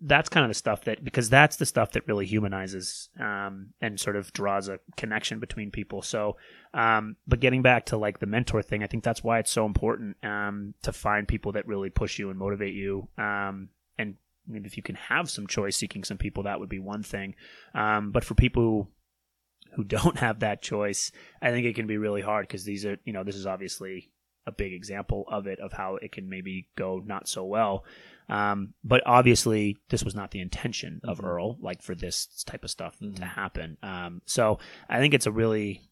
that's 0.00 0.28
kind 0.28 0.44
of 0.44 0.50
the 0.50 0.54
stuff 0.54 0.84
that 0.84 1.04
because 1.04 1.28
that's 1.28 1.56
the 1.56 1.66
stuff 1.66 1.92
that 1.92 2.06
really 2.06 2.26
humanizes 2.26 3.08
um, 3.18 3.68
and 3.80 4.00
sort 4.00 4.16
of 4.16 4.32
draws 4.32 4.68
a 4.68 4.80
connection 4.96 5.38
between 5.38 5.70
people. 5.70 6.02
So, 6.02 6.36
um, 6.72 7.16
but 7.26 7.40
getting 7.40 7.62
back 7.62 7.86
to 7.86 7.96
like 7.96 8.18
the 8.18 8.26
mentor 8.26 8.62
thing, 8.62 8.82
I 8.82 8.86
think 8.86 9.04
that's 9.04 9.22
why 9.22 9.38
it's 9.38 9.50
so 9.50 9.66
important 9.66 10.16
um, 10.22 10.74
to 10.82 10.92
find 10.92 11.28
people 11.28 11.52
that 11.52 11.66
really 11.66 11.90
push 11.90 12.18
you 12.18 12.30
and 12.30 12.38
motivate 12.38 12.74
you. 12.74 13.08
Um, 13.18 13.68
and 13.98 14.16
maybe 14.46 14.66
if 14.66 14.76
you 14.76 14.82
can 14.82 14.96
have 14.96 15.28
some 15.28 15.46
choice, 15.46 15.76
seeking 15.76 16.04
some 16.04 16.18
people, 16.18 16.44
that 16.44 16.58
would 16.58 16.70
be 16.70 16.78
one 16.78 17.02
thing. 17.02 17.34
Um, 17.74 18.12
but 18.12 18.24
for 18.24 18.34
people 18.34 18.62
who 18.62 18.88
who 19.74 19.84
don't 19.84 20.18
have 20.18 20.40
that 20.40 20.62
choice, 20.62 21.12
I 21.40 21.50
think 21.50 21.66
it 21.66 21.74
can 21.74 21.86
be 21.86 21.98
really 21.98 22.22
hard 22.22 22.46
because 22.46 22.64
these 22.64 22.84
are, 22.84 22.98
you 23.04 23.12
know, 23.12 23.24
this 23.24 23.36
is 23.36 23.46
obviously 23.46 24.10
a 24.46 24.52
big 24.52 24.72
example 24.72 25.24
of 25.28 25.46
it 25.46 25.58
of 25.60 25.72
how 25.72 25.96
it 25.96 26.12
can 26.12 26.28
maybe 26.28 26.68
go 26.76 27.02
not 27.04 27.28
so 27.28 27.44
well. 27.44 27.84
Um, 28.28 28.74
but 28.84 29.02
obviously, 29.06 29.76
this 29.88 30.04
was 30.04 30.14
not 30.14 30.30
the 30.30 30.40
intention 30.40 31.00
of 31.04 31.18
Mhm. 31.18 31.24
Earl, 31.24 31.58
like 31.60 31.82
for 31.82 31.94
this 31.94 32.42
type 32.44 32.64
of 32.64 32.70
stuff 32.70 32.98
to 32.98 33.06
Mhm. 33.06 33.18
happen. 33.20 33.76
Um, 33.82 34.22
so 34.24 34.58
I 34.88 34.98
think 34.98 35.14
it's 35.14 35.26
a 35.26 35.32
really, 35.32 35.82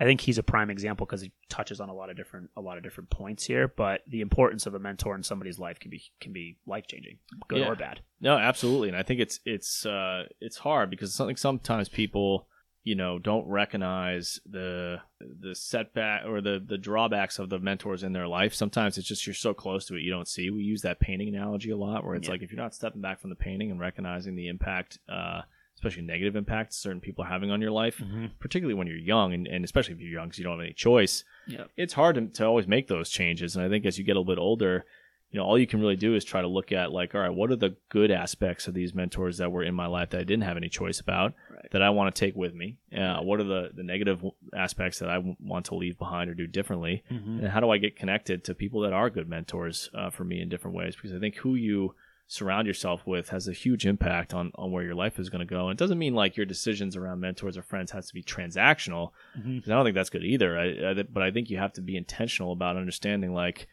I 0.00 0.04
think 0.04 0.20
he's 0.22 0.38
a 0.38 0.42
prime 0.42 0.70
example 0.70 1.06
because 1.06 1.20
he 1.20 1.32
touches 1.48 1.80
on 1.80 1.88
a 1.90 1.94
lot 1.94 2.10
of 2.10 2.16
different, 2.16 2.50
a 2.56 2.60
lot 2.60 2.76
of 2.76 2.82
different 2.82 3.10
points 3.10 3.44
here. 3.44 3.68
But 3.68 4.02
the 4.08 4.20
importance 4.22 4.66
of 4.66 4.74
a 4.74 4.78
mentor 4.80 5.14
in 5.14 5.22
somebody's 5.22 5.58
life 5.58 5.78
can 5.78 5.90
be 5.90 6.02
can 6.18 6.32
be 6.32 6.56
life 6.66 6.86
changing, 6.88 7.18
good 7.46 7.60
Yeah. 7.60 7.68
or 7.68 7.76
bad. 7.76 8.00
No, 8.20 8.36
absolutely, 8.38 8.88
and 8.88 8.96
I 8.96 9.02
think 9.02 9.20
it's 9.20 9.38
it's 9.44 9.86
uh, 9.86 10.26
it's 10.40 10.56
hard 10.56 10.90
because 10.90 11.14
something 11.14 11.36
sometimes 11.36 11.88
people 11.88 12.48
you 12.84 12.94
know 12.96 13.18
don't 13.18 13.46
recognize 13.46 14.40
the 14.48 14.98
the 15.20 15.54
setback 15.54 16.24
or 16.26 16.40
the 16.40 16.62
the 16.64 16.78
drawbacks 16.78 17.38
of 17.38 17.48
the 17.48 17.58
mentors 17.58 18.02
in 18.02 18.12
their 18.12 18.26
life. 18.28 18.54
Sometimes 18.54 18.98
it's 18.98 19.06
just 19.08 19.26
you're 19.26 19.34
so 19.34 19.54
close 19.54 19.86
to 19.86 19.94
it 19.96 20.02
you 20.02 20.10
don't 20.10 20.28
see. 20.28 20.50
We 20.50 20.62
use 20.62 20.82
that 20.82 21.00
painting 21.00 21.28
analogy 21.34 21.70
a 21.70 21.76
lot, 21.76 22.04
where 22.04 22.14
it's 22.16 22.26
Yeah. 22.28 22.32
like 22.32 22.42
if 22.42 22.50
you're 22.50 22.60
not 22.62 22.74
stepping 22.74 23.00
back 23.00 23.20
from 23.20 23.30
the 23.30 23.36
painting 23.36 23.70
and 23.70 23.78
recognizing 23.80 24.34
the 24.34 24.48
impact, 24.48 24.98
uh, 25.08 25.42
especially 25.76 26.02
negative 26.02 26.36
impact 26.36 26.72
certain 26.74 27.00
people 27.00 27.24
are 27.24 27.28
having 27.28 27.50
on 27.50 27.60
your 27.60 27.70
life, 27.70 27.98
Mm-hmm. 27.98 28.26
particularly 28.40 28.74
when 28.74 28.86
you're 28.86 28.96
young, 28.96 29.32
and, 29.32 29.46
and 29.46 29.64
especially 29.64 29.94
if 29.94 30.00
you're 30.00 30.10
young 30.10 30.26
because 30.28 30.38
you 30.38 30.44
don't 30.44 30.58
have 30.58 30.64
any 30.64 30.72
choice 30.74 31.24
Yeah. 31.46 31.64
it's 31.76 31.92
hard 31.94 32.16
to, 32.16 32.26
to 32.26 32.46
always 32.46 32.66
make 32.68 32.88
those 32.88 33.10
changes. 33.10 33.56
And 33.56 33.64
I 33.64 33.68
think 33.68 33.86
as 33.86 33.98
you 33.98 34.04
get 34.04 34.16
a 34.16 34.20
little 34.20 34.32
bit 34.34 34.40
older, 34.40 34.84
you 35.32 35.40
know, 35.40 35.44
all 35.46 35.58
you 35.58 35.66
can 35.66 35.80
really 35.80 35.96
do 35.96 36.14
is 36.14 36.24
try 36.24 36.42
to 36.42 36.46
look 36.46 36.72
at 36.72 36.92
like, 36.92 37.14
all 37.14 37.22
right, 37.22 37.34
what 37.34 37.50
are 37.50 37.56
the 37.56 37.74
good 37.88 38.10
aspects 38.10 38.68
of 38.68 38.74
these 38.74 38.94
mentors 38.94 39.38
that 39.38 39.50
were 39.50 39.62
in 39.64 39.74
my 39.74 39.86
life 39.86 40.10
that 40.10 40.20
I 40.20 40.24
didn't 40.24 40.44
have 40.44 40.56
any 40.58 40.68
choice 40.68 41.00
about 41.00 41.32
Right. 41.50 41.68
that 41.72 41.82
I 41.82 41.88
want 41.90 42.14
to 42.14 42.20
take 42.20 42.36
with 42.36 42.54
me? 42.54 42.76
Uh, 42.96 43.20
what 43.22 43.40
are 43.40 43.44
the, 43.44 43.70
the 43.74 43.82
negative 43.82 44.22
aspects 44.54 44.98
that 44.98 45.08
I 45.08 45.14
w- 45.14 45.36
want 45.40 45.64
to 45.66 45.74
leave 45.74 45.98
behind 45.98 46.28
or 46.30 46.34
do 46.34 46.46
differently? 46.46 47.02
Mm-hmm. 47.10 47.38
And 47.40 47.48
how 47.48 47.60
do 47.60 47.70
I 47.70 47.78
get 47.78 47.96
connected 47.96 48.44
to 48.44 48.54
people 48.54 48.82
that 48.82 48.92
are 48.92 49.08
good 49.10 49.28
mentors 49.28 49.88
uh, 49.94 50.10
for 50.10 50.24
me 50.24 50.40
in 50.42 50.48
different 50.50 50.76
ways? 50.76 50.94
Because 50.96 51.14
I 51.14 51.18
think 51.18 51.36
who 51.36 51.54
you 51.54 51.94
surround 52.26 52.66
yourself 52.66 53.06
with 53.06 53.28
has 53.30 53.48
a 53.48 53.52
huge 53.52 53.84
impact 53.86 54.32
on, 54.32 54.52
on 54.54 54.70
where 54.70 54.82
your 54.84 54.94
life 54.94 55.18
is 55.18 55.28
going 55.28 55.46
to 55.46 55.54
go. 55.54 55.68
And 55.68 55.78
it 55.78 55.82
doesn't 55.82 55.98
mean 55.98 56.14
like 56.14 56.36
your 56.36 56.46
decisions 56.46 56.96
around 56.96 57.20
mentors 57.20 57.58
or 57.58 57.62
friends 57.62 57.90
has 57.92 58.06
to 58.08 58.14
be 58.14 58.22
transactional. 58.22 59.10
Mhm. 59.38 59.60
'cause 59.62 59.70
I 59.70 59.74
don't 59.74 59.84
think 59.84 59.94
that's 59.94 60.08
good 60.10 60.24
either. 60.24 60.58
I, 60.58 60.90
I, 60.90 61.02
but 61.02 61.22
I 61.22 61.30
think 61.30 61.50
you 61.50 61.58
have 61.58 61.72
to 61.74 61.80
be 61.82 61.96
intentional 61.96 62.52
about 62.52 62.76
understanding 62.76 63.32
like, 63.34 63.66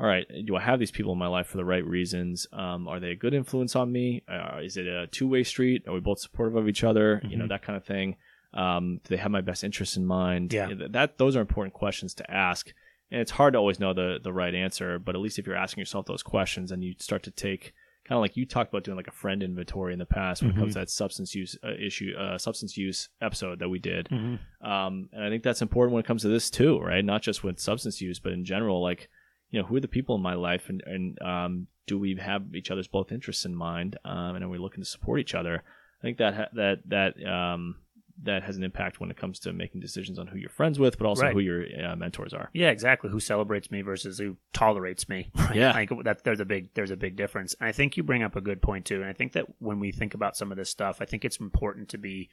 all 0.00 0.06
right, 0.06 0.26
do 0.46 0.56
I 0.56 0.60
have 0.60 0.78
these 0.80 0.90
people 0.90 1.12
in 1.12 1.18
my 1.18 1.28
life 1.28 1.46
for 1.46 1.56
the 1.56 1.64
right 1.64 1.84
reasons? 1.86 2.46
Um, 2.52 2.88
are 2.88 2.98
they 3.00 3.10
a 3.12 3.16
good 3.16 3.34
influence 3.34 3.76
on 3.76 3.92
me? 3.92 4.22
Uh, 4.28 4.58
is 4.62 4.76
it 4.76 4.86
a 4.86 5.06
two 5.06 5.28
way 5.28 5.44
street? 5.44 5.84
Are 5.86 5.94
we 5.94 6.00
both 6.00 6.18
supportive 6.20 6.56
of 6.56 6.68
each 6.68 6.82
other? 6.84 7.20
You 7.28 7.36
know, 7.36 7.44
Mhm. 7.44 7.48
that 7.50 7.62
kind 7.62 7.76
of 7.76 7.84
thing. 7.84 8.16
Um, 8.52 9.00
do 9.04 9.08
they 9.08 9.16
have 9.16 9.30
my 9.30 9.40
best 9.40 9.64
interests 9.64 9.96
in 9.96 10.06
mind? 10.06 10.52
Yeah. 10.52 10.66
Th- 10.66 10.90
that 10.92 11.18
those 11.18 11.36
are 11.36 11.40
important 11.40 11.74
questions 11.74 12.14
to 12.14 12.30
ask. 12.30 12.72
And 13.10 13.20
it's 13.20 13.30
hard 13.32 13.52
to 13.54 13.58
always 13.58 13.78
know 13.80 13.92
the 13.92 14.18
the 14.22 14.32
right 14.32 14.54
answer, 14.54 14.98
but 14.98 15.14
at 15.14 15.20
least 15.20 15.38
if 15.38 15.46
you're 15.46 15.56
asking 15.56 15.80
yourself 15.82 16.06
those 16.06 16.22
questions 16.22 16.72
and 16.72 16.82
you 16.82 16.94
start 16.98 17.22
to 17.24 17.30
take 17.30 17.72
kind 18.06 18.16
of 18.16 18.20
like 18.20 18.36
you 18.36 18.44
talked 18.44 18.70
about 18.70 18.84
doing 18.84 18.96
like 18.96 19.08
a 19.08 19.12
friend 19.12 19.42
inventory 19.42 19.92
in 19.94 19.98
the 19.98 20.04
past 20.04 20.42
when 20.42 20.50
it 20.50 20.54
Mm-hmm. 20.54 20.60
comes 20.62 20.74
to 20.74 20.80
that 20.80 20.90
substance 20.90 21.34
use 21.34 21.56
uh, 21.64 21.72
issue, 21.80 22.12
uh, 22.18 22.36
substance 22.36 22.76
use 22.76 23.08
episode 23.22 23.60
that 23.60 23.68
we 23.70 23.78
did. 23.78 24.08
Mm-hmm. 24.10 24.66
Um, 24.70 25.08
and 25.12 25.24
I 25.24 25.30
think 25.30 25.42
that's 25.42 25.62
important 25.62 25.94
when 25.94 26.00
it 26.00 26.06
comes 26.06 26.20
to 26.22 26.28
this 26.28 26.50
too, 26.50 26.78
right? 26.80 27.04
Not 27.04 27.22
just 27.22 27.42
with 27.42 27.58
substance 27.58 28.00
use, 28.02 28.18
but 28.18 28.32
in 28.32 28.44
general, 28.44 28.82
like, 28.82 29.08
you 29.54 29.60
know, 29.60 29.66
who 29.68 29.76
are 29.76 29.80
the 29.80 29.86
people 29.86 30.16
in 30.16 30.20
my 30.22 30.34
life 30.34 30.68
and, 30.68 30.82
and 30.84 31.22
um, 31.22 31.66
do 31.86 31.96
we 31.96 32.16
have 32.16 32.42
each 32.56 32.72
other's 32.72 32.88
both 32.88 33.12
interests 33.12 33.44
in 33.44 33.54
mind? 33.54 33.96
Um, 34.04 34.34
and 34.34 34.44
are 34.44 34.48
we 34.48 34.58
looking 34.58 34.82
to 34.82 34.88
support 34.90 35.20
each 35.20 35.32
other? 35.32 35.62
I 36.00 36.02
think 36.02 36.18
that, 36.18 36.34
ha- 36.34 36.48
that, 36.54 36.78
that, 36.88 37.24
um, 37.24 37.76
that 38.24 38.42
has 38.42 38.56
an 38.56 38.64
impact 38.64 38.98
when 38.98 39.12
it 39.12 39.16
comes 39.16 39.38
to 39.40 39.52
making 39.52 39.80
decisions 39.80 40.18
on 40.18 40.26
who 40.26 40.36
you're 40.38 40.48
friends 40.50 40.80
with, 40.80 40.98
but 40.98 41.06
also 41.06 41.22
Right. 41.22 41.32
who 41.32 41.38
your 41.38 41.64
uh, 41.86 41.94
mentors 41.94 42.34
are. 42.34 42.50
Yeah, 42.52 42.70
exactly. 42.70 43.10
Who 43.10 43.20
celebrates 43.20 43.70
me 43.70 43.82
versus 43.82 44.18
who 44.18 44.36
tolerates 44.52 45.08
me? 45.08 45.30
Right? 45.36 45.54
Yeah. 45.62 45.70
like 45.72 45.90
that. 46.02 46.24
There's 46.24 46.40
a 46.40 46.44
big 46.44 46.74
there's 46.74 46.90
a 46.90 46.96
big 46.96 47.14
difference. 47.16 47.54
And 47.60 47.68
I 47.68 47.72
think 47.72 47.96
you 47.96 48.02
bring 48.02 48.24
up 48.24 48.34
a 48.34 48.40
good 48.40 48.60
point 48.60 48.86
too. 48.86 49.00
And 49.02 49.06
I 49.08 49.12
think 49.12 49.34
that 49.34 49.46
when 49.60 49.78
we 49.78 49.92
think 49.92 50.14
about 50.14 50.36
some 50.36 50.50
of 50.50 50.58
this 50.58 50.70
stuff, 50.70 50.98
I 51.00 51.04
think 51.04 51.24
it's 51.24 51.38
important 51.38 51.90
to 51.90 51.98
be 51.98 52.28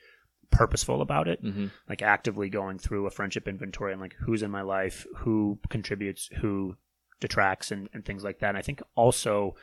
purposeful 0.50 1.02
about 1.02 1.28
it. 1.28 1.44
Mm-hmm. 1.44 1.68
Like 1.88 2.02
actively 2.02 2.50
going 2.50 2.78
through 2.80 3.06
a 3.06 3.12
friendship 3.12 3.48
inventory 3.48 3.92
and 3.92 4.02
like 4.02 4.16
who's 4.26 4.42
in 4.44 4.50
my 4.52 4.62
life, 4.64 5.06
who 5.18 5.60
contributes, 5.70 6.30
who 6.42 6.76
detracts, 7.22 7.72
and, 7.72 7.88
and 7.94 8.04
things 8.04 8.24
like 8.24 8.40
that. 8.40 8.50
And 8.50 8.58
I 8.58 8.62
think 8.62 8.82
also 8.96 9.56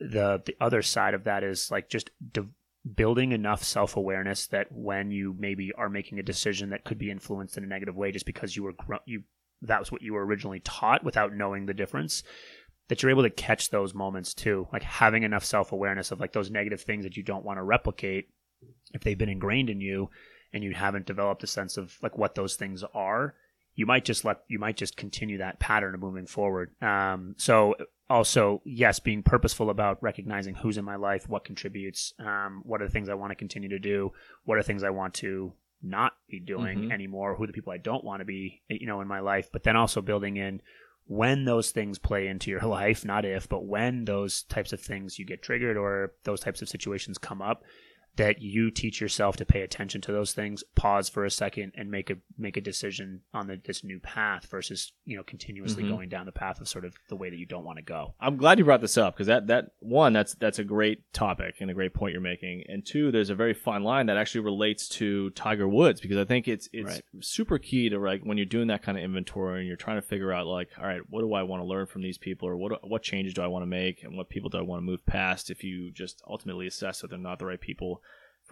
the 0.00 0.42
the 0.44 0.56
other 0.60 0.82
side 0.82 1.14
of 1.14 1.24
that 1.24 1.44
is 1.44 1.70
like 1.70 1.88
just 1.88 2.10
de- 2.32 2.48
building 2.94 3.32
enough 3.32 3.62
self 3.62 3.96
awareness 3.96 4.46
that 4.48 4.66
when 4.72 5.10
you 5.10 5.36
maybe 5.38 5.72
are 5.76 5.88
making 5.88 6.18
a 6.18 6.22
decision 6.22 6.70
that 6.70 6.84
could 6.84 6.98
be 6.98 7.10
influenced 7.10 7.56
in 7.56 7.64
a 7.64 7.66
negative 7.66 7.94
way 7.94 8.10
just 8.10 8.26
because 8.26 8.56
you 8.56 8.64
were 8.64 8.72
gr- 8.72 8.94
you 9.04 9.22
that 9.62 9.78
was 9.78 9.92
what 9.92 10.02
you 10.02 10.14
were 10.14 10.26
originally 10.26 10.60
taught 10.60 11.04
without 11.04 11.34
knowing 11.34 11.66
the 11.66 11.74
difference 11.74 12.24
that 12.88 13.02
you're 13.02 13.10
able 13.10 13.22
to 13.22 13.30
catch 13.30 13.70
those 13.70 13.94
moments 13.94 14.34
too 14.34 14.66
like 14.72 14.82
having 14.82 15.22
enough 15.22 15.44
self 15.44 15.70
awareness 15.70 16.10
of 16.10 16.18
like 16.18 16.32
those 16.32 16.50
negative 16.50 16.80
things 16.80 17.04
that 17.04 17.16
you 17.16 17.22
don't 17.22 17.44
want 17.44 17.58
to 17.58 17.62
replicate 17.62 18.28
if 18.92 19.02
they've 19.02 19.18
been 19.18 19.28
ingrained 19.28 19.70
in 19.70 19.80
you 19.80 20.10
and 20.52 20.64
you 20.64 20.72
haven't 20.74 21.06
developed 21.06 21.44
a 21.44 21.46
sense 21.46 21.76
of 21.76 21.96
like 22.02 22.18
what 22.18 22.34
those 22.34 22.56
things 22.56 22.82
are 22.94 23.34
you 23.74 23.86
might 23.86 24.04
just 24.04 24.24
let 24.24 24.42
you 24.48 24.58
might 24.58 24.76
just 24.76 24.96
continue 24.96 25.38
that 25.38 25.58
pattern 25.58 25.94
of 25.94 26.00
moving 26.00 26.26
forward 26.26 26.70
um, 26.82 27.34
so 27.38 27.74
also 28.10 28.60
yes 28.64 29.00
being 29.00 29.22
purposeful 29.22 29.70
about 29.70 30.02
recognizing 30.02 30.54
who's 30.54 30.76
in 30.76 30.84
my 30.84 30.96
life 30.96 31.28
what 31.28 31.44
contributes 31.44 32.12
um, 32.18 32.60
what 32.64 32.82
are 32.82 32.86
the 32.86 32.92
things 32.92 33.08
i 33.08 33.14
want 33.14 33.30
to 33.30 33.34
continue 33.36 33.68
to 33.70 33.78
do 33.78 34.12
what 34.44 34.58
are 34.58 34.62
things 34.62 34.82
i 34.82 34.90
want 34.90 35.14
to 35.14 35.52
not 35.82 36.12
be 36.28 36.38
doing 36.38 36.78
Mhm. 36.78 36.92
anymore 36.92 37.34
who 37.34 37.44
are 37.44 37.46
the 37.46 37.52
people 37.52 37.72
i 37.72 37.78
don't 37.78 38.04
want 38.04 38.20
to 38.20 38.24
be 38.24 38.62
you 38.68 38.86
know 38.86 39.00
in 39.00 39.08
my 39.08 39.20
life 39.20 39.48
but 39.52 39.62
then 39.64 39.76
also 39.76 40.00
building 40.00 40.36
in 40.36 40.60
when 41.06 41.44
those 41.44 41.72
things 41.72 41.98
play 41.98 42.28
into 42.28 42.50
your 42.50 42.60
life 42.80 43.04
not 43.04 43.24
if 43.24 43.48
but 43.48 43.64
when 43.64 44.04
those 44.04 44.42
types 44.44 44.72
of 44.72 44.80
things 44.80 45.18
you 45.18 45.24
get 45.26 45.42
triggered 45.42 45.76
or 45.76 46.12
those 46.24 46.40
types 46.40 46.62
of 46.62 46.68
situations 46.68 47.18
come 47.18 47.40
up 47.42 47.64
that 48.16 48.42
you 48.42 48.70
teach 48.70 49.00
yourself 49.00 49.36
to 49.38 49.44
pay 49.46 49.62
attention 49.62 50.00
to 50.02 50.12
those 50.12 50.32
things 50.34 50.62
pause 50.74 51.08
for 51.08 51.24
a 51.24 51.30
second 51.30 51.72
and 51.76 51.90
make 51.90 52.10
a 52.10 52.16
make 52.36 52.56
a 52.56 52.60
decision 52.60 53.22
on 53.32 53.46
the, 53.46 53.58
this 53.64 53.82
new 53.82 53.98
path 53.98 54.46
versus 54.50 54.92
you 55.06 55.16
know 55.16 55.22
continuously 55.22 55.82
Mhm. 55.82 55.88
going 55.88 56.08
down 56.10 56.26
the 56.26 56.32
path 56.32 56.60
of 56.60 56.68
sort 56.68 56.84
of 56.84 56.94
the 57.08 57.16
way 57.16 57.30
that 57.30 57.38
you 57.38 57.46
don't 57.46 57.64
want 57.64 57.78
to 57.78 57.82
go 57.82 58.14
I'm 58.20 58.36
glad 58.36 58.58
you 58.58 58.64
brought 58.66 58.82
this 58.82 58.98
up 58.98 59.14
because 59.14 59.28
that 59.28 59.46
that 59.46 59.70
one 59.80 60.12
that's 60.12 60.34
that's 60.34 60.58
a 60.58 60.64
great 60.64 61.10
topic 61.14 61.56
and 61.60 61.70
a 61.70 61.74
great 61.74 61.94
point 61.94 62.12
you're 62.12 62.20
making, 62.20 62.64
and 62.68 62.84
two, 62.84 63.10
there's 63.10 63.30
a 63.30 63.34
very 63.34 63.54
fine 63.54 63.82
line 63.82 64.06
that 64.06 64.16
actually 64.16 64.42
relates 64.42 64.88
to 64.90 65.30
Tiger 65.30 65.66
Woods 65.68 66.00
because 66.00 66.18
I 66.18 66.24
think 66.24 66.48
it's 66.48 66.68
it's 66.72 66.86
Right. 66.92 67.02
super 67.20 67.58
key 67.58 67.88
to 67.88 67.98
like 67.98 68.22
when 68.22 68.36
you're 68.36 68.44
doing 68.46 68.68
that 68.68 68.82
kind 68.82 68.98
of 68.98 69.04
inventory 69.04 69.60
and 69.60 69.66
you're 69.68 69.76
trying 69.76 69.96
to 70.00 70.06
figure 70.06 70.32
out 70.32 70.46
like, 70.46 70.68
all 70.78 70.84
right, 70.86 71.00
what 71.08 71.20
do 71.22 71.32
I 71.34 71.42
want 71.44 71.62
to 71.62 71.66
learn 71.66 71.86
from 71.86 72.02
these 72.02 72.18
people, 72.18 72.48
or 72.48 72.56
what 72.56 72.86
what 72.88 73.02
changes 73.02 73.32
do 73.34 73.42
I 73.42 73.46
want 73.46 73.62
to 73.62 73.66
make, 73.66 74.02
and 74.04 74.16
what 74.16 74.28
people 74.28 74.50
do 74.50 74.58
I 74.58 74.62
want 74.62 74.80
to 74.80 74.84
move 74.84 75.04
past? 75.06 75.50
If 75.50 75.64
you 75.64 75.90
just 75.90 76.22
ultimately 76.28 76.66
assess 76.66 77.00
that 77.00 77.08
they're 77.10 77.18
not 77.18 77.38
the 77.38 77.46
right 77.46 77.60
people 77.60 78.01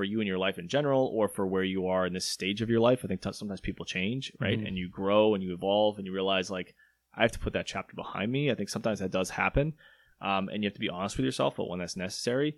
for 0.01 0.05
you 0.05 0.21
in 0.23 0.27
your 0.27 0.39
life 0.39 0.59
in 0.59 0.67
general 0.67 1.11
or 1.15 1.29
for 1.29 1.47
where 1.47 1.63
you 1.63 1.87
are 1.87 2.07
in 2.07 2.15
this 2.15 2.25
stage 2.27 2.63
of 2.63 2.71
your 2.71 2.81
life. 2.81 3.01
I 3.05 3.09
think 3.09 3.21
t- 3.21 3.33
sometimes 3.33 3.61
people 3.61 3.85
change, 3.85 4.33
right? 4.41 4.59
Mhm. 4.59 4.67
And 4.69 4.79
you 4.79 4.89
grow 4.89 5.35
and 5.35 5.43
you 5.45 5.53
evolve 5.53 5.99
and 5.99 6.07
you 6.07 6.13
realize 6.15 6.51
like 6.51 6.75
I 7.15 7.21
have 7.23 7.33
to 7.33 7.39
put 7.39 7.53
that 7.53 7.67
chapter 7.67 7.95
behind 7.95 8.33
me. 8.33 8.51
I 8.51 8.55
think 8.55 8.71
sometimes 8.71 9.01
that 9.01 9.11
does 9.11 9.29
happen. 9.31 9.75
Um, 10.23 10.49
and 10.49 10.63
you 10.63 10.69
have 10.69 10.75
to 10.75 10.81
be 10.81 10.89
honest 10.89 11.17
with 11.19 11.27
yourself, 11.27 11.57
but 11.57 11.69
when 11.69 11.81
that's 11.81 11.97
necessary, 11.97 12.57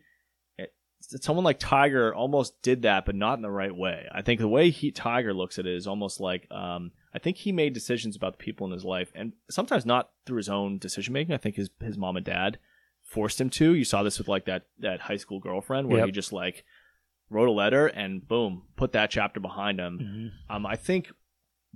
it, 0.59 0.73
someone 1.01 1.45
like 1.45 1.59
Tiger 1.59 2.15
almost 2.15 2.61
did 2.63 2.83
that, 2.83 3.05
but 3.07 3.17
not 3.17 3.35
in 3.39 3.43
the 3.43 3.51
right 3.51 3.75
way. 3.75 4.07
I 4.13 4.23
think 4.23 4.39
the 4.41 4.47
way 4.49 4.71
he 4.71 4.93
Tiger 4.93 5.35
looks 5.35 5.59
at 5.59 5.67
it 5.67 5.75
is 5.75 5.87
almost 5.89 6.21
like 6.21 6.47
um, 6.53 6.93
I 7.13 7.19
think 7.19 7.39
he 7.39 7.51
made 7.51 7.73
decisions 7.73 8.15
about 8.15 8.33
the 8.35 8.45
people 8.45 8.67
in 8.67 8.73
his 8.73 8.85
life, 8.85 9.11
and 9.15 9.33
sometimes 9.51 9.85
not 9.85 10.11
through 10.27 10.37
his 10.39 10.49
own 10.49 10.79
decision 10.79 11.13
making. 11.13 11.35
I 11.35 11.39
think 11.39 11.57
his 11.57 11.71
his 11.81 11.99
mom 11.99 12.17
and 12.17 12.25
dad 12.27 12.59
forced 13.03 13.41
him 13.41 13.51
to. 13.51 13.75
You 13.75 13.85
saw 13.85 14.03
this 14.03 14.19
with 14.19 14.29
like 14.29 14.45
that 14.47 14.67
that 14.79 15.01
high 15.01 15.17
school 15.19 15.41
girlfriend 15.41 15.89
where 15.89 15.99
Yep. 15.99 16.07
he 16.07 16.13
just 16.13 16.33
like 16.33 16.65
wrote 17.33 17.49
a 17.49 17.53
letter 17.53 17.87
and 17.87 18.27
boom, 18.27 18.63
put 18.77 18.93
that 18.93 19.11
chapter 19.11 19.41
behind 19.41 19.81
him. 19.81 19.99
Um, 20.51 20.67
I 20.67 20.77
think 20.77 21.11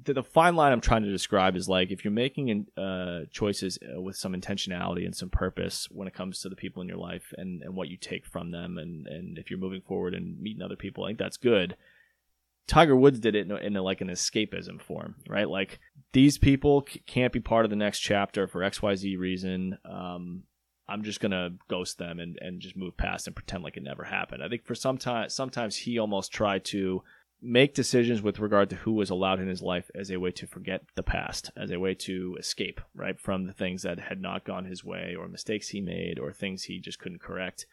the, 0.05 0.13
the 0.13 0.23
fine 0.23 0.57
line 0.57 0.73
I'm 0.73 0.81
trying 0.81 1.05
to 1.05 1.11
describe 1.11 1.57
is 1.57 1.69
like 1.69 1.91
if 1.91 2.05
you're 2.05 2.13
making 2.13 2.67
uh, 2.77 3.21
choices 3.31 3.79
uh, 3.83 4.01
with 4.01 4.17
some 4.17 4.35
intentionality 4.35 5.07
and 5.07 5.17
some 5.17 5.31
purpose 5.31 5.89
when 5.91 6.07
it 6.07 6.15
comes 6.15 6.41
to 6.41 6.49
the 6.49 6.57
people 6.57 6.83
in 6.83 6.89
your 6.89 6.99
life 6.99 7.33
and, 7.37 7.63
and 7.63 7.75
what 7.75 7.89
you 7.89 7.97
take 7.97 8.27
from 8.27 8.51
them, 8.51 8.79
and, 8.79 9.07
and 9.07 9.39
if 9.39 9.51
you're 9.51 9.59
moving 9.59 9.81
forward 9.81 10.15
and 10.15 10.39
meeting 10.41 10.63
other 10.63 10.77
people, 10.77 11.05
I 11.05 11.09
think 11.09 11.19
that's 11.19 11.39
good. 11.39 11.77
Tiger 12.67 12.97
Woods 12.97 13.21
did 13.21 13.37
it 13.37 13.47
in, 13.47 13.53
a, 13.53 13.57
in 13.57 13.77
a, 13.77 13.83
like 13.83 14.01
an 14.01 14.09
escapism 14.09 14.83
form, 14.83 15.15
right? 15.29 15.49
Like 15.49 15.79
these 16.13 16.37
people 16.37 16.85
c- 16.87 17.01
can't 17.07 17.33
be 17.33 17.41
part 17.41 17.65
of 17.65 17.71
the 17.71 17.77
next 17.77 18.01
chapter 18.01 18.49
for 18.49 18.63
X 18.63 18.83
Y 18.83 18.95
Z 18.97 19.17
reason. 19.17 19.79
Um, 19.89 20.43
I'm 20.89 21.03
just 21.03 21.21
gonna 21.21 21.51
ghost 21.69 21.99
them 21.99 22.21
and, 22.21 22.39
and 22.41 22.61
just 22.61 22.77
move 22.77 22.97
past 22.97 23.27
and 23.27 23.35
pretend 23.35 23.65
like 23.65 23.77
it 23.77 23.83
never 23.83 24.05
happened. 24.05 24.43
I 24.43 24.49
think 24.49 24.65
for 24.65 24.75
some 24.75 24.99
time, 24.99 25.29
sometimes 25.29 25.77
he 25.77 25.99
almost 25.99 26.33
tried 26.33 26.65
to 26.67 27.03
make 27.43 27.75
decisions 27.75 28.23
with 28.23 28.39
regard 28.39 28.71
to 28.71 28.77
who 28.77 28.93
was 28.93 29.11
allowed 29.11 29.41
in 29.41 29.49
his 29.49 29.63
life 29.63 29.91
as 29.95 30.11
a 30.11 30.17
way 30.19 30.31
to 30.33 30.47
forget 30.47 30.83
the 30.95 31.03
past, 31.03 31.51
as 31.57 31.71
a 31.71 31.79
way 31.79 31.95
to 31.95 32.37
escape, 32.39 32.81
right, 32.95 33.21
from 33.21 33.47
the 33.47 33.53
things 33.53 33.83
that 33.83 33.99
had 33.99 34.21
not 34.21 34.45
gone 34.45 34.65
his 34.65 34.85
way 34.85 35.15
or 35.19 35.29
mistakes 35.29 35.69
he 35.69 35.81
made 35.81 36.19
or 36.19 36.33
things 36.33 36.65
he 36.65 36.81
just 36.81 36.99
couldn't 36.99 37.21
correct. 37.21 37.67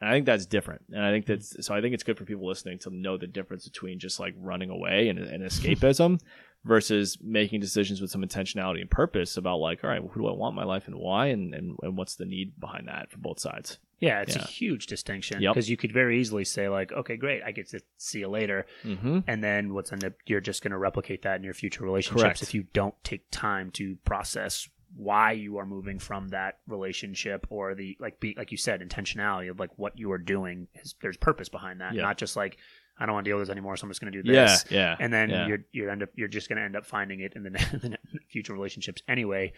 And 0.00 0.10
I 0.10 0.12
think 0.12 0.26
that's 0.26 0.46
different. 0.46 0.82
And 0.92 1.02
I 1.02 1.10
think 1.10 1.26
that's 1.26 1.64
so 1.66 1.74
I 1.74 1.80
think 1.80 1.94
it's 1.94 2.02
good 2.02 2.18
for 2.18 2.24
people 2.24 2.46
listening 2.46 2.78
to 2.80 2.90
know 2.90 3.16
the 3.16 3.26
difference 3.26 3.66
between 3.68 3.98
just 3.98 4.20
like 4.20 4.34
running 4.38 4.70
away 4.70 5.08
and, 5.08 5.18
and 5.18 5.42
escapism 5.50 6.20
versus 6.64 7.18
making 7.22 7.60
decisions 7.60 8.00
with 8.00 8.10
some 8.10 8.22
intentionality 8.22 8.80
and 8.80 8.90
purpose 8.90 9.36
about 9.36 9.58
like, 9.58 9.84
all 9.84 9.90
right, 9.90 10.02
well, 10.02 10.10
who 10.12 10.20
do 10.22 10.28
I 10.28 10.32
want 10.32 10.52
in 10.52 10.56
my 10.56 10.64
life 10.64 10.86
and 10.86 10.96
why 10.96 11.26
and, 11.26 11.54
and, 11.54 11.76
and 11.82 11.96
what's 11.96 12.16
the 12.16 12.24
need 12.24 12.58
behind 12.58 12.88
that 12.88 13.10
for 13.10 13.18
both 13.18 13.38
sides. 13.38 13.78
Yeah, 14.00 14.22
it's 14.22 14.34
Yeah. 14.34 14.42
a 14.42 14.46
huge 14.46 14.86
distinction 14.86 15.40
Yep. 15.42 15.54
because 15.54 15.68
you 15.70 15.76
could 15.76 15.92
very 15.92 16.20
easily 16.20 16.44
say 16.44 16.68
like, 16.68 16.90
okay, 16.92 17.16
great, 17.16 17.42
I 17.44 17.52
get 17.52 17.68
to 17.70 17.80
see 17.98 18.20
you 18.20 18.28
later, 18.28 18.66
Mm-hmm. 18.82 19.20
and 19.26 19.44
then 19.44 19.72
what's 19.74 19.92
end 19.92 20.04
up 20.04 20.14
you're 20.26 20.40
just 20.40 20.62
going 20.62 20.72
to 20.72 20.78
replicate 20.78 21.22
that 21.22 21.36
in 21.36 21.44
your 21.44 21.54
future 21.54 21.84
relationships 21.84 22.22
Correct. 22.22 22.42
if 22.42 22.54
you 22.54 22.64
don't 22.72 22.94
take 23.04 23.30
time 23.30 23.70
to 23.72 23.96
process 24.04 24.68
why 24.96 25.32
you 25.32 25.58
are 25.58 25.66
moving 25.66 25.98
from 25.98 26.28
that 26.28 26.58
relationship 26.68 27.46
or 27.50 27.74
the 27.74 27.96
like 27.98 28.20
be 28.20 28.34
like 28.38 28.52
you 28.52 28.56
said 28.56 28.80
intentionality 28.80 29.50
of 29.50 29.58
like 29.58 29.70
what 29.76 29.98
you 29.98 30.12
are 30.12 30.18
doing 30.18 30.68
is 30.76 30.94
there's 31.02 31.16
purpose 31.16 31.48
behind 31.48 31.80
that 31.80 31.94
Yeah. 31.94 32.02
not 32.02 32.16
just 32.16 32.36
like 32.36 32.58
I 32.96 33.06
don't 33.06 33.14
want 33.14 33.24
to 33.24 33.30
deal 33.30 33.38
with 33.38 33.48
this 33.48 33.52
anymore 33.52 33.76
so 33.76 33.84
I'm 33.84 33.90
just 33.90 34.00
going 34.00 34.12
to 34.12 34.22
do 34.22 34.32
this 34.32 34.64
yeah. 34.70 34.78
yeah. 34.78 34.96
and 35.00 35.12
then 35.12 35.30
yeah. 35.30 35.46
you're 35.48 35.58
you're 35.72 35.90
end 35.90 36.02
up 36.04 36.10
you're 36.14 36.28
just 36.28 36.48
going 36.48 36.58
to 36.58 36.62
end 36.62 36.76
up 36.76 36.86
finding 36.86 37.20
it 37.20 37.32
in 37.34 37.42
the, 37.42 37.50
the 38.12 38.18
future 38.28 38.52
relationships 38.52 39.02
anyway 39.08 39.52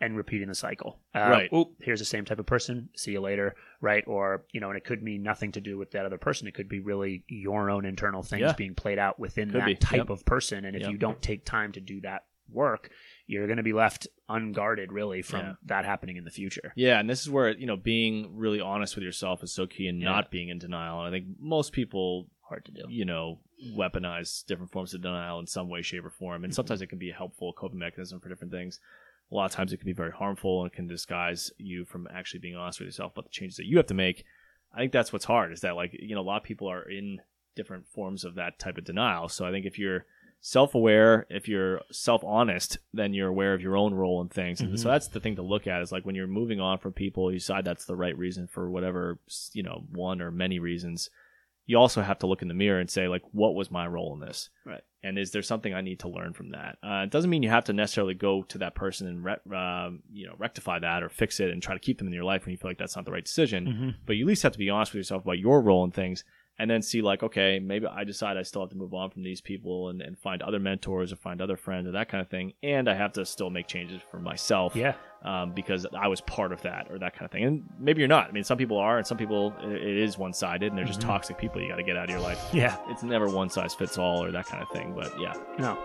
and 0.00 0.16
repeating 0.16 0.48
the 0.48 0.54
cycle 0.56 0.98
uh, 1.14 1.28
Right. 1.30 1.52
oop, 1.52 1.74
here's 1.80 2.00
the 2.00 2.04
same 2.04 2.24
type 2.24 2.40
of 2.40 2.46
person 2.46 2.88
see 2.96 3.12
you 3.12 3.20
later 3.20 3.54
right 3.80 4.02
or 4.08 4.44
you 4.50 4.60
know 4.60 4.68
and 4.70 4.76
it 4.76 4.84
could 4.84 5.00
mean 5.00 5.22
nothing 5.22 5.52
to 5.52 5.60
do 5.60 5.78
with 5.78 5.92
that 5.92 6.04
other 6.06 6.18
person 6.18 6.48
it 6.48 6.54
could 6.54 6.68
be 6.68 6.80
really 6.80 7.22
your 7.28 7.70
own 7.70 7.84
internal 7.84 8.24
things 8.24 8.40
Yeah. 8.40 8.52
being 8.54 8.74
played 8.74 8.98
out 8.98 9.20
within 9.20 9.52
Could 9.52 9.60
that 9.60 9.66
be. 9.66 9.74
type 9.76 9.98
Yep. 9.98 10.10
of 10.10 10.24
person 10.24 10.64
and 10.64 10.74
if 10.74 10.82
Yep. 10.82 10.90
you 10.90 10.98
don't 10.98 11.22
take 11.22 11.44
time 11.44 11.70
to 11.72 11.80
do 11.80 12.00
that 12.00 12.24
work 12.50 12.90
you're 13.26 13.46
going 13.46 13.56
to 13.56 13.62
be 13.62 13.72
left 13.72 14.06
unguarded 14.28 14.92
really 14.92 15.22
from 15.22 15.40
Yeah. 15.40 15.52
that 15.66 15.84
happening 15.84 16.16
in 16.16 16.24
the 16.24 16.30
future 16.30 16.72
Yeah, 16.76 16.98
and 16.98 17.08
this 17.08 17.20
is 17.20 17.30
where 17.30 17.50
you 17.50 17.66
know 17.66 17.76
being 17.76 18.36
really 18.36 18.60
honest 18.60 18.94
with 18.94 19.04
yourself 19.04 19.42
is 19.42 19.52
so 19.52 19.66
key, 19.66 19.86
and 19.86 20.00
Yeah. 20.00 20.08
not 20.08 20.30
being 20.30 20.48
in 20.48 20.58
denial. 20.58 20.98
And 21.00 21.08
I 21.08 21.10
think 21.10 21.36
most 21.38 21.72
people, 21.72 22.28
hard 22.48 22.64
to 22.66 22.72
do 22.72 22.82
you 22.88 23.04
know, 23.04 23.40
weaponize 23.76 24.44
different 24.46 24.72
forms 24.72 24.94
of 24.94 25.02
denial 25.02 25.38
in 25.38 25.46
some 25.46 25.68
way, 25.68 25.82
shape, 25.82 26.04
or 26.04 26.10
form. 26.10 26.44
And 26.44 26.50
mm-hmm. 26.50 26.56
sometimes 26.56 26.82
it 26.82 26.88
can 26.88 26.98
be 26.98 27.10
a 27.10 27.14
helpful 27.14 27.52
coping 27.52 27.78
mechanism 27.78 28.20
for 28.20 28.28
different 28.28 28.52
things. 28.52 28.80
A 29.30 29.34
lot 29.34 29.46
of 29.46 29.52
times 29.52 29.72
it 29.72 29.78
can 29.78 29.86
be 29.86 29.92
very 29.92 30.10
harmful 30.10 30.62
and 30.62 30.72
can 30.72 30.86
disguise 30.86 31.50
you 31.58 31.84
from 31.84 32.08
actually 32.12 32.40
being 32.40 32.56
honest 32.56 32.80
with 32.80 32.86
yourself 32.86 33.12
about 33.12 33.24
the 33.24 33.30
changes 33.30 33.56
that 33.56 33.66
you 33.66 33.76
have 33.78 33.86
to 33.86 33.94
make. 33.94 34.24
I 34.74 34.80
think 34.80 34.92
that's 34.92 35.12
what's 35.12 35.24
hard 35.24 35.52
is 35.52 35.60
that 35.60 35.76
like 35.76 35.92
you 35.98 36.14
know 36.14 36.20
a 36.20 36.22
lot 36.22 36.38
of 36.38 36.42
people 36.42 36.68
are 36.70 36.82
in 36.82 37.20
different 37.54 37.86
forms 37.86 38.24
of 38.24 38.34
that 38.34 38.58
type 38.58 38.78
of 38.78 38.84
denial. 38.84 39.28
So 39.28 39.46
I 39.46 39.50
think 39.50 39.66
if 39.66 39.78
you're 39.78 40.06
self-aware, 40.44 41.24
if 41.30 41.48
you're 41.48 41.80
self-honest, 41.92 42.78
then 42.92 43.14
you're 43.14 43.28
aware 43.28 43.54
of 43.54 43.62
your 43.62 43.76
own 43.76 43.94
role 43.94 44.20
in 44.20 44.28
things. 44.28 44.60
And 44.60 44.78
so 44.78 44.88
Mhm. 44.88 44.92
that's 44.92 45.06
the 45.08 45.20
thing 45.20 45.36
to 45.36 45.42
look 45.42 45.68
at 45.68 45.80
is 45.82 45.92
like 45.92 46.04
when 46.04 46.16
you're 46.16 46.26
moving 46.26 46.60
on 46.60 46.78
from 46.78 46.92
people, 46.92 47.30
you 47.32 47.38
decide 47.38 47.64
that's 47.64 47.84
the 47.86 47.94
right 47.96 48.18
reason 48.18 48.48
for 48.48 48.68
whatever, 48.68 49.18
you 49.52 49.62
know, 49.62 49.84
one 49.92 50.20
or 50.20 50.30
many 50.30 50.58
reasons. 50.58 51.08
you 51.64 51.78
also 51.78 52.02
have 52.02 52.18
to 52.18 52.26
look 52.26 52.42
in 52.42 52.48
the 52.48 52.54
mirror 52.54 52.80
and 52.80 52.90
say 52.90 53.06
like, 53.06 53.22
what 53.30 53.54
was 53.54 53.70
my 53.70 53.86
role 53.86 54.12
in 54.14 54.18
this? 54.18 54.50
Right. 54.66 54.80
And 55.04 55.16
is 55.16 55.30
there 55.30 55.42
something 55.42 55.72
I 55.72 55.80
need 55.80 56.00
to 56.00 56.08
learn 56.08 56.32
from 56.32 56.50
that? 56.50 56.76
Uh, 56.82 57.04
it 57.04 57.10
doesn't 57.10 57.30
mean 57.30 57.44
you 57.44 57.50
have 57.50 57.66
to 57.66 57.72
necessarily 57.72 58.14
go 58.14 58.42
to 58.42 58.58
that 58.58 58.74
person 58.74 59.06
and 59.06 59.24
re- 59.24 59.56
um, 59.56 60.02
you 60.12 60.26
know 60.26 60.34
rectify 60.38 60.80
that 60.80 61.04
or 61.04 61.08
fix 61.08 61.38
it 61.38 61.50
and 61.50 61.62
try 61.62 61.74
to 61.74 61.78
keep 61.80 61.98
them 61.98 62.08
in 62.08 62.12
your 62.12 62.24
life 62.24 62.44
when 62.44 62.50
you 62.50 62.56
feel 62.58 62.68
like 62.68 62.78
that's 62.78 62.96
not 62.96 63.04
the 63.04 63.12
right 63.12 63.24
decision. 63.24 63.66
Mm-hmm. 63.66 63.88
But 64.06 64.16
you 64.16 64.24
at 64.24 64.28
least 64.28 64.42
have 64.42 64.52
to 64.52 64.58
be 64.58 64.70
honest 64.70 64.92
with 64.92 64.98
yourself 64.98 65.22
about 65.22 65.38
your 65.38 65.62
role 65.62 65.84
in 65.84 65.92
things 65.92 66.24
and 66.62 66.70
then 66.70 66.80
see 66.80 67.02
like 67.02 67.22
okay 67.22 67.58
maybe 67.58 67.86
i 67.86 68.04
decide 68.04 68.36
i 68.36 68.42
still 68.42 68.62
have 68.62 68.70
to 68.70 68.76
move 68.76 68.94
on 68.94 69.10
from 69.10 69.22
these 69.24 69.40
people 69.40 69.88
and, 69.88 70.00
and 70.00 70.16
find 70.18 70.40
other 70.42 70.60
mentors 70.60 71.12
or 71.12 71.16
find 71.16 71.42
other 71.42 71.56
friends 71.56 71.88
or 71.88 71.92
that 71.92 72.08
kind 72.08 72.20
of 72.20 72.28
thing 72.28 72.52
and 72.62 72.88
i 72.88 72.94
have 72.94 73.12
to 73.12 73.26
still 73.26 73.50
make 73.50 73.66
changes 73.66 74.00
for 74.10 74.20
myself 74.20 74.76
Yeah. 74.76 74.94
um, 75.24 75.52
because 75.52 75.86
i 75.98 76.06
was 76.08 76.20
part 76.20 76.52
of 76.52 76.62
that 76.62 76.86
or 76.90 76.98
that 77.00 77.14
kind 77.14 77.24
of 77.24 77.30
thing 77.32 77.44
and 77.44 77.64
maybe 77.80 77.98
you're 78.00 78.08
not 78.08 78.28
i 78.28 78.32
mean 78.32 78.44
some 78.44 78.58
people 78.58 78.78
are 78.78 78.96
and 78.98 79.06
some 79.06 79.18
people 79.18 79.52
it 79.62 79.82
is 80.06 80.16
one-sided 80.16 80.68
and 80.70 80.78
they're 80.78 80.84
just 80.84 81.00
Mhm. 81.00 81.06
toxic 81.06 81.36
people 81.38 81.60
you 81.60 81.68
got 81.68 81.76
to 81.76 81.82
get 81.82 81.96
out 81.96 82.04
of 82.04 82.10
your 82.10 82.20
life 82.20 82.40
Yeah. 82.52 82.76
it's 82.88 83.02
never 83.02 83.28
one 83.28 83.50
size 83.50 83.74
fits 83.74 83.98
all 83.98 84.22
or 84.24 84.30
that 84.30 84.46
kind 84.46 84.62
of 84.62 84.68
thing 84.70 84.94
but 84.94 85.18
yeah 85.20 85.34
No. 85.58 85.76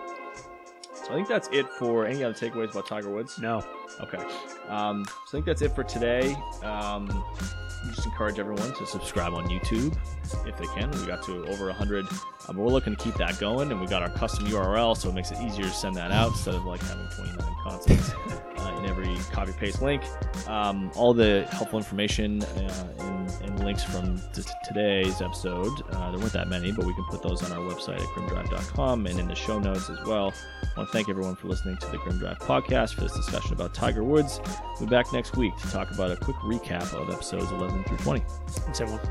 so 0.93 1.11
i 1.11 1.15
think 1.15 1.27
that's 1.27 1.49
it 1.51 1.67
for 1.79 2.05
any 2.05 2.23
other 2.23 2.35
takeaways 2.35 2.71
about 2.71 2.85
tiger 2.87 3.09
woods 3.09 3.39
No. 3.39 3.63
Okay. 3.99 4.19
Um, 4.67 5.05
so 5.05 5.29
I 5.29 5.31
think 5.31 5.45
that's 5.47 5.63
it 5.63 5.73
for 5.73 5.83
today. 5.83 6.35
Um, 6.61 7.07
just 7.89 8.05
encourage 8.05 8.39
everyone 8.39 8.73
to 8.73 8.85
subscribe 8.85 9.33
on 9.33 9.47
YouTube 9.47 9.97
if 10.45 10.57
they 10.57 10.67
can. 10.67 10.91
We 10.91 11.05
got 11.05 11.23
to 11.23 11.45
over 11.47 11.67
100. 11.67 12.05
Um, 12.47 12.57
we're 12.57 12.67
looking 12.67 12.95
to 12.95 13.03
keep 13.03 13.15
that 13.15 13.39
going, 13.39 13.71
and 13.71 13.79
we 13.79 13.87
got 13.87 14.01
our 14.01 14.09
custom 14.09 14.45
URL, 14.47 14.95
so 14.95 15.09
it 15.09 15.15
makes 15.15 15.31
it 15.31 15.39
easier 15.41 15.65
to 15.65 15.71
send 15.71 15.95
that 15.95 16.11
out 16.11 16.29
instead 16.29 16.55
of 16.55 16.65
like 16.65 16.81
having 16.81 17.07
29 17.15 17.55
constants 17.63 18.11
uh, 18.57 18.77
in 18.79 18.89
every 18.89 19.15
copy 19.31 19.51
paste 19.53 19.81
link. 19.81 20.03
Um, 20.47 20.91
all 20.95 21.13
the 21.13 21.47
helpful 21.51 21.79
information 21.79 22.43
uh, 22.43 22.93
and, 22.99 23.31
and 23.43 23.59
links 23.63 23.83
from 23.83 24.17
t- 24.33 24.43
today's 24.65 25.21
episode. 25.21 25.81
Uh, 25.91 26.11
there 26.11 26.19
weren't 26.19 26.33
that 26.33 26.47
many, 26.47 26.71
but 26.71 26.85
we 26.85 26.93
can 26.93 27.03
put 27.05 27.21
those 27.21 27.43
on 27.43 27.51
our 27.51 27.59
website 27.69 27.99
at 27.99 28.07
grimdrive.com 28.07 29.07
and 29.07 29.19
in 29.19 29.27
the 29.27 29.35
show 29.35 29.59
notes 29.59 29.89
as 29.89 29.99
well. 30.05 30.33
I 30.63 30.79
want 30.79 30.89
to 30.89 30.93
thank 30.93 31.09
everyone 31.09 31.35
for 31.35 31.47
listening 31.47 31.77
to 31.77 31.87
the 31.87 31.97
Grim 31.97 32.19
Drive 32.19 32.39
podcast 32.39 32.93
for 32.93 33.01
this 33.01 33.15
discussion 33.15 33.53
about 33.53 33.73
Tiger 33.73 34.03
Woods. 34.03 34.39
We'll 34.79 34.87
be 34.87 34.95
back 34.95 35.11
next 35.11 35.35
week 35.35 35.55
to 35.57 35.67
talk 35.69 35.91
about 35.91 36.11
a 36.11 36.15
quick 36.15 36.37
recap 36.37 36.93
of 36.93 37.09
episodes 37.09 37.51
11 37.51 37.66
through 37.83 37.97
20. 37.97 38.23
Thanks, 38.47 38.81
everyone. 38.81 39.01